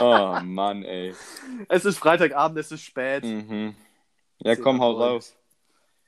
Oh 0.01 0.39
Mann, 0.43 0.83
ey. 0.83 1.13
Es 1.69 1.85
ist 1.85 1.99
Freitagabend, 1.99 2.57
es 2.57 2.71
ist 2.71 2.81
spät. 2.81 3.23
Mhm. 3.23 3.75
Ja, 4.39 4.55
komm, 4.55 4.81
hau 4.81 4.93
raus. 4.93 5.37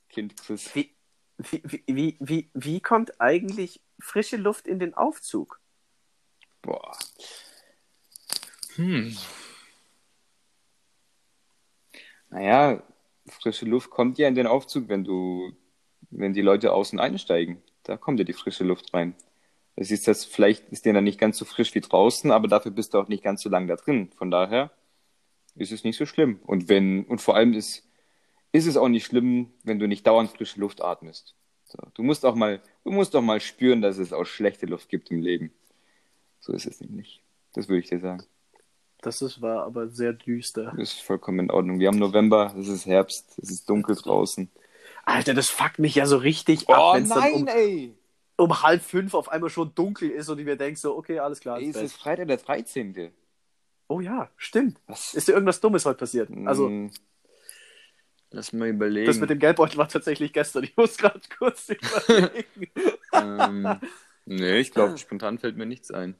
Kind 0.10 0.36
Chris. 0.36 0.74
Wie, 0.74 0.96
wie, 1.38 1.62
wie, 1.63 1.84
wie, 1.88 2.18
wie, 2.20 2.50
wie 2.56 2.80
kommt 2.80 3.22
eigentlich 3.22 3.82
frische 4.00 4.38
Luft 4.38 4.68
in 4.68 4.80
den 4.80 4.96
Aufzug? 4.96 5.60
Boah. 6.63 6.98
Hm. 8.78 9.15
Naja, 12.32 12.82
frische 13.28 13.68
Luft 13.68 13.91
kommt 13.91 14.18
ja 14.18 14.28
in 14.28 14.34
den 14.34 14.48
Aufzug, 14.48 14.89
wenn 14.89 15.04
du, 15.04 15.52
wenn 16.10 16.34
die 16.34 16.41
Leute 16.41 16.74
außen 16.74 17.00
einsteigen. 17.00 17.62
Da 17.84 17.96
kommt 17.96 18.18
ja 18.18 18.26
die 18.26 18.34
frische 18.34 18.63
Luft 18.63 18.91
rein. 18.91 19.13
Das 19.75 19.91
ist 19.91 20.07
das, 20.07 20.23
vielleicht 20.23 20.69
ist 20.69 20.85
der 20.85 20.93
dann 20.93 21.03
nicht 21.03 21.19
ganz 21.19 21.38
so 21.38 21.45
frisch 21.45 21.75
wie 21.75 21.81
draußen, 21.81 22.31
aber 22.31 22.47
dafür 22.47 22.71
bist 22.71 22.93
du 22.93 22.99
auch 22.99 23.07
nicht 23.07 23.23
ganz 23.23 23.41
so 23.41 23.49
lang 23.49 23.67
da 23.67 23.75
drin. 23.75 24.09
Von 24.15 24.31
daher 24.31 24.71
ist 25.55 25.71
es 25.71 25.83
nicht 25.83 25.97
so 25.97 26.05
schlimm. 26.05 26.39
Und 26.45 26.69
wenn, 26.69 27.03
und 27.05 27.19
vor 27.19 27.35
allem 27.35 27.53
ist, 27.53 27.83
ist 28.51 28.67
es 28.67 28.77
auch 28.77 28.88
nicht 28.88 29.05
schlimm, 29.05 29.51
wenn 29.63 29.79
du 29.79 29.88
nicht 29.88 30.07
dauernd 30.07 30.31
frische 30.31 30.59
Luft 30.59 30.81
atmest. 30.81 31.35
So, 31.65 31.79
du 31.93 32.03
musst 32.03 32.25
auch 32.25 32.35
mal, 32.35 32.61
du 32.83 32.91
musst 32.91 33.15
auch 33.15 33.21
mal 33.21 33.41
spüren, 33.41 33.81
dass 33.81 33.97
es 33.97 34.13
auch 34.13 34.25
schlechte 34.25 34.65
Luft 34.65 34.88
gibt 34.88 35.11
im 35.11 35.21
Leben. 35.21 35.51
So 36.39 36.53
ist 36.53 36.67
es 36.67 36.79
nämlich. 36.79 37.21
Das 37.53 37.67
würde 37.67 37.79
ich 37.79 37.89
dir 37.89 37.99
sagen. 37.99 38.23
Das 39.01 39.21
ist, 39.21 39.41
war 39.41 39.63
aber 39.65 39.89
sehr 39.89 40.13
düster. 40.13 40.73
Das 40.77 40.93
ist 40.93 41.01
vollkommen 41.01 41.39
in 41.39 41.51
Ordnung. 41.51 41.79
Wir 41.79 41.89
haben 41.89 41.99
November, 41.99 42.55
es 42.57 42.67
ist 42.67 42.85
Herbst, 42.85 43.38
es 43.41 43.51
ist 43.51 43.69
dunkel 43.69 43.95
draußen. 43.95 44.49
Alter, 45.03 45.33
das 45.33 45.49
fuckt 45.49 45.79
mich 45.79 45.95
ja 45.95 46.05
so 46.07 46.17
richtig 46.17 46.69
ab, 46.69 46.77
Oh 46.79 46.97
es 46.97 47.09
dann 47.09 47.19
nein, 47.19 47.33
um, 47.33 47.47
ey! 47.47 47.95
Um 48.38 48.62
halb 48.63 48.82
fünf 48.84 49.13
auf 49.13 49.30
einmal 49.30 49.50
schon 49.50 49.74
dunkel 49.76 50.10
ist 50.10 50.30
und 50.30 50.39
ich 50.39 50.45
mir 50.45 50.58
denke 50.58 50.80
so, 50.80 50.95
okay, 50.98 51.19
alles 51.19 51.39
klar. 51.39 51.60
Ey, 51.60 51.69
es 51.69 51.78
ist 51.78 51.95
Freitag 51.95 52.28
der 52.28 52.38
13. 52.38 53.12
Oh 53.88 54.00
ja, 54.02 54.30
stimmt. 54.38 54.80
Was? 54.88 55.13
Ist 55.13 55.28
dir 55.28 55.34
irgendwas 55.34 55.62
Dummes 55.62 55.86
heute 55.86 55.98
passiert? 56.00 56.30
Also, 56.45 56.67
Hm, 56.67 56.91
Lass 58.32 58.52
mal 58.52 58.67
überlegen. 58.67 59.06
das 59.08 59.17
mit 59.17 59.30
dem 59.30 59.39
Geldbeutel 59.39 59.78
war 59.78 59.88
tatsächlich 59.88 60.34
gestern. 60.34 60.63
Ich 60.65 60.76
muss 60.76 60.98
gerade 60.98 61.21
kurz 61.38 61.69
überlegen. 62.08 62.71
ähm, 63.13 63.80
nee, 64.26 64.58
ich 64.60 64.71
glaube, 64.71 64.98
spontan 64.98 65.38
fällt 65.39 65.56
mir 65.56 65.65
nichts 65.65 65.91
ein. 65.91 66.15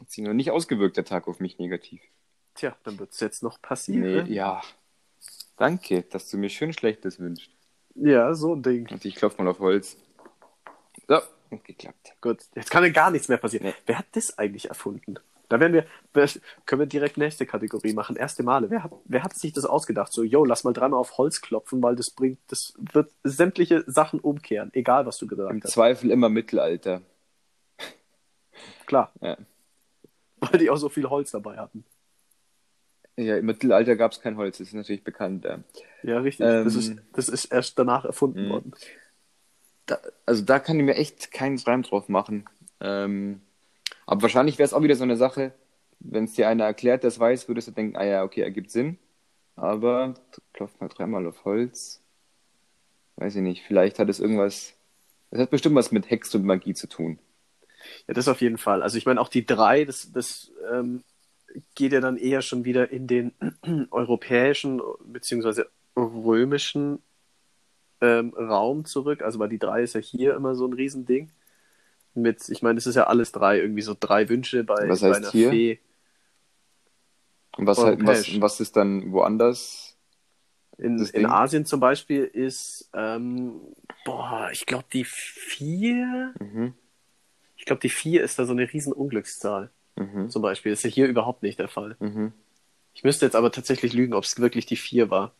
Hat 0.00 0.10
sich 0.10 0.24
noch 0.24 0.32
nicht 0.32 0.50
ausgewirkt, 0.52 0.96
der 0.96 1.04
Tag 1.04 1.28
auf 1.28 1.40
mich 1.40 1.58
negativ. 1.58 2.00
Tja, 2.54 2.76
dann 2.84 2.98
wird 2.98 3.12
es 3.12 3.20
jetzt 3.20 3.42
noch 3.42 3.60
passieren. 3.60 4.24
Nee, 4.24 4.32
ja. 4.32 4.62
Danke, 5.56 6.02
dass 6.02 6.30
du 6.30 6.38
mir 6.38 6.48
schön 6.48 6.72
Schlechtes 6.72 7.18
wünschst. 7.18 7.50
Ja, 8.00 8.34
so 8.34 8.54
ein 8.54 8.62
Ding. 8.62 8.88
Und 8.90 9.04
ich 9.04 9.14
klopfe 9.16 9.42
mal 9.42 9.50
auf 9.50 9.58
Holz. 9.58 9.96
So, 11.06 11.14
hat 11.14 11.64
geklappt. 11.64 12.12
Gut, 12.20 12.38
jetzt 12.54 12.70
kann 12.70 12.84
ja 12.84 12.90
gar 12.90 13.10
nichts 13.10 13.28
mehr 13.28 13.38
passieren. 13.38 13.66
Nee. 13.66 13.74
Wer 13.86 13.98
hat 13.98 14.06
das 14.12 14.38
eigentlich 14.38 14.68
erfunden? 14.68 15.18
Da 15.48 15.58
werden 15.60 15.72
wir, 15.72 15.86
können 16.66 16.80
wir 16.80 16.86
direkt 16.86 17.16
nächste 17.16 17.46
Kategorie 17.46 17.94
machen. 17.94 18.16
Erste 18.16 18.42
Male. 18.42 18.68
Wer 18.70 18.84
hat, 18.84 18.92
wer 19.06 19.22
hat 19.22 19.34
sich 19.34 19.54
das 19.54 19.64
ausgedacht? 19.64 20.12
So, 20.12 20.22
yo, 20.22 20.44
lass 20.44 20.64
mal 20.64 20.74
dreimal 20.74 21.00
auf 21.00 21.16
Holz 21.16 21.40
klopfen, 21.40 21.82
weil 21.82 21.96
das 21.96 22.10
bringt, 22.10 22.38
das 22.48 22.74
wird 22.76 23.10
sämtliche 23.24 23.82
Sachen 23.86 24.20
umkehren, 24.20 24.70
egal 24.74 25.06
was 25.06 25.16
du 25.16 25.24
Im 25.24 25.30
gesagt 25.30 25.64
hast. 25.64 25.72
Zweifel 25.72 26.10
immer 26.10 26.28
Mittelalter. 26.28 27.00
Klar, 28.86 29.12
Ja, 29.20 29.36
weil 30.40 30.58
die 30.58 30.70
auch 30.70 30.76
so 30.76 30.88
viel 30.88 31.08
Holz 31.08 31.30
dabei 31.30 31.56
hatten. 31.56 31.84
Ja 33.24 33.36
im 33.36 33.46
Mittelalter 33.46 33.96
gab 33.96 34.12
es 34.12 34.20
kein 34.20 34.36
Holz, 34.36 34.58
das 34.58 34.68
ist 34.68 34.74
natürlich 34.74 35.04
bekannt. 35.04 35.44
Ja. 35.44 35.60
Ja, 36.02 36.18
richtig. 36.20 36.46
Ähm, 36.46 36.64
das, 36.64 36.74
ist, 36.74 36.96
das 37.12 37.28
ist 37.28 37.46
erst 37.46 37.78
danach 37.78 38.04
erfunden 38.04 38.46
Mhm. 38.46 38.50
worden. 38.50 38.72
Da, 39.86 39.98
also 40.26 40.44
da 40.44 40.58
kann 40.58 40.78
ich 40.78 40.84
mir 40.84 40.94
echt 40.96 41.32
keinen 41.32 41.58
Reim 41.58 41.82
drauf 41.82 42.08
machen. 42.08 42.44
Ähm, 42.80 43.40
aber 44.06 44.22
wahrscheinlich 44.22 44.58
wäre 44.58 44.66
es 44.66 44.72
auch 44.74 44.82
wieder 44.82 44.94
so 44.96 45.02
eine 45.04 45.16
Sache, 45.16 45.52
wenn 46.00 46.24
es 46.24 46.34
dir 46.34 46.48
einer 46.48 46.64
erklärt, 46.64 47.02
der 47.02 47.08
es 47.08 47.18
weiß, 47.18 47.48
würdest 47.48 47.68
du 47.68 47.72
denken, 47.72 47.96
ah 47.96 48.04
ja, 48.04 48.22
okay, 48.22 48.42
ergibt 48.42 48.70
Sinn. 48.70 48.98
Aber 49.56 50.14
klopft 50.52 50.80
mal 50.80 50.88
dreimal 50.88 51.26
auf 51.26 51.44
Holz. 51.44 52.00
Weiß 53.16 53.34
ich 53.34 53.42
nicht, 53.42 53.64
vielleicht 53.66 53.98
hat 53.98 54.08
es 54.08 54.20
irgendwas. 54.20 54.74
Es 55.30 55.40
hat 55.40 55.50
bestimmt 55.50 55.74
was 55.74 55.90
mit 55.90 56.08
Hex 56.08 56.34
und 56.34 56.44
Magie 56.44 56.74
zu 56.74 56.86
tun. 56.88 57.18
Ja, 58.06 58.14
das 58.14 58.28
auf 58.28 58.40
jeden 58.40 58.58
Fall. 58.58 58.82
Also 58.82 58.96
ich 58.98 59.06
meine, 59.06 59.20
auch 59.20 59.28
die 59.28 59.44
drei, 59.44 59.84
das, 59.84 60.12
das 60.12 60.52
ähm, 60.72 61.02
geht 61.74 61.92
ja 61.92 62.00
dann 62.00 62.16
eher 62.16 62.42
schon 62.42 62.64
wieder 62.64 62.90
in 62.90 63.06
den 63.06 63.32
europäischen 63.90 64.80
beziehungsweise 65.04 65.68
römischen 65.96 67.00
ähm, 68.00 68.34
Raum 68.36 68.84
zurück. 68.84 69.22
Also 69.22 69.38
weil 69.38 69.48
die 69.48 69.58
drei 69.58 69.82
ist 69.82 69.94
ja 69.94 70.00
hier 70.00 70.34
immer 70.34 70.54
so 70.54 70.66
ein 70.66 70.72
Riesending. 70.72 71.30
Mit, 72.14 72.48
ich 72.48 72.62
meine, 72.62 72.78
es 72.78 72.86
ist 72.86 72.96
ja 72.96 73.06
alles 73.06 73.32
drei, 73.32 73.58
irgendwie 73.60 73.82
so 73.82 73.96
drei 73.98 74.28
Wünsche 74.28 74.64
bei, 74.64 74.88
Was 74.88 75.00
bei 75.00 75.06
heißt 75.08 75.16
einer 75.18 75.30
hier? 75.30 75.50
Fee. 75.50 75.78
Und 77.56 77.66
was, 77.66 77.78
halt, 77.78 78.06
was, 78.06 78.40
was 78.40 78.60
ist 78.60 78.76
dann 78.76 79.12
woanders? 79.12 79.96
In, 80.78 80.98
in? 81.06 81.26
Asien 81.26 81.66
zum 81.66 81.80
Beispiel 81.80 82.24
ist, 82.24 82.88
ähm, 82.94 83.60
boah, 84.04 84.48
ich 84.52 84.64
glaube 84.64 84.84
die 84.92 85.04
vier, 85.04 86.34
Mhm. 86.40 86.74
ich 87.56 87.64
glaube 87.64 87.80
die 87.80 87.88
vier 87.90 88.22
ist 88.22 88.38
da 88.38 88.44
so 88.44 88.52
eine 88.52 88.72
riesen 88.72 88.92
Unglückszahl. 88.92 89.70
Mhm. 89.98 90.30
Zum 90.30 90.42
Beispiel. 90.42 90.72
Das 90.72 90.80
ist 90.80 90.84
ja 90.84 90.90
hier 90.90 91.06
überhaupt 91.08 91.42
nicht 91.42 91.58
der 91.58 91.68
Fall. 91.68 91.96
Mhm. 92.00 92.32
Ich 92.94 93.04
müsste 93.04 93.26
jetzt 93.26 93.36
aber 93.36 93.50
tatsächlich 93.52 93.92
lügen, 93.92 94.14
ob 94.14 94.24
es 94.24 94.38
wirklich 94.40 94.66
die 94.66 94.76
vier 94.76 95.10
war. 95.10 95.32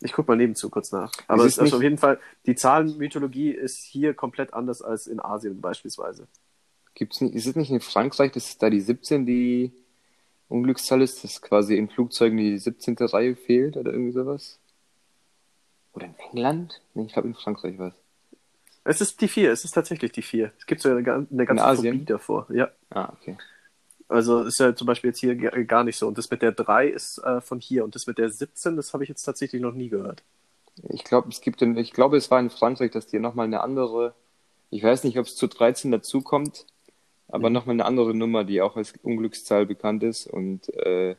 Ich 0.00 0.12
guck 0.12 0.26
mal 0.26 0.36
nebenzu 0.36 0.68
kurz 0.68 0.90
nach. 0.90 1.12
Aber 1.28 1.44
es 1.44 1.52
ist 1.52 1.58
also 1.60 1.64
nicht- 1.64 1.74
auf 1.74 1.82
jeden 1.82 1.98
Fall, 1.98 2.18
die 2.46 2.54
Zahlenmythologie 2.56 3.50
ist 3.50 3.78
hier 3.84 4.14
komplett 4.14 4.52
anders 4.52 4.82
als 4.82 5.06
in 5.06 5.20
Asien 5.20 5.60
beispielsweise. 5.60 6.26
Gibt's 6.94 7.20
nicht, 7.20 7.34
ist 7.34 7.46
es 7.46 7.54
nicht 7.56 7.70
in 7.70 7.80
Frankreich, 7.80 8.32
dass 8.32 8.48
es 8.50 8.58
da 8.58 8.68
die 8.68 8.80
17 8.80 9.24
die 9.26 9.72
Unglückszahl 10.48 11.00
ist, 11.02 11.22
dass 11.24 11.40
quasi 11.40 11.76
in 11.76 11.88
Flugzeugen 11.88 12.36
die 12.36 12.58
17. 12.58 12.96
Reihe 13.00 13.36
fehlt 13.36 13.76
oder 13.76 13.92
irgendwie 13.92 14.12
sowas? 14.12 14.58
Oder 15.94 16.06
in 16.06 16.14
England? 16.30 16.80
Nee, 16.94 17.04
ich 17.06 17.12
glaube 17.12 17.28
in 17.28 17.34
Frankreich 17.34 17.78
was. 17.78 17.94
Es 18.84 19.00
ist 19.00 19.20
die 19.20 19.28
vier, 19.28 19.52
es 19.52 19.64
ist 19.64 19.72
tatsächlich 19.72 20.10
die 20.12 20.22
vier. 20.22 20.52
Es 20.58 20.66
gibt 20.66 20.80
so 20.80 20.88
eine, 20.90 20.98
eine 21.30 21.46
ganze 21.46 21.64
Asien? 21.64 21.94
Phobie 21.94 22.04
davor. 22.04 22.46
Ja. 22.50 22.70
Ah, 22.90 23.12
okay. 23.20 23.36
Also 24.08 24.42
ist 24.44 24.60
ja 24.60 24.74
zum 24.76 24.86
Beispiel 24.86 25.10
jetzt 25.10 25.20
hier 25.20 25.34
gar 25.36 25.84
nicht 25.84 25.96
so. 25.98 26.06
Und 26.08 26.18
das 26.18 26.30
mit 26.30 26.42
der 26.42 26.52
3 26.52 26.88
ist 26.88 27.18
äh, 27.18 27.40
von 27.40 27.60
hier. 27.60 27.84
Und 27.84 27.94
das 27.94 28.06
mit 28.06 28.18
der 28.18 28.30
17, 28.30 28.76
das 28.76 28.92
habe 28.92 29.02
ich 29.04 29.08
jetzt 29.08 29.22
tatsächlich 29.24 29.62
noch 29.62 29.72
nie 29.74 29.88
gehört. 29.88 30.22
Ich 30.90 31.04
glaube, 31.04 31.28
es 31.28 31.40
gibt 31.40 31.62
in, 31.62 31.76
ich 31.76 31.92
glaube, 31.92 32.16
es 32.16 32.30
war 32.30 32.40
in 32.40 32.50
Frankreich, 32.50 32.90
dass 32.90 33.06
die 33.06 33.18
nochmal 33.18 33.46
eine 33.46 33.60
andere, 33.62 34.14
ich 34.70 34.82
weiß 34.82 35.04
nicht, 35.04 35.18
ob 35.18 35.26
es 35.26 35.36
zu 35.36 35.46
13 35.48 35.90
dazukommt, 35.92 36.66
aber 37.28 37.50
Mhm. 37.50 37.52
nochmal 37.52 37.74
eine 37.74 37.84
andere 37.86 38.14
Nummer, 38.14 38.44
die 38.44 38.62
auch 38.62 38.76
als 38.76 38.94
Unglückszahl 39.02 39.66
bekannt 39.66 40.02
ist 40.04 40.26
und 40.28 40.68
äh, 40.76 41.16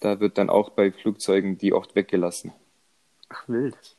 da 0.00 0.20
wird 0.20 0.38
dann 0.38 0.50
auch 0.50 0.70
bei 0.70 0.92
Flugzeugen 0.92 1.58
die 1.58 1.72
oft 1.74 1.94
weggelassen. 1.96 2.52
Ach, 3.28 3.48
wild. 3.48 3.96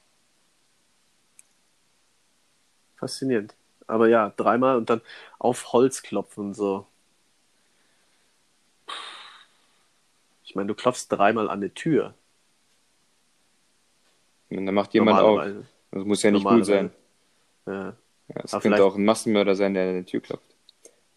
Faszinierend. 2.96 3.56
Aber 3.88 4.08
ja, 4.08 4.30
dreimal 4.38 4.78
und 4.78 4.90
dann 4.90 5.02
auf 5.40 5.74
Holz 5.74 6.02
klopfen, 6.04 6.54
so. 6.54 6.88
Ich 10.52 10.56
meine, 10.56 10.68
du 10.68 10.76
klopfst 10.76 11.08
dreimal 11.08 11.50
an 11.50 11.60
eine 11.60 11.74
Tür. 11.74 12.14
Und 14.50 14.66
dann 14.66 14.76
macht 14.76 14.94
jemand 14.94 15.22
auf. 15.22 15.42
Das 15.92 16.04
muss 16.04 16.24
ja 16.24 16.32
nicht 16.32 16.44
gut 16.44 16.66
sein. 16.66 16.92
Ja, 17.66 17.96
Ja, 18.28 18.42
es 18.44 18.54
Aber 18.54 18.62
könnte 18.62 18.84
auch 18.84 18.98
ein 18.98 19.06
Massenmörder 19.06 19.56
sein, 19.56 19.76
der 19.76 19.88
an 19.88 19.94
der 19.94 20.06
Tür 20.06 20.20
klopft. 20.20 20.54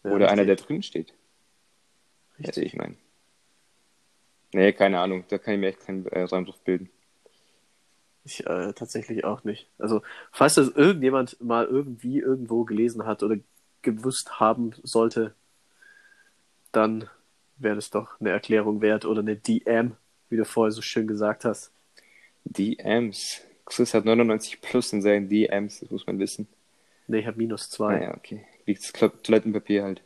ja, 0.05 0.11
Oder 0.11 0.29
einer, 0.29 0.45
der 0.45 0.55
drin 0.55 0.83
steht. 0.83 1.13
Richtig. 2.39 2.63
ich 2.63 2.75
meinen. 2.75 2.97
Nee, 4.53 4.71
keine 4.71 5.01
Ahnung. 5.01 5.25
Da 5.27 5.37
kann 5.37 5.55
ich 5.55 5.59
mir 5.59 5.67
echt 5.67 5.85
keinen 5.85 6.05
äh, 6.05 6.23
Reim 6.23 6.45
drauf 6.45 6.61
bilden. 6.61 6.89
Ich 8.23 8.47
äh, 8.47 8.71
tatsächlich 8.71 9.25
auch 9.25 9.43
nicht. 9.43 9.67
Also, 9.77 10.01
falls 10.31 10.53
das 10.53 10.69
irgendjemand 10.69 11.41
mal 11.41 11.65
irgendwie 11.65 12.19
irgendwo 12.19 12.63
gelesen 12.63 13.05
hat 13.05 13.21
oder 13.21 13.35
gewusst 13.81 14.39
haben 14.39 14.71
sollte, 14.81 15.35
dann 16.71 17.09
wäre 17.57 17.75
das 17.75 17.89
doch 17.89 18.19
eine 18.19 18.31
Erklärung 18.31 18.81
wert 18.81 19.05
oder 19.05 19.21
eine 19.21 19.35
DM, 19.35 19.93
wie 20.29 20.37
du 20.37 20.45
vorher 20.45 20.71
so 20.71 20.81
schön 20.81 21.07
gesagt 21.07 21.45
hast. 21.45 21.71
DMs. 22.45 23.41
Chris 23.65 23.93
hat 23.93 24.05
99 24.05 24.61
plus 24.61 24.93
in 24.93 25.01
seinen 25.01 25.27
DMs, 25.27 25.79
das 25.79 25.89
muss 25.89 26.05
man 26.05 26.19
wissen. 26.19 26.47
Ne, 27.07 27.19
ich 27.19 27.27
habe 27.27 27.37
minus 27.37 27.69
zwei. 27.69 27.97
Naja, 27.97 28.15
okay. 28.15 28.45
Wie 28.65 28.73
das 28.73 28.91
Toilettenpapier 28.93 29.83
halt. 29.83 30.01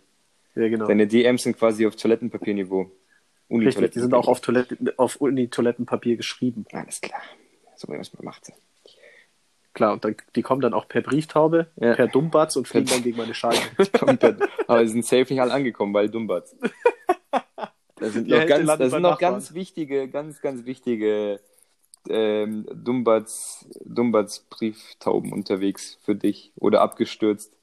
Ja, 0.55 0.67
genau. 0.67 0.85
Seine 0.85 1.07
DMs 1.07 1.43
sind 1.43 1.57
quasi 1.57 1.85
auf 1.85 1.95
Toilettenpapierniveau. 1.95 2.91
Richtig, 3.51 3.91
die 3.91 3.99
sind 3.99 4.13
auch 4.13 4.27
auf, 4.27 4.41
Toilette, 4.41 4.77
auf 4.97 5.15
Uni-Toilettenpapier 5.17 6.17
geschrieben. 6.17 6.65
Alles 6.71 7.01
klar. 7.01 7.21
So, 7.75 7.87
was 7.87 8.13
man 8.13 8.25
macht. 8.25 8.51
Klar, 9.73 9.93
und 9.93 10.03
dann, 10.05 10.15
die 10.35 10.41
kommen 10.41 10.61
dann 10.61 10.73
auch 10.73 10.87
per 10.87 11.01
Brieftaube, 11.01 11.67
Ja. 11.77 11.95
per 11.95 12.07
Dummbatz 12.07 12.55
und 12.57 12.67
fliegen 12.67 12.87
dann 12.87 13.01
gegen 13.01 13.17
meine 13.17 13.33
Scheibe. 13.33 13.57
Aber 14.67 14.85
sie 14.85 14.93
sind 14.93 15.05
safe 15.05 15.33
nicht 15.33 15.41
alle 15.41 15.53
angekommen, 15.53 15.93
weil 15.93 16.09
Dumbatz. 16.09 16.55
Da 17.99 18.09
sind 18.09 18.27
noch 18.27 18.45
ganz, 18.45 18.65
landet 18.65 18.69
da 18.69 18.75
bei 18.77 18.89
sind 18.89 19.01
noch 19.01 19.19
ganz 19.19 19.53
wichtige, 19.53 20.07
ganz, 20.07 20.41
ganz 20.41 20.65
wichtige 20.65 21.39
ähm, 22.07 22.65
Dumbatz, 22.73 23.67
Dumbatz 23.83 24.39
Brieftauben 24.49 25.33
unterwegs 25.33 25.97
für 26.03 26.15
dich 26.15 26.51
oder 26.55 26.81
abgestürzt 26.81 27.57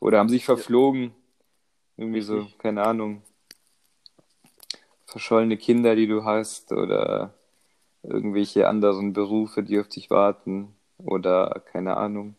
oder 0.00 0.18
haben 0.18 0.28
sich 0.28 0.44
verflogen. 0.44 1.14
Irgendwie 1.96 2.20
so, 2.20 2.46
keine 2.58 2.82
Ahnung. 2.82 3.22
Verschollene 5.06 5.56
Kinder, 5.56 5.96
die 5.96 6.06
du 6.06 6.24
hast 6.24 6.72
oder 6.72 7.34
irgendwelche 8.02 8.68
anderen 8.68 9.12
Berufe, 9.12 9.62
die 9.62 9.78
auf 9.80 9.88
dich 9.88 10.10
warten 10.10 10.74
oder 10.98 11.62
keine 11.72 11.96
Ahnung. 11.96 12.36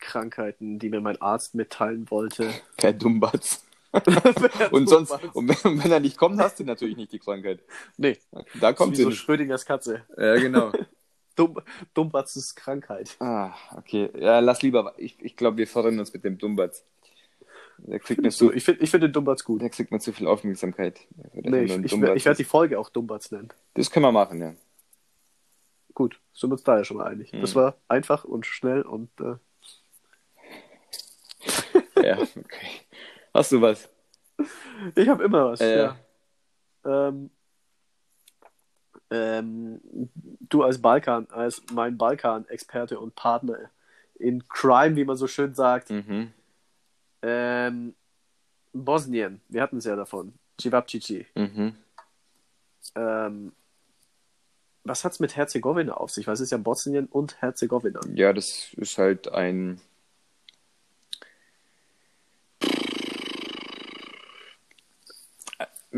Krankheiten, 0.00 0.78
die 0.78 0.90
mir 0.90 1.00
mein 1.00 1.20
Arzt 1.20 1.54
mitteilen 1.54 2.10
wollte. 2.10 2.52
Per 2.76 2.92
Dumbatz. 2.92 3.64
Und 4.70 4.88
sonst, 4.88 5.12
und 5.32 5.48
wenn, 5.48 5.82
wenn, 5.82 5.92
er 5.92 6.00
nicht 6.00 6.18
kommt, 6.18 6.40
hast 6.40 6.60
du 6.60 6.64
natürlich 6.64 6.96
nicht 6.96 7.12
die 7.12 7.18
Krankheit. 7.18 7.60
Nee. 7.96 8.18
Da 8.60 8.72
kommt 8.72 8.96
sie 8.96 9.02
so 9.02 9.08
nicht. 9.08 9.18
Schrödingers 9.18 9.64
Katze. 9.64 10.04
Ja, 10.16 10.36
genau. 10.36 10.72
Dumm, 11.36 11.56
Dumbatzes 11.94 12.54
Krankheit. 12.54 13.16
Ah, 13.20 13.54
okay. 13.76 14.10
Ja, 14.18 14.40
lass 14.40 14.60
lieber. 14.62 14.94
Ich, 14.98 15.16
ich 15.20 15.36
glaube, 15.36 15.56
wir 15.56 15.66
verrennen 15.66 16.00
uns 16.00 16.12
mit 16.12 16.24
dem 16.24 16.36
Dumbatz. 16.36 16.84
Der 17.78 18.00
kriegt 18.00 18.20
mir 18.20 18.30
zu, 18.30 18.52
ich 18.52 18.64
finde 18.64 18.82
ich 18.82 18.90
find 18.90 19.04
den 19.04 19.12
Dumbatz 19.12 19.44
gut. 19.44 19.62
Der 19.62 19.70
kriegt 19.70 19.92
mir 19.92 20.00
zu 20.00 20.12
viel 20.12 20.26
Aufmerksamkeit. 20.26 21.00
Nee, 21.32 21.62
ich, 21.62 21.76
ich, 21.76 21.92
ich 21.92 22.00
werde 22.24 22.36
die 22.36 22.44
Folge 22.44 22.78
auch 22.78 22.90
Dumbatz 22.90 23.30
nennen. 23.30 23.48
Das 23.74 23.90
können 23.90 24.04
wir 24.04 24.12
machen, 24.12 24.40
ja. 24.40 24.54
Gut, 25.94 26.20
sind 26.32 26.50
wir 26.50 26.54
uns 26.54 26.64
da 26.64 26.78
ja 26.78 26.84
schon 26.84 26.96
mal 26.96 27.06
einig. 27.06 27.32
Mhm. 27.32 27.40
Das 27.40 27.54
war 27.54 27.76
einfach 27.86 28.24
und 28.24 28.46
schnell 28.46 28.82
und. 28.82 29.10
Äh... 29.20 29.36
ja, 32.04 32.18
okay. 32.18 32.66
Hast 33.38 33.52
du 33.52 33.60
was? 33.60 33.88
Ich 34.96 35.08
habe 35.08 35.22
immer 35.22 35.52
was, 35.52 35.60
äh, 35.60 35.78
ja. 35.78 35.96
Ähm, 36.84 37.30
ähm, 39.10 39.80
du 40.48 40.64
als 40.64 40.82
Balkan, 40.82 41.28
als 41.30 41.62
mein 41.72 41.96
Balkan-Experte 41.96 42.98
und 42.98 43.14
Partner 43.14 43.70
in 44.16 44.42
Crime, 44.48 44.96
wie 44.96 45.04
man 45.04 45.16
so 45.16 45.28
schön 45.28 45.54
sagt. 45.54 45.90
Mhm. 45.90 46.32
Ähm, 47.22 47.94
Bosnien, 48.72 49.40
wir 49.48 49.62
hatten 49.62 49.76
es 49.76 49.84
ja 49.84 49.94
davon. 49.94 50.32
Civapcici. 50.60 51.24
Mhm. 51.36 51.76
Ähm, 52.96 53.52
was 54.82 55.04
hat 55.04 55.12
es 55.12 55.20
mit 55.20 55.36
Herzegowina 55.36 55.94
auf 55.94 56.10
sich? 56.10 56.26
Weil 56.26 56.34
es 56.34 56.40
ist 56.40 56.50
ja 56.50 56.58
Bosnien 56.58 57.06
und 57.06 57.40
Herzegowina. 57.40 58.00
Ja, 58.14 58.32
das 58.32 58.74
ist 58.74 58.98
halt 58.98 59.28
ein 59.28 59.80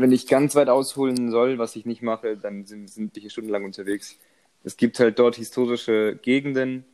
wenn 0.01 0.11
ich 0.11 0.27
ganz 0.27 0.55
weit 0.55 0.69
ausholen 0.69 1.31
soll, 1.31 1.57
was 1.57 1.75
ich 1.75 1.85
nicht 1.85 2.01
mache, 2.01 2.37
dann 2.37 2.65
sind, 2.65 2.89
sind 2.89 3.15
wir 3.15 3.21
hier 3.21 3.29
stundenlang 3.29 3.65
unterwegs. 3.65 4.17
Es 4.63 4.77
gibt 4.77 4.99
halt 4.99 5.19
dort 5.19 5.35
historische 5.35 6.19
Gegenden, 6.21 6.85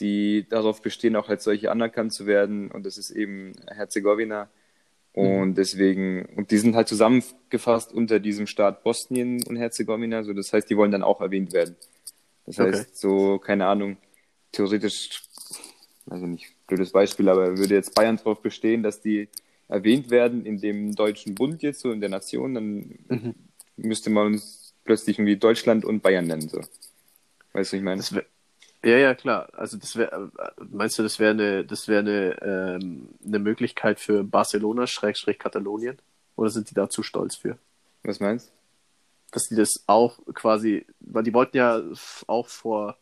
die 0.00 0.46
darauf 0.48 0.82
bestehen, 0.82 1.16
auch 1.16 1.28
als 1.28 1.44
solche 1.44 1.70
anerkannt 1.70 2.12
zu 2.12 2.26
werden. 2.26 2.70
Und 2.70 2.86
das 2.86 2.98
ist 2.98 3.10
eben 3.10 3.52
Herzegowina. 3.66 4.48
Und 5.12 5.50
mhm. 5.50 5.54
deswegen, 5.54 6.26
und 6.36 6.50
die 6.50 6.58
sind 6.58 6.76
halt 6.76 6.88
zusammengefasst 6.88 7.92
unter 7.92 8.20
diesem 8.20 8.46
Staat 8.46 8.84
Bosnien 8.84 9.42
und 9.44 9.56
Herzegowina. 9.56 10.22
So, 10.22 10.32
das 10.32 10.52
heißt, 10.52 10.68
die 10.70 10.76
wollen 10.76 10.92
dann 10.92 11.02
auch 11.02 11.20
erwähnt 11.20 11.52
werden. 11.52 11.76
Das 12.46 12.58
heißt, 12.58 12.80
okay. 12.80 12.90
so, 12.92 13.38
keine 13.38 13.66
Ahnung, 13.66 13.96
theoretisch, 14.52 15.22
also 16.08 16.26
nicht 16.26 16.54
blödes 16.66 16.92
Beispiel, 16.92 17.28
aber 17.28 17.58
würde 17.58 17.74
jetzt 17.74 17.94
Bayern 17.94 18.16
darauf 18.16 18.40
bestehen, 18.40 18.82
dass 18.82 19.00
die 19.00 19.28
erwähnt 19.68 20.10
werden 20.10 20.44
in 20.46 20.60
dem 20.60 20.94
Deutschen 20.94 21.34
Bund 21.34 21.62
jetzt, 21.62 21.80
so 21.80 21.92
in 21.92 22.00
der 22.00 22.10
Nation, 22.10 22.54
dann 22.54 22.98
mhm. 23.08 23.34
müsste 23.76 24.10
man 24.10 24.26
uns 24.28 24.74
plötzlich 24.84 25.18
irgendwie 25.18 25.36
Deutschland 25.36 25.84
und 25.84 26.02
Bayern 26.02 26.26
nennen. 26.26 26.48
So. 26.48 26.60
Weißt 27.52 27.72
du, 27.72 27.76
ich 27.76 27.82
meine? 27.82 28.02
Ja, 28.84 28.96
ja, 28.96 29.14
klar. 29.14 29.48
Also 29.52 29.76
das 29.76 29.96
wäre, 29.96 30.30
meinst 30.70 30.98
du, 30.98 31.02
das 31.02 31.18
wäre 31.18 31.32
eine, 31.32 31.64
das 31.64 31.88
wäre 31.88 32.00
eine, 32.00 32.42
ähm, 32.42 33.08
eine 33.26 33.38
Möglichkeit 33.38 34.00
für 34.00 34.24
Barcelona, 34.24 34.86
Schrägstrich 34.86 35.38
Katalonien? 35.38 35.98
Oder 36.36 36.50
sind 36.50 36.70
die 36.70 36.74
da 36.74 36.88
zu 36.88 37.02
stolz 37.02 37.36
für? 37.36 37.58
Was 38.04 38.20
meinst? 38.20 38.52
Dass 39.32 39.48
die 39.48 39.56
das 39.56 39.82
auch 39.86 40.18
quasi, 40.32 40.86
weil 41.00 41.24
die 41.24 41.34
wollten 41.34 41.56
ja 41.56 41.82
auch 42.28 42.48
vor 42.48 42.96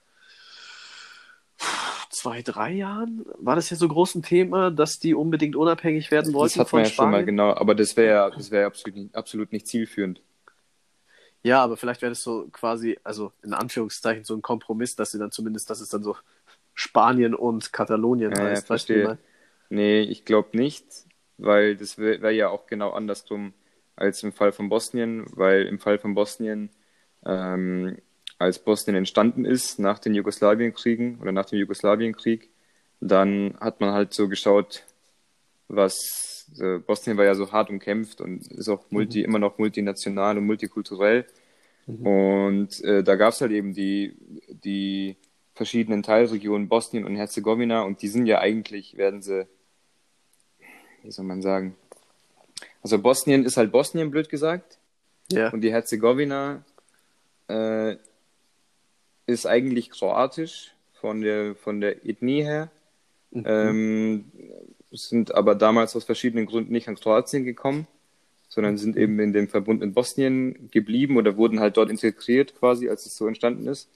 zwei, 2.10 2.42
drei 2.42 2.72
Jahren 2.72 3.24
war 3.38 3.56
das 3.56 3.70
ja 3.70 3.76
so 3.76 3.88
groß 3.88 4.16
ein 4.16 4.22
Thema, 4.22 4.70
dass 4.70 4.98
die 4.98 5.14
unbedingt 5.14 5.56
unabhängig 5.56 6.10
werden 6.10 6.32
wollten. 6.32 6.58
Das 6.58 6.66
hat 6.66 6.72
man 6.72 6.84
ja 6.84 6.90
Spanien. 6.90 6.94
schon 6.94 7.10
mal 7.10 7.24
genau, 7.24 7.54
aber 7.54 7.74
das 7.74 7.96
wäre 7.96 8.08
ja, 8.08 8.30
das 8.30 8.50
wäre 8.50 8.66
absolut 8.66 8.96
nicht, 8.96 9.14
absolut 9.14 9.52
nicht 9.52 9.66
zielführend. 9.66 10.20
Ja, 11.42 11.62
aber 11.62 11.76
vielleicht 11.76 12.02
wäre 12.02 12.10
das 12.10 12.22
so 12.22 12.48
quasi, 12.50 12.98
also 13.04 13.32
in 13.44 13.54
Anführungszeichen 13.54 14.24
so 14.24 14.34
ein 14.34 14.42
Kompromiss, 14.42 14.96
dass 14.96 15.12
sie 15.12 15.18
dann 15.18 15.30
zumindest, 15.30 15.70
dass 15.70 15.80
es 15.80 15.88
dann 15.88 16.02
so 16.02 16.16
Spanien 16.74 17.34
und 17.34 17.72
Katalonien 17.72 18.32
ja, 18.32 18.38
heißt. 18.38 18.62
Ja, 18.62 18.66
verstehe. 18.66 19.18
Nee, 19.68 20.00
ich 20.00 20.24
glaube 20.24 20.56
nicht, 20.56 20.84
weil 21.38 21.76
das 21.76 21.98
wäre 21.98 22.20
wär 22.22 22.32
ja 22.32 22.48
auch 22.48 22.66
genau 22.66 22.90
andersrum 22.90 23.54
als 23.94 24.22
im 24.22 24.32
Fall 24.32 24.52
von 24.52 24.68
Bosnien, 24.68 25.24
weil 25.34 25.66
im 25.66 25.78
Fall 25.78 25.98
von 25.98 26.14
Bosnien 26.14 26.70
ähm, 27.24 27.96
als 28.38 28.58
Bosnien 28.58 28.96
entstanden 28.96 29.44
ist, 29.44 29.78
nach 29.78 29.98
den 29.98 30.14
Jugoslawienkriegen 30.14 31.18
oder 31.20 31.32
nach 31.32 31.46
dem 31.46 31.58
Jugoslawienkrieg, 31.58 32.50
dann 33.00 33.54
hat 33.60 33.80
man 33.80 33.92
halt 33.92 34.14
so 34.14 34.28
geschaut, 34.28 34.84
was 35.68 36.46
äh, 36.58 36.78
Bosnien 36.78 37.16
war 37.16 37.24
ja 37.24 37.34
so 37.34 37.50
hart 37.52 37.70
umkämpft 37.70 38.20
und 38.20 38.46
ist 38.52 38.68
auch 38.68 38.84
multi, 38.90 39.20
mhm. 39.20 39.24
immer 39.24 39.38
noch 39.38 39.58
multinational 39.58 40.38
und 40.38 40.46
multikulturell. 40.46 41.26
Mhm. 41.86 42.06
Und 42.06 42.84
äh, 42.84 43.02
da 43.02 43.16
gab 43.16 43.32
es 43.32 43.40
halt 43.40 43.52
eben 43.52 43.72
die, 43.72 44.14
die 44.48 45.16
verschiedenen 45.54 46.02
Teilregionen 46.02 46.68
Bosnien 46.68 47.04
und 47.04 47.16
Herzegowina 47.16 47.82
und 47.82 48.02
die 48.02 48.08
sind 48.08 48.26
ja 48.26 48.40
eigentlich, 48.40 48.96
werden 48.96 49.22
sie, 49.22 49.46
wie 51.02 51.10
soll 51.10 51.24
man 51.24 51.42
sagen, 51.42 51.74
also 52.82 52.98
Bosnien 52.98 53.44
ist 53.44 53.56
halt 53.56 53.72
Bosnien, 53.72 54.10
blöd 54.10 54.28
gesagt. 54.28 54.78
Ja. 55.32 55.50
Und 55.50 55.62
die 55.62 55.72
Herzegowina 55.72 56.62
äh, 57.48 57.96
ist 59.26 59.46
eigentlich 59.46 59.90
kroatisch 59.90 60.74
von 61.00 61.20
der, 61.20 61.54
von 61.54 61.80
der 61.80 62.06
Ethnie 62.06 62.42
her. 62.42 62.70
Mhm. 63.30 63.44
Ähm, 63.46 64.24
sind 64.92 65.34
aber 65.34 65.54
damals 65.54 65.94
aus 65.96 66.04
verschiedenen 66.04 66.46
Gründen 66.46 66.72
nicht 66.72 66.88
an 66.88 66.94
Kroatien 66.94 67.44
gekommen, 67.44 67.86
sondern 68.48 68.78
sind 68.78 68.96
eben 68.96 69.18
in 69.18 69.32
dem 69.32 69.48
Verbund 69.48 69.82
in 69.82 69.92
Bosnien 69.92 70.70
geblieben 70.70 71.16
oder 71.16 71.36
wurden 71.36 71.60
halt 71.60 71.76
dort 71.76 71.90
integriert 71.90 72.54
quasi, 72.58 72.88
als 72.88 73.04
es 73.04 73.16
so 73.16 73.26
entstanden 73.26 73.66
ist. 73.66 73.90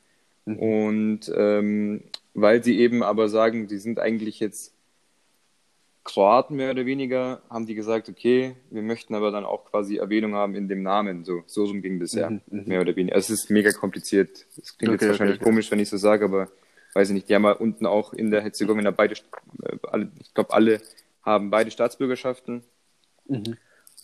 Mhm. 0.45 0.59
Und 0.59 1.33
ähm, 1.35 2.03
weil 2.35 2.63
sie 2.63 2.79
eben 2.79 3.03
aber 3.03 3.29
sagen, 3.29 3.67
die 3.67 3.79
sind 3.79 3.99
eigentlich 3.99 4.41
jetzt 4.41 4.75
Kroaten 6.05 6.57
mehr 6.57 6.71
oder 6.71 6.87
weniger, 6.87 7.43
haben 7.51 7.67
die 7.67 7.75
gesagt, 7.75 8.09
okay, 8.09 8.57
wir 8.71 8.83
möchten 8.83 9.15
aber 9.15 9.31
dann 9.31 9.45
auch 9.45 9.67
quasi 9.67 9.97
Erwähnung 9.99 10.35
haben 10.35 10.55
in 10.55 10.69
dem 10.69 10.83
Namen. 10.83 11.25
So, 11.25 11.43
so 11.47 11.65
rum 11.65 11.83
ging 11.83 12.01
das 12.01 12.13
ja, 12.13 12.31
mhm, 12.31 12.41
mhm. 12.51 12.65
mehr 12.67 12.81
oder 12.81 12.97
weniger. 12.97 13.17
Also 13.17 13.33
es 13.33 13.45
ist 13.45 13.51
mega 13.51 13.71
kompliziert. 13.73 14.47
Es 14.57 14.79
klingt 14.79 14.95
okay, 14.95 15.05
jetzt 15.05 15.09
wahrscheinlich 15.09 15.37
okay, 15.37 15.45
komisch, 15.45 15.71
wenn 15.71 15.79
ich 15.79 15.91
so 15.91 15.99
sage, 15.99 16.25
aber 16.25 16.49
weiß 16.95 17.09
ich 17.11 17.15
nicht. 17.15 17.29
Die 17.29 17.35
haben 17.35 17.45
ja 17.45 17.53
unten 17.53 17.87
auch 17.87 18.13
in 18.13 18.31
der 18.31 18.41
Herzegowina 18.43 18.91
beide, 18.91 19.15
äh, 19.63 19.77
alle, 19.91 20.11
ich 20.21 20.33
glaube, 20.33 20.53
alle 20.53 20.81
haben 21.23 21.51
beide 21.51 21.71
Staatsbürgerschaften. 21.71 22.65
Mhm. 23.29 23.57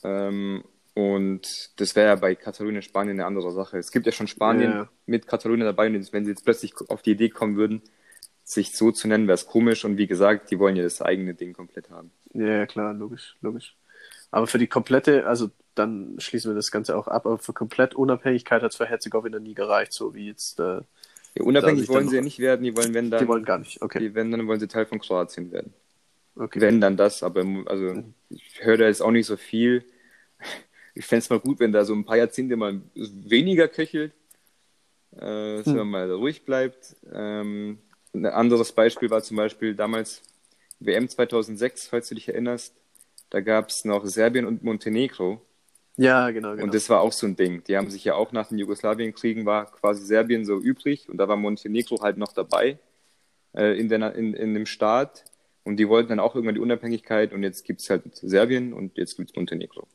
Ähm, 0.05 0.64
und 0.94 1.78
das 1.80 1.97
wäre 1.97 2.09
ja 2.09 2.14
bei 2.14 2.34
Katalonien, 2.34 2.82
Spanien 2.82 3.18
eine 3.18 3.26
andere 3.26 3.53
Sache. 3.53 3.78
Es 3.78 3.90
gibt 3.90 4.07
ja 4.07 4.12
schon 4.12 4.28
Spanien 4.28 4.70
ja. 4.70 4.88
mit 5.07 5.26
Katalonien 5.26 5.66
dabei 5.66 5.88
und 5.88 6.12
wenn 6.12 6.24
sie 6.24 6.30
jetzt 6.30 6.44
plötzlich 6.44 6.74
auf 6.88 7.03
die 7.03 7.12
Idee 7.12 7.28
kommen 7.28 7.57
würden, 7.57 7.82
sich 8.47 8.76
so 8.76 8.92
zu 8.92 9.09
nennen, 9.09 9.26
wäre 9.26 9.34
es 9.34 9.47
komisch. 9.47 9.84
Und 9.84 9.99
wie 9.99 10.07
gesagt, 10.07 10.51
die 10.51 10.59
wollen 10.59 10.76
ja 10.76 10.84
das 10.84 11.03
eigene 11.03 11.34
Ding 11.34 11.53
komplett 11.53 11.90
haben. 11.90 12.12
Ja, 12.32 12.64
klar, 12.66 12.94
logisch, 12.94 13.36
logisch. 13.42 13.76
Aber 14.30 14.47
für 14.47 14.59
die 14.59 14.68
komplette, 14.68 15.26
also 15.26 15.51
dann 15.74 16.14
schließen 16.18 16.53
wir 16.53 16.55
das 16.55 16.70
Ganze 16.70 16.97
auch 16.97 17.09
ab, 17.09 17.26
aber 17.26 17.38
für 17.38 17.53
komplett 17.53 17.94
Unabhängigkeit 17.94 18.62
hat 18.62 18.70
es 18.70 18.76
für 18.76 18.86
Herzegowina 18.86 19.40
nie 19.40 19.55
gereicht, 19.55 19.92
so 19.92 20.14
wie 20.14 20.28
jetzt. 20.28 20.61
Äh, 20.61 20.80
ja, 21.34 21.42
unabhängig 21.42 21.88
wollen 21.88 22.09
sie 22.09 22.16
ja 22.16 22.22
nicht 22.22 22.38
werden, 22.38 22.62
die 22.62 22.76
wollen, 22.76 22.94
wenn 22.94 23.11
dann. 23.11 23.20
Die 23.20 23.28
wollen 23.28 23.44
gar 23.44 23.59
nicht, 23.59 23.82
okay. 23.82 23.99
Die, 23.99 24.14
wenn 24.14 24.30
dann 24.30 24.47
wollen 24.47 24.61
sie 24.61 24.68
Teil 24.68 24.86
von 24.86 25.01
Kroatien 25.01 25.51
werden. 25.51 25.74
Okay. 26.36 26.61
Wenn 26.61 26.80
dann 26.80 26.97
das, 26.97 27.22
aber 27.22 27.44
also 27.66 27.84
mhm. 27.94 28.14
ich 28.30 28.61
höre 28.61 28.76
da 28.76 28.86
jetzt 28.86 29.03
auch 29.03 29.11
nicht 29.11 29.26
so 29.26 29.36
viel. 29.36 29.84
Ich 30.94 31.05
fände 31.05 31.20
es 31.20 31.30
mal 31.30 31.40
gut, 31.40 31.61
wenn 31.61 31.72
da 31.72 31.84
so 31.84 31.94
ein 31.94 32.05
paar 32.05 32.16
Jahrzehnte 32.16 32.57
mal 32.57 32.80
weniger 32.94 33.68
köchelt, 33.68 34.12
äh, 35.16 35.57
dass 35.59 35.66
hm. 35.66 35.76
man 35.76 35.88
mal 35.88 36.11
ruhig 36.11 36.44
bleibt. 36.44 36.97
Ähm, 37.12 37.78
ein 38.17 38.27
anderes 38.27 38.73
Beispiel 38.73 39.11
war 39.11 39.23
zum 39.23 39.37
Beispiel 39.37 39.75
damals 39.75 40.23
WM 40.81 41.09
2006, 41.09 41.89
falls 41.89 42.09
du 42.09 42.14
dich 42.14 42.29
erinnerst. 42.29 42.75
Da 43.31 43.41
gab 43.41 43.69
es 43.69 43.85
noch 43.85 44.05
Serbien 44.07 44.47
und 44.47 44.62
Montenegro. 44.62 45.41
Ja, 45.97 46.31
genau, 46.31 46.53
genau. 46.53 46.64
Und 46.64 46.75
das 46.75 46.91
war 46.91 47.01
auch 47.01 47.12
so 47.12 47.27
ein 47.27 47.37
Ding. 47.37 47.64
Die 47.64 47.77
haben 47.77 47.91
sich 47.91 48.05
ja 48.05 48.14
auch 48.14 48.33
nach 48.33 48.49
den 48.49 48.59
Jugoslawienkriegen 48.59 49.47
war 49.47 49.67
quasi 49.67 50.05
Serbien 50.05 50.45
so 50.45 50.59
übrig 50.59 51.09
und 51.09 51.17
da 51.17 51.27
war 51.27 51.37
Montenegro 51.37 52.03
halt 52.03 52.19
noch 52.19 52.33
dabei 52.33 52.79
äh, 53.55 53.79
in, 53.79 53.89
der, 53.89 54.14
in, 54.14 54.35
in 54.35 54.55
dem 54.55 54.67
Staat. 54.67 55.25
Und 55.64 55.79
die 55.79 55.89
wollten 55.89 56.11
dann 56.11 56.21
auch 56.21 56.35
irgendwann 56.35 56.55
die 56.55 56.61
Unabhängigkeit 56.61 57.33
und 57.33 57.43
jetzt 57.43 57.64
gibt 57.64 57.81
es 57.81 57.91
halt 57.91 58.03
Serbien 58.14 58.73
und 58.73 58.97
jetzt 58.99 59.17
gibt 59.17 59.31
es 59.31 59.37
Montenegro. 59.37 59.89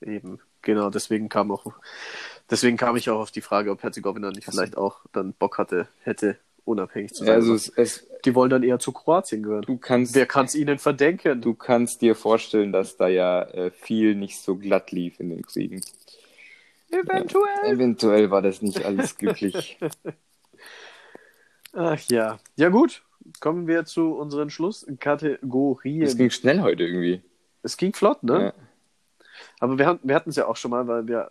Eben, 0.00 0.40
genau, 0.62 0.88
deswegen 0.88 1.28
kam 1.28 1.50
auch, 1.50 1.66
deswegen 2.48 2.76
kam 2.76 2.96
ich 2.96 3.10
auch 3.10 3.18
auf 3.18 3.30
die 3.32 3.40
Frage, 3.40 3.70
ob 3.70 3.82
Herzegowina 3.82 4.30
nicht 4.30 4.44
vielleicht 4.44 4.76
auch 4.76 5.00
dann 5.12 5.34
Bock 5.34 5.58
hatte, 5.58 5.88
hätte, 6.04 6.38
unabhängig 6.68 7.12
zu 7.14 7.24
sein. 7.24 7.34
Also 7.34 7.54
es, 7.54 7.68
es, 7.70 8.06
die 8.24 8.34
wollen 8.34 8.50
dann 8.50 8.62
eher 8.62 8.78
zu 8.78 8.92
Kroatien 8.92 9.42
gehören. 9.42 9.62
Du 9.62 9.76
kannst, 9.78 10.14
Wer 10.14 10.26
kann 10.26 10.46
es 10.46 10.54
ihnen 10.54 10.78
verdenken? 10.78 11.40
Du 11.40 11.54
kannst 11.54 12.00
dir 12.02 12.14
vorstellen, 12.14 12.72
dass 12.72 12.96
da 12.96 13.08
ja 13.08 13.42
äh, 13.42 13.70
viel 13.70 14.14
nicht 14.14 14.38
so 14.40 14.56
glatt 14.56 14.92
lief 14.92 15.18
in 15.20 15.30
den 15.30 15.42
Kriegen. 15.42 15.80
Eventuell. 16.90 17.64
Eventuell 17.66 18.30
war 18.30 18.42
das 18.42 18.62
nicht 18.62 18.84
alles 18.84 19.16
glücklich. 19.16 19.78
Ach 21.72 22.00
ja. 22.10 22.38
Ja, 22.56 22.68
gut. 22.70 23.02
Kommen 23.40 23.66
wir 23.66 23.84
zu 23.84 24.14
unseren 24.14 24.48
Schlusskategorien. 24.50 26.02
Es 26.02 26.16
ging 26.16 26.30
schnell 26.30 26.62
heute 26.62 26.84
irgendwie. 26.84 27.20
Es 27.62 27.76
ging 27.76 27.92
flott, 27.92 28.22
ne? 28.22 28.42
Ja. 28.42 28.52
Aber 29.60 29.76
wir, 29.78 29.86
haben- 29.86 30.00
wir 30.02 30.14
hatten 30.14 30.30
es 30.30 30.36
ja 30.36 30.46
auch 30.46 30.56
schon 30.56 30.70
mal, 30.70 30.86
weil 30.88 31.06
wir, 31.06 31.30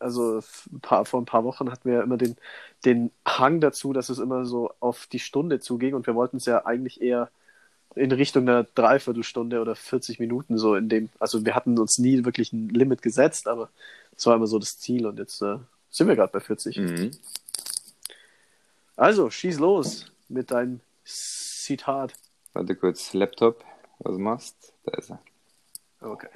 also 0.00 0.40
paar, 0.82 1.04
vor 1.04 1.20
ein 1.20 1.26
paar 1.26 1.44
Wochen 1.44 1.70
hatten 1.70 1.88
wir 1.88 1.98
ja 1.98 2.02
immer 2.02 2.16
den, 2.16 2.36
den 2.84 3.10
Hang 3.26 3.60
dazu, 3.60 3.92
dass 3.92 4.08
es 4.08 4.18
immer 4.18 4.44
so 4.44 4.72
auf 4.80 5.06
die 5.06 5.18
Stunde 5.18 5.60
zuging 5.60 5.94
und 5.94 6.06
wir 6.06 6.14
wollten 6.14 6.38
es 6.38 6.46
ja 6.46 6.66
eigentlich 6.66 7.00
eher 7.00 7.30
in 7.94 8.12
Richtung 8.12 8.48
einer 8.48 8.64
Dreiviertelstunde 8.64 9.60
oder 9.60 9.74
40 9.74 10.20
Minuten 10.20 10.58
so 10.58 10.74
in 10.74 10.88
dem, 10.88 11.08
also 11.18 11.44
wir 11.44 11.54
hatten 11.54 11.78
uns 11.78 11.98
nie 11.98 12.24
wirklich 12.24 12.52
ein 12.52 12.68
Limit 12.68 13.02
gesetzt, 13.02 13.48
aber 13.48 13.70
es 14.16 14.26
war 14.26 14.36
immer 14.36 14.46
so 14.46 14.58
das 14.58 14.78
Ziel 14.78 15.06
und 15.06 15.18
jetzt 15.18 15.42
äh, 15.42 15.56
sind 15.90 16.08
wir 16.08 16.16
gerade 16.16 16.32
bei 16.32 16.40
40. 16.40 16.76
Mhm. 16.76 17.10
Also, 18.96 19.30
schieß 19.30 19.58
los 19.58 20.12
mit 20.28 20.50
deinem 20.50 20.80
Zitat. 21.04 22.12
Warte 22.52 22.76
kurz, 22.76 23.14
Laptop, 23.14 23.64
was 23.98 24.12
du 24.12 24.18
machst? 24.18 24.72
Da 24.84 24.92
ist 24.98 25.10
er. 25.10 25.22
Okay. 26.00 26.28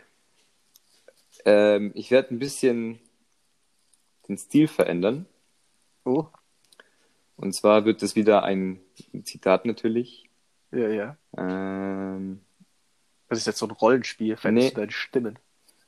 Ähm, 1.44 1.92
ich 1.94 2.10
werde 2.10 2.34
ein 2.34 2.38
bisschen 2.38 2.98
den 4.28 4.38
Stil 4.38 4.68
verändern. 4.68 5.26
Oh, 6.04 6.26
Und 7.36 7.54
zwar 7.54 7.84
wird 7.84 8.02
es 8.02 8.14
wieder 8.16 8.42
ein 8.44 8.80
Zitat 9.24 9.64
natürlich. 9.64 10.28
ja, 10.72 10.88
ja. 10.88 11.16
Ähm, 11.36 12.40
Das 13.28 13.38
ist 13.38 13.46
jetzt 13.46 13.58
so 13.58 13.66
ein 13.66 13.70
Rollenspiel, 13.72 14.36
veränderst 14.36 14.68
Nee. 14.68 14.74
du 14.74 14.80
deine 14.80 14.92
Stimmen. 14.92 15.38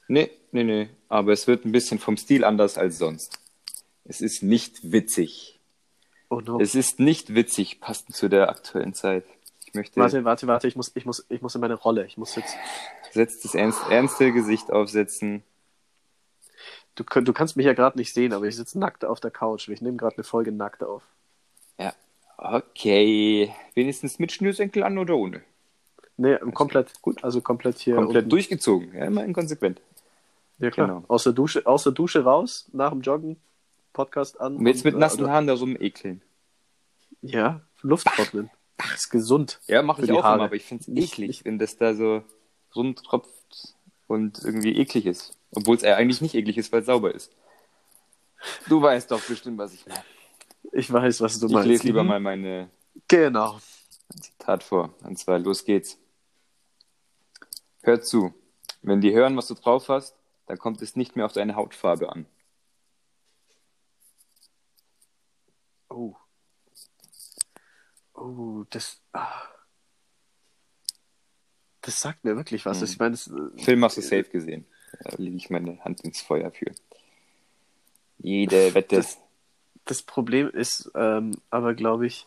nee, 0.09 0.30
nee, 0.53 0.64
nee. 0.64 0.89
Aber 1.09 1.32
es 1.32 1.47
wird 1.47 1.64
ein 1.64 1.72
bisschen 1.72 1.99
vom 1.99 2.16
Stil 2.16 2.45
anders 2.45 2.78
als 2.78 2.99
sonst. 2.99 3.39
Es 4.05 4.20
ist 4.20 4.43
nicht 4.43 4.91
witzig. 4.93 5.59
Oh 6.28 6.41
no. 6.41 6.59
Es 6.61 6.74
ist 6.74 6.99
nicht 6.99 7.34
witzig, 7.34 7.80
passend 7.80 8.14
zu 8.16 8.28
der 8.28 8.49
aktuellen 8.49 8.95
Zeit. 8.95 9.24
Ich 9.64 9.74
möchte 9.74 10.01
Warte, 10.01 10.24
warte, 10.24 10.47
warte, 10.47 10.66
ich 10.68 10.76
muss, 10.76 10.91
ich 10.95 11.05
muss, 11.05 11.24
ich 11.28 11.43
muss 11.43 11.55
in 11.55 11.61
meine 11.61 11.74
Rolle. 11.74 12.07
Ich 12.07 12.16
muss 12.16 12.34
jetzt. 12.37 12.57
setzt 13.12 13.45
das 13.45 13.55
ernst, 13.55 13.80
ernste 13.91 14.32
Gesicht 14.32 14.70
aufsetzen. 14.72 15.43
Du, 16.97 17.05
du 17.05 17.32
kannst 17.32 17.57
mich 17.57 17.66
ja 17.66 17.74
gerade 17.74 17.99
nicht 17.99 18.12
sehen, 18.12 18.32
aber 18.32 18.47
ich 18.47 18.57
sitze 18.57 18.78
nackt 18.78 19.05
auf 19.05 19.20
der 19.20 19.30
Couch. 19.30 19.68
Ich 19.68 19.82
nehme 19.82 19.97
gerade 19.97 20.16
eine 20.16 20.24
Folge 20.24 20.51
nackt 20.51 20.82
auf. 20.82 21.03
Ja. 21.78 21.92
Okay. 22.38 23.53
Wenigstens 23.74 24.18
mit 24.18 24.32
Schnürsenkel 24.32 24.82
an 24.82 24.99
oder 24.99 25.16
ohne? 25.16 25.42
Nee, 26.16 26.38
komplett. 26.55 27.01
Gut. 27.03 27.22
Also 27.22 27.42
komplett 27.42 27.78
hier. 27.78 27.97
Komplett 27.97 28.24
unten. 28.24 28.30
durchgezogen. 28.30 28.94
Ja, 28.94 29.05
immer 29.05 29.24
inkonsequent. 29.24 29.80
Ja, 30.59 30.70
klar. 30.70 30.86
Genau. 30.86 31.05
Aus, 31.09 31.24
der 31.24 31.34
Dusche, 31.34 31.66
aus 31.66 31.82
der 31.82 31.92
Dusche 31.92 32.24
raus, 32.24 32.68
nach 32.72 32.90
dem 32.90 33.03
Joggen, 33.03 33.36
Podcast 33.92 34.40
an. 34.40 34.57
Und 34.57 34.66
jetzt 34.66 34.84
mit 34.84 34.94
und, 34.94 35.01
nassen 35.01 35.26
äh, 35.26 35.28
Haaren 35.28 35.47
da 35.47 35.55
rumekeln. 35.55 36.22
Ja, 37.20 37.61
Luft 37.82 38.07
trocknen. 38.07 38.51
ist 38.94 39.11
gesund. 39.11 39.61
Ja, 39.66 39.82
mache 39.82 40.03
ich 40.03 40.12
auch 40.12 40.22
Haare. 40.22 40.36
immer, 40.36 40.44
aber 40.44 40.57
ich 40.57 40.64
finde 40.64 40.84
es 40.84 40.88
eklig, 40.88 41.44
wenn 41.44 41.59
das 41.59 41.76
da 41.76 41.94
so 41.94 42.22
rumtropft 42.74 43.74
und 44.07 44.42
irgendwie 44.42 44.76
eklig 44.76 45.05
ist. 45.05 45.36
Obwohl 45.53 45.76
es 45.76 45.84
eigentlich 45.84 46.20
nicht 46.20 46.34
eklig 46.34 46.59
ist, 46.59 46.72
weil 46.72 46.80
es 46.80 46.86
sauber 46.86 47.14
ist. 47.14 47.32
Du 48.68 48.80
weißt 48.82 49.11
doch 49.11 49.22
bestimmt, 49.22 49.59
was 49.59 49.72
ich 49.72 49.86
meine. 49.86 50.05
Ich 50.72 50.92
weiß, 50.92 51.20
was 51.20 51.38
du 51.38 51.47
Ich 51.47 51.53
meinst. 51.53 51.68
lese 51.68 51.84
lieber 51.84 52.05
mal 52.05 52.20
meine 52.20 52.70
Genau. 53.09 53.59
Zitat 54.20 54.62
vor. 54.62 54.94
Und 55.03 55.18
zwar, 55.18 55.38
los 55.38 55.64
geht's. 55.64 55.99
Hör 57.82 58.01
zu. 58.03 58.34
Wenn 58.82 59.01
die 59.01 59.14
hören, 59.14 59.36
was 59.36 59.49
du 59.49 59.55
drauf 59.55 59.88
hast, 59.88 60.14
dann 60.47 60.59
kommt 60.59 60.82
es 60.82 60.97
nicht 60.97 61.16
mehr 61.16 61.24
auf 61.26 61.32
deine 61.32 61.57
Hautfarbe 61.57 62.11
an. 62.11 62.26
Oh. 65.88 66.14
Oh, 68.14 68.64
das. 68.70 69.01
Ah. 69.12 69.42
Das 71.80 72.01
sagt 72.01 72.24
mir 72.24 72.36
wirklich 72.36 72.66
was. 72.66 72.80
Mhm. 72.80 72.84
Ich 72.86 72.99
meine, 72.99 73.11
das, 73.12 73.28
äh, 73.28 73.62
Film 73.62 73.84
hast 73.84 73.97
du 73.97 74.03
safe 74.03 74.24
gesehen. 74.24 74.66
Da 75.03 75.16
lege 75.16 75.37
ich 75.37 75.51
meine 75.51 75.78
Hand 75.84 76.01
ins 76.03 76.20
Feuer 76.22 76.51
für. 76.51 76.72
Jede 78.18 78.74
Wette. 78.74 78.97
Das- 78.97 79.18
das 79.84 80.03
Problem 80.03 80.51
ist 80.51 80.91
ähm, 80.97 81.37
aber, 81.51 81.74
glaube 81.74 82.07
ich, 82.09 82.26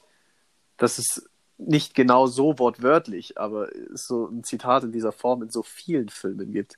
dass 0.78 0.98
es 0.98 1.30
nicht 1.58 1.94
genau 1.94 2.26
so 2.26 2.58
wortwörtlich, 2.58 3.38
aber 3.38 3.68
so 3.92 4.28
ein 4.28 4.46
Zitat 4.46 4.86
in 4.86 4.94
dieser 4.94 5.12
Form 5.12 5.44
in 5.44 5.50
so 5.50 5.62
vielen 5.62 6.08
Filmen 6.08 6.54
gibt. 6.54 6.78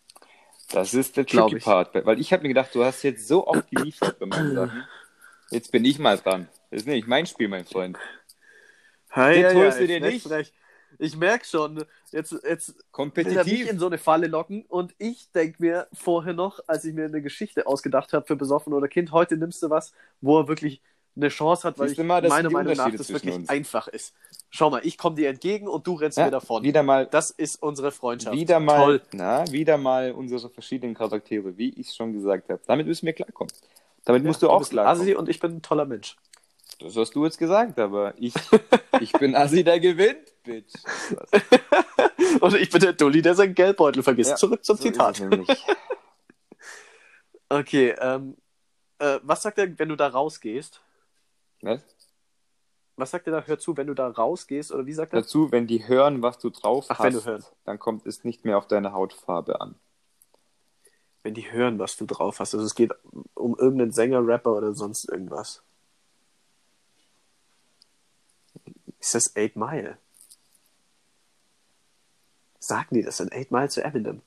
Das 0.72 0.96
ist 0.96 1.18
der 1.18 1.28
tricky 1.28 1.58
ich. 1.58 1.64
Part. 1.64 1.94
Weil 2.06 2.20
ich 2.20 2.34
habe 2.34 2.42
mir 2.44 2.48
gedacht, 2.48 2.74
du 2.74 2.84
hast 2.84 3.04
jetzt 3.04 3.28
so 3.28 3.46
oft 3.46 3.70
geliefert 3.70 4.18
bei 4.18 4.26
meinen 4.26 4.56
Sachen. 4.56 4.88
Jetzt 5.52 5.72
bin 5.72 5.86
ich 5.86 6.00
mal 6.00 6.18
dran. 6.18 6.48
Das 6.72 6.82
ist 6.82 6.88
nicht 6.88 7.08
mein 7.08 7.28
Spiel, 7.28 7.48
mein 7.48 7.66
Freund. 7.66 7.98
Hey, 9.10 9.42
Jetzt 9.42 9.56
holst 9.56 9.82
du 9.82 9.88
dir 9.88 10.00
nicht? 10.00 10.26
Ich 11.02 11.18
merke 11.18 11.45
schon, 11.45 11.84
jetzt, 12.12 12.32
jetzt 12.47 12.76
will 12.95 13.38
er 13.38 13.43
mich 13.43 13.68
in 13.68 13.80
so 13.80 13.88
eine 13.88 13.97
Falle 13.97 14.28
locken 14.28 14.66
und 14.70 14.93
ich 14.99 15.32
denke 15.32 15.56
mir 15.60 15.88
vorher 15.93 16.34
noch, 16.34 16.60
als 16.68 16.86
ich 16.86 16.93
mir 16.93 17.06
eine 17.06 17.24
Geschichte 17.24 17.66
ausgedacht 17.66 18.14
habe 18.14 18.26
für 18.28 18.36
Besoffen 18.36 18.72
oder 18.72 18.88
Kind, 18.88 19.12
heute 19.12 19.36
nimmst 19.36 19.64
du 19.64 19.72
was, 19.72 19.93
wo 20.22 20.39
er 20.39 20.47
wirklich 20.47 20.80
eine 21.16 21.30
Chance 21.30 21.68
hat, 21.68 21.80
weil 21.80 21.88
Siehst 21.88 21.99
ich 21.99 22.04
du 22.04 22.08
mal, 22.08 22.22
meiner 22.28 22.52
Meinung 22.52 22.74
nach 22.78 22.95
das 22.95 23.10
wirklich 23.10 23.34
uns. 23.34 23.49
einfach 23.49 23.88
ist. 23.88 24.14
Schau 24.52 24.70
mal, 24.70 24.82
ich 24.86 24.97
komme 24.97 25.16
dir 25.16 25.30
entgegen 25.30 25.68
und 25.68 25.88
du 25.88 25.95
rennst 25.95 26.20
Ja, 26.20 26.26
mir 26.26 26.32
davon. 26.32 26.64
wieder 26.64 26.84
mal, 26.84 27.08
Das 27.08 27.32
ist 27.32 27.62
unsere 27.64 27.91
Freundschaft. 27.91 28.36
wieder 28.38 28.60
mal, 28.60 28.99
Toll. 28.99 29.02
na, 29.12 29.52
wieder 29.52 29.78
mal 29.80 30.12
unsere 30.12 30.49
verschiedenen 30.52 30.93
Charaktere, 30.93 31.58
wie 31.58 31.70
ich 31.72 31.93
schon 31.93 32.14
gesagt 32.14 32.47
habe. 32.49 32.62
Damit 32.68 32.86
müssen 32.86 33.08
wir 33.08 33.14
klarkommen. 33.14 33.52
Damit 34.06 34.24
musst 34.24 34.41
du 34.43 34.45
Ja, 34.47 34.54
auch 34.54 34.60
bist 34.60 34.72
klarkommen. 34.72 35.02
Assi 35.02 35.16
und 35.16 35.30
ich 35.30 35.39
bin 35.39 35.56
ein 35.58 35.62
toller 35.64 35.86
Mensch. 35.86 36.16
Das 36.80 36.95
hast 36.95 37.14
du 37.16 37.26
jetzt 37.26 37.38
gesagt, 37.39 37.80
aber 37.80 38.14
ich, 38.18 38.34
ich 39.02 39.12
bin 39.14 39.36
Assi, 39.36 39.64
der 39.64 39.80
gewinnt, 39.80 40.31
Bitch. 40.44 40.74
Und 42.42 42.56
ich 42.56 42.70
bin 42.70 42.82
der 42.82 42.94
Dulli, 42.94 43.22
der 43.22 43.36
seinen 43.36 43.54
Geldbeutel 43.56 44.04
vergisst. 44.04 44.32
Ja, 44.32 44.36
Zurück 44.38 44.64
zum 44.64 44.78
So 44.78 44.84
Zitat. 44.84 45.22
Okay, 47.50 47.94
ähm, 48.00 48.38
äh, 48.98 49.20
was 49.24 49.42
sagt 49.42 49.58
er, 49.58 49.78
wenn 49.78 49.89
du 49.89 49.98
da 49.98 50.08
rausgehst? 50.08 50.82
Was? 51.62 51.82
Was 52.96 53.12
sagt 53.12 53.28
er 53.28 53.34
da? 53.34 53.44
Hör 53.46 53.60
zu, 53.60 53.76
wenn 53.76 53.88
du 53.88 53.94
da 53.94 54.08
rausgehst? 54.08 54.72
Oder 54.72 54.86
wie 54.86 54.94
sagt 54.94 55.12
er? 55.12 55.22
Dazu, 55.22 55.52
wenn 55.52 55.68
die 55.68 55.86
hören, 55.86 56.22
was 56.22 56.39
du 56.39 56.50
drauf 56.50 56.86
Ach, 56.88 57.00
hast, 57.00 57.04
wenn 57.06 57.14
du 57.14 57.26
hören. 57.26 57.44
dann 57.66 57.78
kommt 57.78 58.06
es 58.06 58.24
nicht 58.24 58.46
mehr 58.46 58.58
auf 58.58 58.68
deine 58.68 58.94
Hautfarbe 58.94 59.60
an. 59.60 59.76
Wenn 61.24 61.34
die 61.34 61.52
hören, 61.52 61.78
was 61.78 61.98
du 61.98 62.06
drauf 62.06 62.39
hast. 62.39 62.54
Also 62.54 62.66
es 62.66 62.74
geht 62.74 62.92
um 63.34 63.58
irgendeinen 63.60 63.92
Sänger, 63.92 64.26
Rapper 64.26 64.54
oder 64.54 64.74
sonst 64.74 65.10
irgendwas. 65.10 65.62
Ist 69.00 69.14
das 69.14 69.36
8 69.36 69.58
Mile? 69.58 69.98
Sagen 72.64 72.93
die 72.95 73.01
das 73.01 73.18
denn? 73.18 73.32
8 73.34 73.49
Mile 73.51 73.70
zu 73.70 73.84
Eminem? 73.84 74.22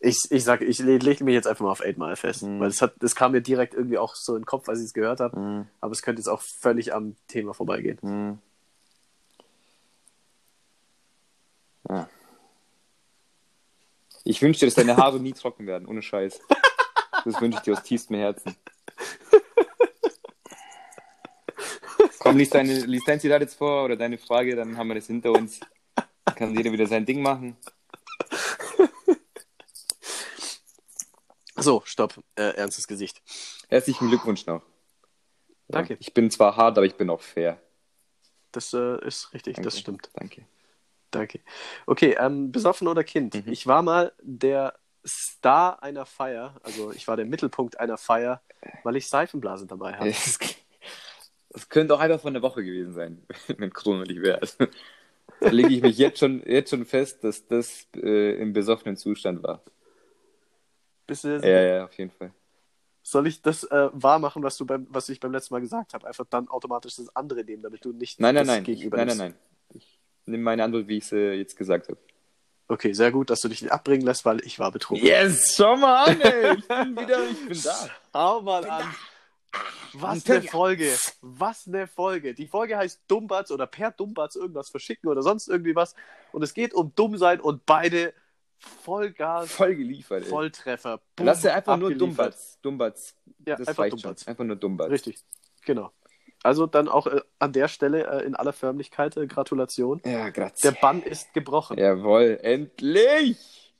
Ich, 0.00 0.18
ich 0.30 0.44
sag, 0.44 0.62
ich 0.62 0.78
le- 0.78 0.96
leg 0.98 1.20
mich 1.20 1.34
jetzt 1.34 1.46
einfach 1.46 1.64
mal 1.64 1.70
auf 1.70 1.82
8 1.82 1.98
Mile 1.98 2.16
fest. 2.16 2.42
Mhm. 2.42 2.58
Weil 2.58 2.68
es 2.68 2.80
hat, 2.82 2.94
das 3.00 3.14
kam 3.14 3.32
mir 3.32 3.42
direkt 3.42 3.74
irgendwie 3.74 3.98
auch 3.98 4.14
so 4.14 4.34
in 4.34 4.40
den 4.42 4.46
Kopf, 4.46 4.68
als 4.68 4.80
ich 4.80 4.86
es 4.86 4.94
gehört 4.94 5.20
habe. 5.20 5.38
Mhm. 5.38 5.66
Aber 5.80 5.92
es 5.92 6.02
könnte 6.02 6.20
jetzt 6.20 6.28
auch 6.28 6.40
völlig 6.40 6.94
am 6.94 7.16
Thema 7.28 7.52
vorbeigehen. 7.52 7.98
Hm. 8.00 8.38
Ja. 11.90 12.08
Ich 14.24 14.40
wünsche 14.40 14.60
dir, 14.60 14.66
dass 14.66 14.74
deine 14.74 14.96
Haare 14.96 15.20
nie 15.20 15.34
trocken 15.34 15.66
werden, 15.66 15.86
ohne 15.86 16.00
Scheiß. 16.00 16.40
Das 17.26 17.40
wünsche 17.42 17.58
ich 17.58 17.64
dir 17.64 17.74
aus 17.74 17.82
tiefstem 17.82 18.16
Herzen. 18.16 18.56
Komm, 22.20 22.38
lies, 22.38 22.48
deine, 22.48 22.72
lies 22.86 23.02
dein 23.04 23.20
Zitat 23.20 23.42
jetzt 23.42 23.56
vor 23.56 23.84
oder 23.84 23.96
deine 23.96 24.16
Frage, 24.16 24.56
dann 24.56 24.78
haben 24.78 24.88
wir 24.88 24.94
das 24.94 25.06
hinter 25.08 25.32
uns. 25.32 25.60
Kann 26.34 26.54
jeder 26.56 26.72
wieder 26.72 26.86
sein 26.86 27.06
Ding 27.06 27.22
machen. 27.22 27.56
So, 31.56 31.82
stopp. 31.84 32.22
Äh, 32.34 32.56
ernstes 32.56 32.88
Gesicht. 32.88 33.22
Herzlichen 33.68 34.08
Glückwunsch 34.08 34.44
noch. 34.44 34.62
Danke. 35.68 35.96
Ich 36.00 36.12
bin 36.12 36.30
zwar 36.30 36.56
hart, 36.56 36.76
aber 36.76 36.84
ich 36.84 36.96
bin 36.96 37.08
auch 37.08 37.20
fair. 37.20 37.60
Das 38.52 38.72
äh, 38.72 39.04
ist 39.06 39.32
richtig, 39.32 39.54
Danke. 39.54 39.68
das 39.68 39.78
stimmt. 39.78 40.10
Danke. 40.14 40.46
Danke. 41.10 41.40
Okay, 41.86 42.16
ähm, 42.18 42.50
besoffen 42.50 42.88
oder 42.88 43.04
Kind? 43.04 43.34
Mhm. 43.34 43.52
Ich 43.52 43.66
war 43.66 43.82
mal 43.82 44.12
der 44.20 44.74
Star 45.06 45.82
einer 45.82 46.06
Feier, 46.06 46.60
also 46.62 46.92
ich 46.92 47.06
war 47.06 47.16
der 47.16 47.26
Mittelpunkt 47.26 47.78
einer 47.78 47.98
Feier, 47.98 48.42
weil 48.82 48.96
ich 48.96 49.08
Seifenblasen 49.08 49.68
dabei 49.68 49.92
hatte. 49.98 50.08
Es, 50.08 50.38
es 51.50 51.68
könnte 51.68 51.94
auch 51.94 52.00
einfach 52.00 52.20
von 52.20 52.34
der 52.34 52.42
Woche 52.42 52.64
gewesen 52.64 52.94
sein, 52.94 53.26
wenn 53.58 53.72
Corona 53.72 54.02
nicht 54.04 54.22
wäre. 54.22 54.40
Da 55.40 55.50
lege 55.50 55.68
ich 55.68 55.82
mich 55.82 55.98
jetzt 55.98 56.18
schon, 56.18 56.42
jetzt 56.46 56.70
schon 56.70 56.84
fest, 56.84 57.22
dass 57.24 57.46
das 57.46 57.86
äh, 57.96 58.40
im 58.40 58.52
besoffenen 58.52 58.96
Zustand 58.96 59.42
war. 59.42 59.62
Bist 61.06 61.24
du 61.24 61.40
dir 61.40 61.48
Ja, 61.48 61.62
ja, 61.62 61.84
auf 61.84 61.92
jeden 61.94 62.10
Fall. 62.10 62.32
Soll 63.02 63.26
ich 63.26 63.42
das 63.42 63.64
äh, 63.64 63.90
wahr 63.92 64.18
machen, 64.18 64.42
was, 64.42 64.56
du 64.56 64.64
beim, 64.64 64.86
was 64.88 65.10
ich 65.10 65.20
beim 65.20 65.32
letzten 65.32 65.52
Mal 65.52 65.60
gesagt 65.60 65.92
habe? 65.92 66.06
Einfach 66.06 66.24
dann 66.30 66.48
automatisch 66.48 66.96
das 66.96 67.14
andere 67.14 67.44
nehmen, 67.44 67.62
damit 67.62 67.84
du 67.84 67.92
nicht 67.92 68.18
Nein, 68.18 68.34
nein, 68.34 68.46
das 68.46 68.56
nein. 68.56 68.64
Gegenüber 68.64 68.96
Nein, 68.96 69.08
nein, 69.08 69.18
nein. 69.18 69.34
Ich 69.74 70.00
nehme 70.24 70.42
meine 70.42 70.64
Antwort, 70.64 70.88
wie 70.88 70.96
ich 70.96 71.06
sie 71.06 71.34
jetzt 71.34 71.56
gesagt 71.56 71.88
habe. 71.88 71.98
Okay, 72.66 72.94
sehr 72.94 73.12
gut, 73.12 73.28
dass 73.28 73.42
du 73.42 73.48
dich 73.48 73.60
nicht 73.60 73.72
abbringen 73.72 74.06
lässt, 74.06 74.24
weil 74.24 74.40
ich 74.46 74.58
war 74.58 74.72
betrunken. 74.72 75.06
Yes, 75.06 75.54
schau 75.54 75.76
mal 75.76 76.04
an, 76.06 76.20
ey. 76.22 76.56
Ich 76.56 76.66
bin 76.66 76.96
wieder, 76.96 77.28
ich 77.28 77.46
bin 77.46 77.62
da. 77.62 77.90
Hau 78.14 78.40
mal 78.40 78.64
an. 78.64 78.94
Was 79.94 80.28
eine 80.28 80.42
Folge. 80.42 80.92
Was 81.20 81.68
eine 81.68 81.86
Folge. 81.86 82.34
Die 82.34 82.46
Folge 82.46 82.76
heißt 82.76 83.02
Dummbatz 83.08 83.50
oder 83.50 83.66
per 83.66 83.92
Dummbatz 83.92 84.34
irgendwas 84.36 84.68
verschicken 84.70 85.08
oder 85.08 85.22
sonst 85.22 85.48
irgendwie 85.48 85.76
was. 85.76 85.94
Und 86.32 86.42
es 86.42 86.54
geht 86.54 86.74
um 86.74 86.92
Dummsein 86.94 87.40
und 87.40 87.64
beide 87.64 88.12
Vollgas, 88.58 89.52
Voll 89.52 89.76
geliefert, 89.76 90.24
ey. 90.24 90.30
Volltreffer. 90.30 91.00
Boom, 91.16 91.26
Lass 91.26 91.42
dir 91.42 91.54
einfach 91.54 91.76
nur 91.76 91.90
abgeliefert. 91.90 92.34
Dummbatz. 92.34 92.58
Dummbatz. 92.62 93.14
Ja, 93.46 93.56
das 93.56 93.68
einfach 93.68 93.88
Dummbatz. 93.88 94.22
schon. 94.22 94.30
Einfach 94.30 94.44
nur 94.44 94.56
Dummbatz. 94.56 94.90
Richtig, 94.90 95.18
genau. 95.64 95.92
Also 96.42 96.66
dann 96.66 96.88
auch 96.88 97.06
äh, 97.06 97.20
an 97.38 97.52
der 97.52 97.68
Stelle 97.68 98.06
äh, 98.06 98.24
in 98.24 98.34
aller 98.34 98.52
Förmlichkeit 98.52 99.16
äh, 99.16 99.26
Gratulation. 99.26 100.00
Ja, 100.04 100.28
grazie. 100.30 100.62
Der 100.62 100.72
Bann 100.72 101.02
ist 101.02 101.32
gebrochen. 101.34 101.78
Jawohl, 101.78 102.38
endlich! 102.42 103.74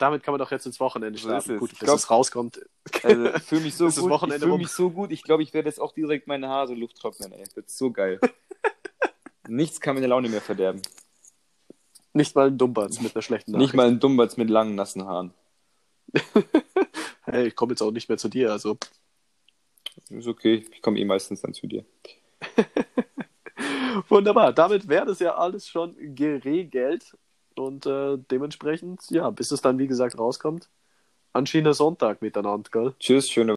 Damit 0.00 0.22
kann 0.22 0.32
man 0.32 0.38
doch 0.38 0.50
jetzt 0.50 0.64
ins 0.64 0.80
Wochenende 0.80 1.18
So 1.18 1.28
starten. 1.28 1.50
ist 1.50 1.54
es. 1.54 1.60
Gut, 1.60 1.72
Ich 1.72 1.78
bis 1.78 1.86
glaub- 1.86 1.98
es 1.98 2.08
rauskommt. 2.10 2.60
Also, 3.02 3.38
fühle 3.40 3.60
mich 3.60 3.74
so 3.76 3.86
Ist 3.86 3.96
das 3.98 4.02
gut. 4.02 4.10
Wochenende 4.10 4.36
ich 4.38 4.42
fühle 4.44 4.56
mich 4.58 4.68
so 4.68 4.90
gut. 4.90 5.10
Ich 5.12 5.22
glaube, 5.22 5.42
ich 5.42 5.52
werde 5.52 5.68
jetzt 5.68 5.78
auch 5.78 5.92
direkt 5.92 6.26
meine 6.26 6.48
Haare 6.48 6.74
Luft 6.74 6.96
trocknen, 6.96 7.32
ey. 7.32 7.44
Wird 7.54 7.68
so 7.68 7.90
geil. 7.90 8.18
Nichts 9.48 9.78
kann 9.80 9.96
meine 9.96 10.06
Laune 10.06 10.28
mehr 10.30 10.40
verderben. 10.40 10.80
Nicht 12.14 12.34
mal 12.34 12.46
ein 12.46 12.56
Dummbatz 12.56 13.00
mit 13.00 13.14
einer 13.14 13.22
schlechten 13.22 13.52
Nicht 13.52 13.74
mal 13.74 13.88
ein 13.88 14.00
Dummbatz 14.00 14.36
mit 14.38 14.48
langen, 14.50 14.74
nassen 14.74 15.04
Haaren. 15.06 15.34
Hey, 17.24 17.46
ich 17.48 17.54
komme 17.54 17.72
jetzt 17.74 17.82
auch 17.82 17.92
nicht 17.92 18.08
mehr 18.08 18.18
zu 18.18 18.28
dir. 18.28 18.50
Also 18.50 18.76
Ist 20.08 20.26
okay. 20.26 20.66
Ich 20.72 20.82
komme 20.82 20.98
eh 20.98 21.04
meistens 21.04 21.42
dann 21.42 21.52
zu 21.54 21.66
dir. 21.68 21.84
wunderbar. 24.08 24.52
Damit 24.52 24.88
wäre 24.88 25.06
das 25.06 25.20
ja 25.20 25.34
alles 25.36 25.68
schon 25.68 25.94
geregelt. 26.16 27.16
Und 27.60 27.86
äh, 27.86 28.18
dementsprechend, 28.30 29.02
ja, 29.10 29.30
bis 29.30 29.50
es 29.50 29.60
dann, 29.60 29.78
wie 29.78 29.86
gesagt, 29.86 30.18
rauskommt, 30.18 30.68
anscheinend 31.32 31.74
Sonntag 31.76 32.22
miteinander, 32.22 32.70
gell? 32.70 32.94
Tschüss, 32.98 33.30
schöne 33.30 33.48